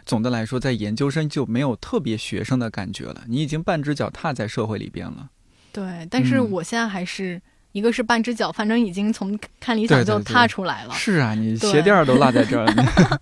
[0.06, 5.30] 总的来说，在研究生就没有特别学生的感觉了，你已经半只脚踏在社会里边了。
[5.72, 7.41] 对，但是我现在还是。
[7.76, 10.93] 一个是半只脚，反正已经从看理想就踏出来了。
[10.93, 13.19] 是啊，你鞋垫都落在这儿了。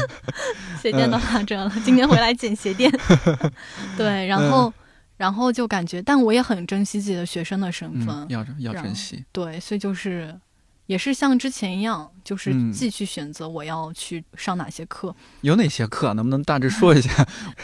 [0.80, 2.90] 鞋垫都落这儿了，今天回来捡鞋垫。
[3.98, 4.72] 对，然后，
[5.18, 9.22] 然后就感觉，但我也很珍惜自己的学生的身份，要要珍惜。
[9.32, 10.34] 对，所以就是，
[10.86, 15.14] 也是像之前一样，就是继续选择我要去上哪些课。
[15.42, 16.14] 有哪些课？
[16.14, 17.12] 能不能大致说一下？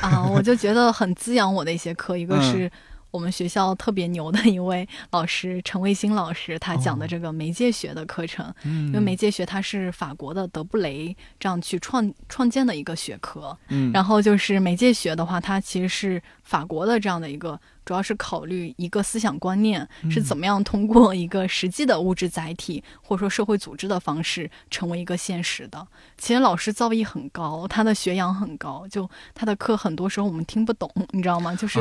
[0.03, 2.71] 啊，我就觉得很滋养我的一些课，一个是。
[3.17, 17.61] 我们学校特别牛的一位老师陈卫星老师，他讲的这个媒介学的课程，因为媒介学它是法国的德布雷这样去创创建的一个学科，嗯，然后就是媒介学的话，它其实是法国的这样的一个。
[17.85, 25.87] 主要是考虑一个思想观念是怎么样通过一个实际的物质载体或者说社会组织的方式成为一个现实的。
[26.19, 31.55] 其实老师造诣很高，他的学养很高，就他的课很多时候我们听不懂，你知道吗？
[31.55, 31.79] 就是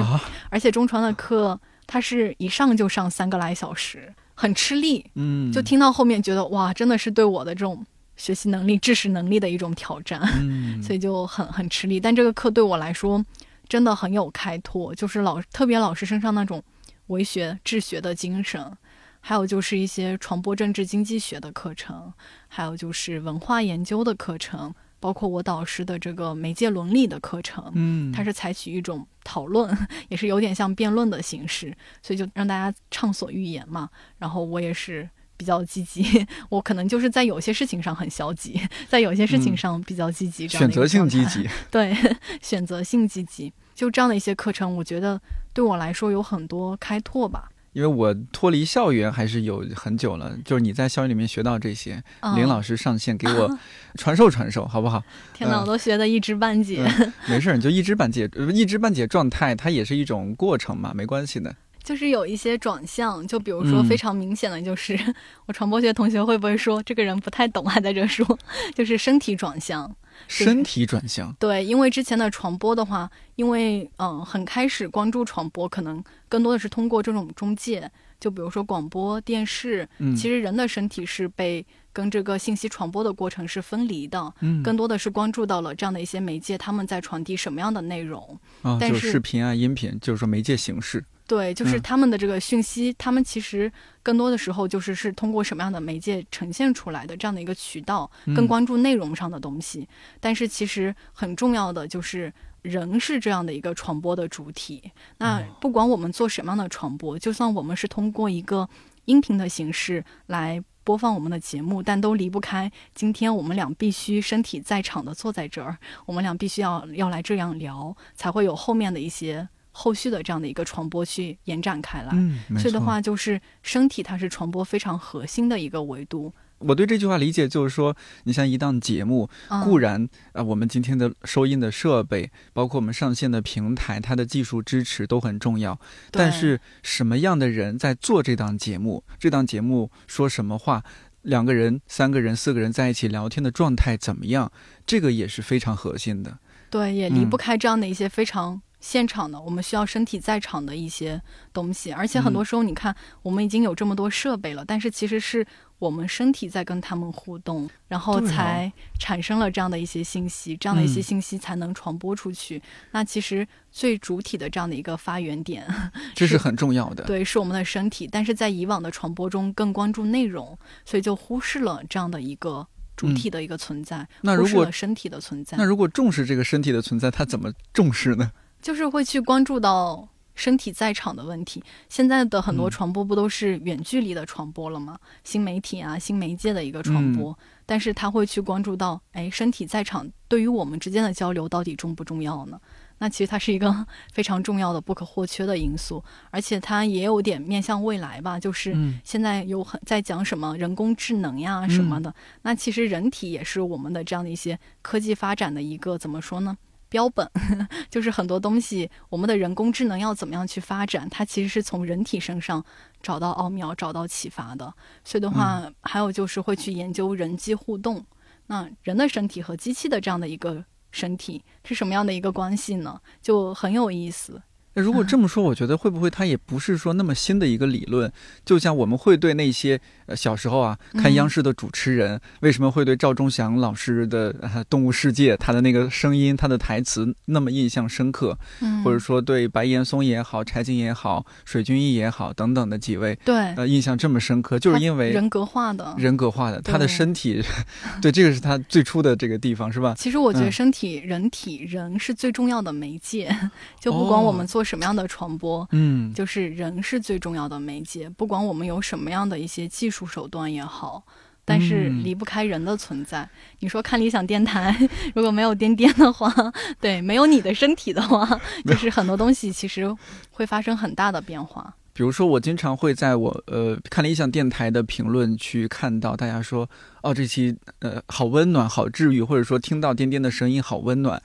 [0.52, 5.04] 而且中传的课他是一上就上三个来小时，很吃力。
[5.16, 7.84] 嗯，就听到后面觉得哇，真的是对我的这种
[8.16, 10.22] 学习能力、知识能力的一种挑战，
[10.84, 12.00] 所以就很很吃力。
[12.00, 13.26] 但这个课对我来说
[13.68, 16.64] 真的很有开拓，就是老特别老师身上那种
[17.08, 18.76] 为学治学的精神，
[19.20, 22.14] 还有就是一些传播政治经济学的课程，
[22.48, 24.74] 还有就是文化研究的课程。
[24.98, 29.78] 包括我导师的这个媒介伦理的课程，嗯，它是采取一种讨论，
[30.10, 33.88] 也是有点像辩论的形式，所以就让大家畅所欲言嘛。
[34.18, 41.96] 然后我也是比较积极，我可能就是在有些事情上很消极，在有些事情上比较积极，选择性积极，对，
[42.42, 45.20] 选择性积极，就这样的一些课程，我觉得
[45.54, 47.50] 对我来说有很多开拓吧。
[47.74, 52.02] 因为我脱离校园还是有很久了，就是你在校园里面学到这些，
[52.34, 53.60] 林老师上线给我
[54.00, 55.04] 传授传授，好不好？
[55.34, 56.90] 天哪，我都学的一知半解。
[57.28, 61.54] 没事，你就一知半解，一知半解状态，它也是一种过程嘛，没关系的。
[61.86, 65.00] 就是有一些转向，就比如说非常明显的就是，
[65.46, 68.26] 我传播学同学会不会说这个人不太懂，还在这说，
[68.74, 69.96] 就是身体转向。
[70.28, 91.04] 身体转向，对，因为之前的传播的话，因为嗯，很开始关注传播，可能更多的是通过这种中介，就比如说广播电视，嗯，其实人的身体是被跟这个信息传播的过程是分离的，嗯，更多的是关注到了这样的一些媒介，他们在传递什么样的内容，啊，就是视频啊、音频，就是说媒介形式。
[91.28, 93.72] 对，就是他们的这个讯息，他们其实
[94.04, 99.88] 更多的时候就是是通过什么样的媒介呈现出来的这样的一个渠道，更关注内容上的东西。
[100.20, 102.32] 但是其实很重要的就是
[102.62, 104.92] 人是这样的一个传播的主体。
[105.18, 108.70] 那不管我们做什么样的传播，就算我们是通过一个
[109.06, 119.50] 音频的形式来播放我们的节目，但都离不开今天我们俩必须身体在场的坐在这儿，我们俩必须要要来这样聊，才会有后面的一些。
[119.78, 126.34] 后续的这样的一个传播去延展开来，嗯，所以的话就是身体它是传播非常核心的一个维度。
[126.60, 127.94] 我对这句话理解就是说，
[128.24, 129.30] 你像一档节目，
[129.66, 135.78] 固然啊，我们今天的收音的设备，包括我们上线的平台，它的技术支持都很重要。
[136.10, 139.04] 但是什么样的人在做这档节目？
[139.20, 140.82] 这档节目说什么话？
[141.24, 144.50] 两个人、三个人、四个人在一起聊天的状态怎么样？
[144.86, 146.40] 这个也是非常核心的。
[146.70, 148.62] 对，也离不开这样的一些非常。
[148.86, 151.20] 现场的，我们需要身体在场的一些
[151.52, 155.44] 东西，而且很多时候，你看，我们已经有这么多设备了，但是其实是
[155.80, 162.62] 我们身体在跟他们互动，然后才产生了这样的一些信息，这样的一些信息才能传播出去。
[162.92, 165.66] 那其实最主体的这样的一个发源点，
[166.14, 168.08] 这是很重要的，对，是我们的身体。
[168.08, 170.56] 但是在以往的传播中，更关注内容，
[170.86, 175.58] 所以就忽视了这样的一个主体的一个存在，那如果身体的存在。
[175.58, 178.32] 那如果重视这个身体的存在，他怎么重视呢？
[178.66, 181.64] 就是会去关注到身体在场的问题。
[181.88, 184.98] 现在的很多传播不都是远距离的传播了吗？
[185.24, 192.60] 新媒体啊，新媒介的一个传播，但是他会去关注到，哎，身体在场对于我们之间的交流到底重不重要呢？
[192.98, 198.40] 那其实它是一个 非常重要的、不可或缺的因素，而且它也有点面向未来吧。
[198.40, 202.12] 就是现在有很在讲什么人工智能呀什么的，
[202.42, 206.58] 那其实人体也是我们的这样的一些科技发展的一个怎么说呢？
[206.90, 207.30] 标本
[207.90, 211.10] 就是很多东西，我们的人工智能要怎么样去发展？
[211.10, 212.64] 它其实是从人体身上
[213.02, 214.74] 找到奥妙、找到启发的。
[215.04, 218.06] 所以的话，还有就是会去研究人机互动。
[218.48, 223.02] 那人的身体和机器的这样的一个身体是什么样的一个关系呢？
[223.22, 224.42] 就很有意思。
[224.78, 228.12] 那如果这么说，我觉得会不会它也不是说那么新的一个理论？
[228.44, 234.34] 就像我们会对那些呃小时候啊看央视的主持人，为什么会对赵忠祥老师的
[234.70, 238.38] 《动物世界》他的那个声音、他的台词那么印象深刻？
[238.60, 247.42] 嗯，或者说对白岩松也好、柴静也好、水均益也好等等的几位，对呃印象这么深刻，就是因为人格化的人格化的他的身体，
[248.02, 249.96] 对这个是他最初的这个地方是吧？
[249.98, 253.34] 其实我觉得身体、人体、人是最重要的媒介，
[253.80, 254.65] 就不管我们做。
[254.66, 258.10] 什么样的传播，嗯，就是人是最重要的媒介。
[258.10, 261.04] 不管我们有什么样的一些技术手段也好，
[261.46, 263.30] 但是离不开人的存在。
[263.60, 264.76] 你说看理想电台，
[265.14, 266.34] 如果没有颠颠的话，
[266.82, 268.28] 对，没有你的身体的话，
[268.66, 269.96] 就是很多东西其实
[270.32, 271.76] 会发生很大的变化。
[271.94, 276.70] 比如说，我经常会在我呃看理想电台的评论区看到大家说，
[277.02, 281.24] 哦，这期呃好温暖，好治愈，或者说听到颠颠的声音好温暖。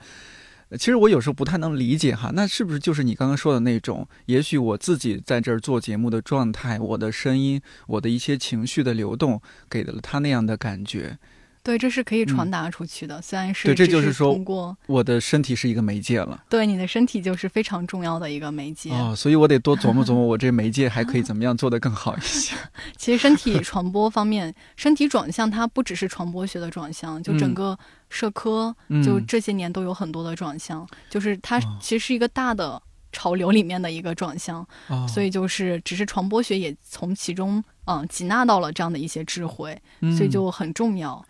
[0.77, 4.07] 其实我有时候不太能理解哈，那是不是就是你刚刚说的那种？
[4.27, 11.17] 也许我自己在这儿做节目的状态，我的声音，我的一些情绪的流动，给了他那样的感觉。
[11.63, 13.21] 对，这是可以传达出去的。
[13.21, 16.43] 虽然是对，这就是说通过我的身体是一个媒介了。
[16.49, 22.55] 对，你的身体就是非常重要的一个媒介哦，所以我得多琢磨琢磨，我这媒介还可以怎么样做得更好一些。
[22.97, 27.77] 其实身体传播方面，身体转向它不只是传播学的转向，就整个
[28.09, 32.81] 社科，就这些年都有很多的转向，就是它其实是一个大的。
[33.13, 34.65] 潮流里面的一个转向，
[35.05, 39.77] 所以就是只是传播学也从其中嗯挤纳到了这样的一些智慧，
[40.15, 41.21] 所以就很重要。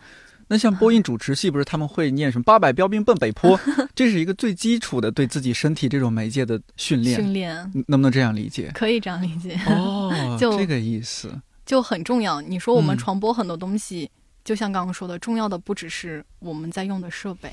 [0.52, 3.58] 那像播音主持系不是他们会念什么“八百标兵奔北坡”，
[3.96, 7.16] 这是一个最基础的对自己身体这种媒介的训练。
[7.16, 7.56] 训练
[7.88, 8.70] 能不能这样理解？
[8.74, 12.42] 可以这样理解哦， 就这个意思就很重要。
[12.42, 14.10] 你说我们传播很多东西，
[14.44, 17.50] 就像刚刚说的，重要的不只是我们在用的设备。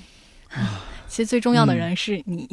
[1.07, 2.45] 其实最重要的人是你，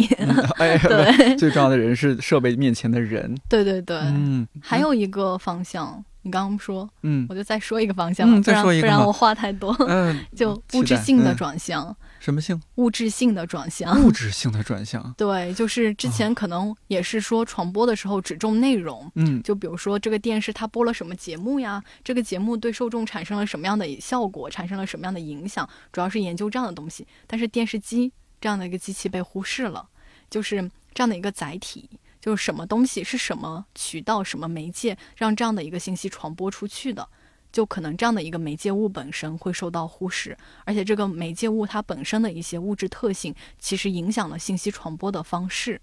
[0.88, 3.36] 对，最重要的人是设备面前的人。
[3.48, 11.96] 对对对，嗯，还有一个方向，你刚刚说，嗯，我就再说一个方向，不然不然我话太多，嗯， 就物质性的转向。
[12.18, 12.60] 什么性？
[12.74, 14.02] 物质性的转向。
[14.02, 15.00] 物质性的转向。
[15.16, 27.06] 对，就是之前可能也是说传播的时候只重内容，嗯，就比如说这个电视它播了什么节目呀，这个节目对受众产生了什么样的效果，产生了什么样的影响，主要是研究这样的东西。
[27.28, 29.86] 但是电视机这样的一个机器被忽视了，
[30.28, 31.88] 就是这样的一个载体，
[32.26, 37.08] 就是什么东西是什么渠道、什么媒介让这样的一个信息传播出去的。
[37.52, 45.80] 就可能这样的一个媒介物本身会受到忽视，而且这个媒介物它本身的一些物质特性，其实影响了信息传播的方式。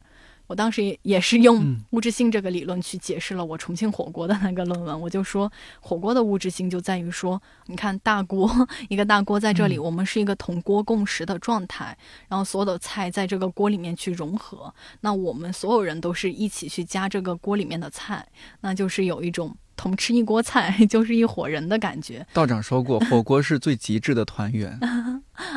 [0.53, 5.01] 我当时也也是用物质性这个理论去解释了我重庆火锅的那个论文。
[5.01, 5.51] 我就说，
[5.81, 8.47] 火锅的物质性就在于说，你看大锅，
[8.87, 11.97] 一个大锅在这里，我们是一个同锅共食的状态，
[12.27, 14.71] 然后所有的菜在这个锅里面去融合，
[15.01, 18.23] 那我们所有人都是一起去夹这个锅里面的菜，
[18.61, 19.57] 那就是有一种。
[19.83, 22.25] 同吃一锅菜 就是一伙人的感觉。
[22.31, 24.79] 道长说过，火锅是最极致的团圆。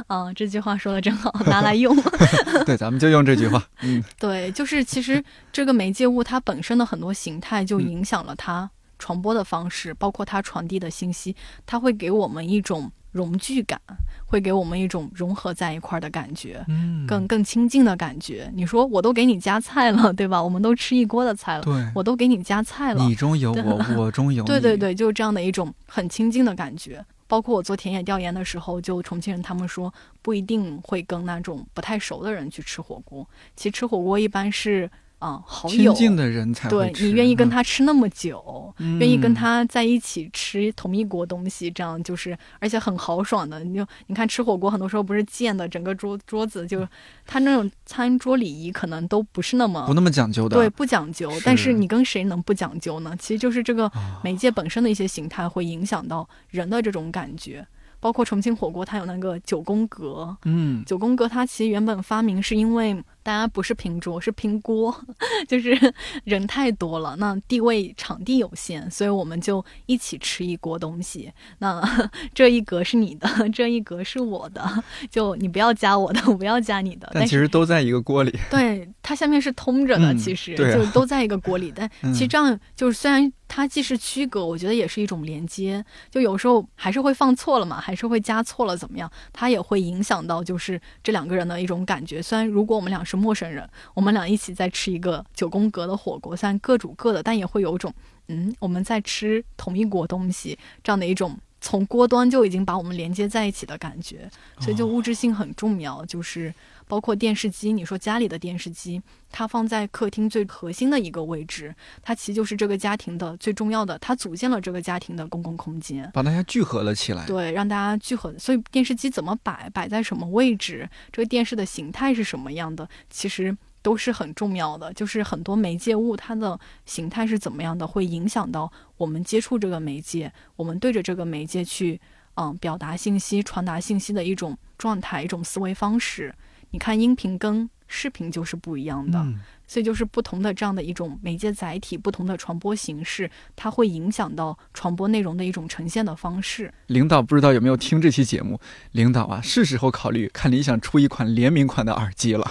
[0.09, 1.97] 啊， 这句话说的真好，拿来用。
[2.67, 3.65] 对，咱们就用这句话。
[3.83, 5.23] 嗯，对，就是其实
[5.53, 12.91] 这个媒介物它本身的很多形态就影响了它传播的方式，包括它传递的信息，它会给我们一种。
[13.17, 13.81] 融聚感
[14.27, 18.51] 会给我们一种融合在一块儿的感觉，嗯，更更亲近的感觉。
[18.55, 20.43] 你说我都给你加菜了， 对吧？
[20.43, 23.03] 我们都吃一锅的菜了，对，我都给你加菜了。
[23.05, 24.47] 你中有我，我中有你。
[24.51, 27.03] 对对对，就是这样的一种很亲近的感觉。
[27.27, 33.27] 包括我做田野调研的时候，就重庆人他们说不一定会跟那种不太熟的人去吃火锅。
[33.57, 34.91] 其实吃火锅一般是。
[35.19, 43.65] 啊，好友，的人才对你愿意跟他吃那么久，愿意跟他在一起吃同一锅东西，这样就是而且很豪爽的。
[43.65, 46.87] 你就你看吃火锅，很多时候不是溅的整个桌桌子，就
[47.25, 51.33] 他那种餐桌礼仪可能都不是那么不那么讲究的，对，不讲究。
[51.45, 53.17] 但是你跟谁能不讲究呢？
[53.19, 53.91] 其实就是这个
[54.23, 57.67] 媒介本身的一些形态会影响到人的这种感觉。
[57.99, 60.37] 包括重庆火锅，它有那个九宫格。
[60.45, 64.97] 嗯，九宫格它其实原本发明是因为大家不是拼桌，是拼锅，
[65.49, 65.77] 就是
[66.23, 71.33] 人太多了，那地位场地有限，所以我们就一起吃一锅东西。
[71.59, 71.83] 那
[72.33, 74.65] 这一格是你的，这一格是我的，
[75.11, 77.11] 就你不要加我的，我不要加你的。
[77.13, 78.33] 但其实都在一个锅里。
[78.49, 81.73] 对，它下面是通着的，其实就都在一个锅里。
[81.75, 83.33] 但其实这样就是虽然。
[83.49, 85.85] 它既是区隔，我觉得也是一种连接。
[86.11, 89.09] 就有时候还是会放错了嘛，还是会加错了，怎么样？
[89.33, 92.21] 它也会影响到就是这两个人的一种感觉。
[92.21, 97.93] 虽然如果我们俩是陌生人，我们俩一起在吃一个九宫格的火锅，虽然各煮各的，但也会有种
[98.29, 104.31] 嗯我们在吃同一锅东西这样的一种从锅端就已经把我们连接在一起的感觉。
[104.61, 106.53] 所以就物质性很重要，就是。
[106.89, 109.03] 包括电视机，你说家里的电视机，
[109.33, 117.27] 它放在客厅最核心的一个位置，它其实就是这个家庭的最重要的，它组建了这个家庭的公共空间，把大家聚合了起来。
[117.27, 118.33] 对，让大家聚合。
[118.39, 124.93] 所以电视机怎么摆，摆在什么位置，这个电视的形态是什么样的，其实都是很重要的。
[124.95, 132.01] 就是很多媒介物它的形态是怎么样的，会影响到我们接触这个媒介，我们对着这个媒介去，
[132.35, 136.35] 嗯，表达信息、传达信息的一种状态、一种思维方式。
[136.77, 139.27] 你看，音频跟视频就是不一样的，
[139.67, 146.71] 所以就是不同的这样的一种媒介载体，不同的传播形式，它会影响到传播内容的一种呈现的方式。
[146.89, 148.61] 领导不知道有没有听这期节目？
[148.93, 152.47] 领导啊，是时候考虑看理想出一款联名款的耳机了。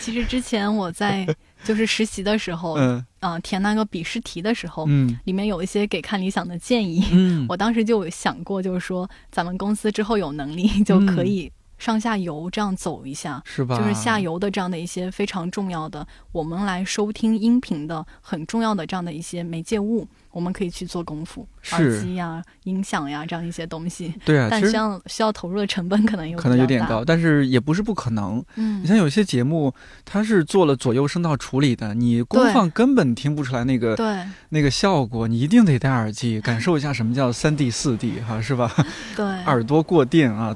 [0.00, 1.26] 其实之前我在
[1.62, 11.52] 就是实习的时候，嗯，啊，填那个笔试题的时候，嗯，里面有一些给看理想的建议，嗯，我当时就想过，就是说咱们公司之后有能力就可以。
[11.78, 13.78] 上下游这样走一下，是吧？
[13.78, 20.06] 就是下游的这样的一些非常重要的，我们来收听音频的很重要的这样的一些媒介物。
[20.32, 24.12] 我们可以去做功夫，耳机呀、音响呀这样一些东西。
[24.22, 28.44] 对啊，但需要需要投入的成本可能有可能有点高，但是也不是不可能。
[28.56, 29.72] 嗯，你像有些节目，
[30.04, 38.70] 它是做了左右声道处理的，你功放根本听不出来那个对那个效果，你一定得戴耳机感受一下什么叫三 D 四 D 哈，是吧？
[39.16, 40.54] 对，耳朵过电啊。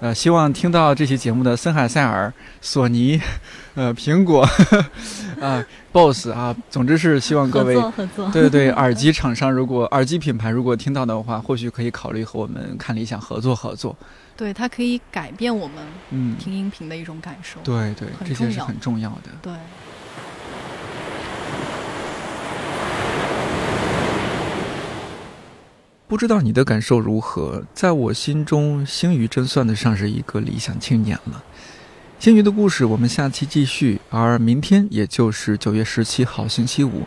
[0.00, 3.18] 呃，希望听到这期节目的森海塞尔、索尼、
[3.74, 4.46] 呃苹果
[5.40, 13.96] 啊、BOSS 啊，总之是希望各位合作， 对对耳机厂商如果耳机品牌如果听到的话，或许可以考虑和我们看理想合作合作。
[14.36, 15.76] 对，它可以改变我们
[16.10, 17.58] 嗯听音频的一种感受。
[17.64, 19.30] 对对，这些是很重要的。
[19.40, 19.52] 对。
[26.08, 27.64] 不知道你的感受如何？
[27.74, 31.42] 在我心中，星宇真算得上是一个理想青年了。
[32.20, 34.00] 星宇的故事，我们下期继续。
[34.10, 37.02] 而明天，也就是九月十七号星期五，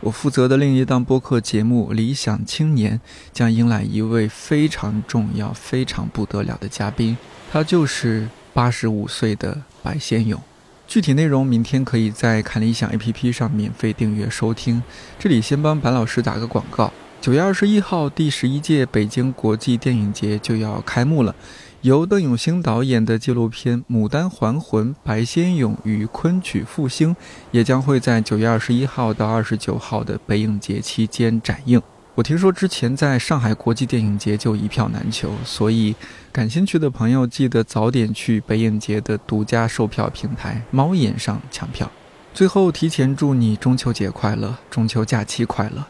[0.00, 2.96] 我负责的另一档播客节目《理想青年》
[3.34, 7.18] 将迎来一位非常重要、非常不得了的嘉宾，
[7.52, 10.40] 他就是八十五岁的白先勇。
[10.86, 14.82] 具体内容，明天可以在看理想 APP 上免费订阅收听。
[15.18, 16.90] 这里先帮白老师打个广告。
[17.20, 21.34] 九月二十一号，第十一届北京国际电影节就要开幕了。
[21.80, 27.12] 由邓永兴导演的纪录片《牡丹还魂：白先勇与昆曲复兴》
[27.50, 31.82] 也将会在九月二十一号到二十九号的北影节期间展映。
[32.14, 35.96] 我听说之前在上海国际电影节就一票难求，所以
[36.30, 41.90] 感兴趣的朋友记得早点去北影节的独家售票平台猫眼上抢票。
[42.32, 45.84] 最后，提前祝你中秋节快乐，中秋假期快乐。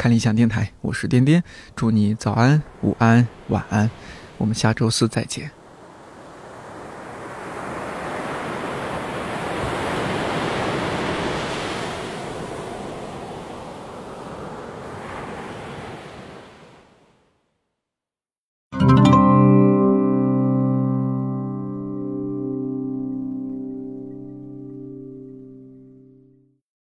[0.00, 1.44] 看理想电台，我是颠颠，
[1.76, 3.90] 祝你早安、午安、晚安，
[4.38, 5.50] 我们下周四再见。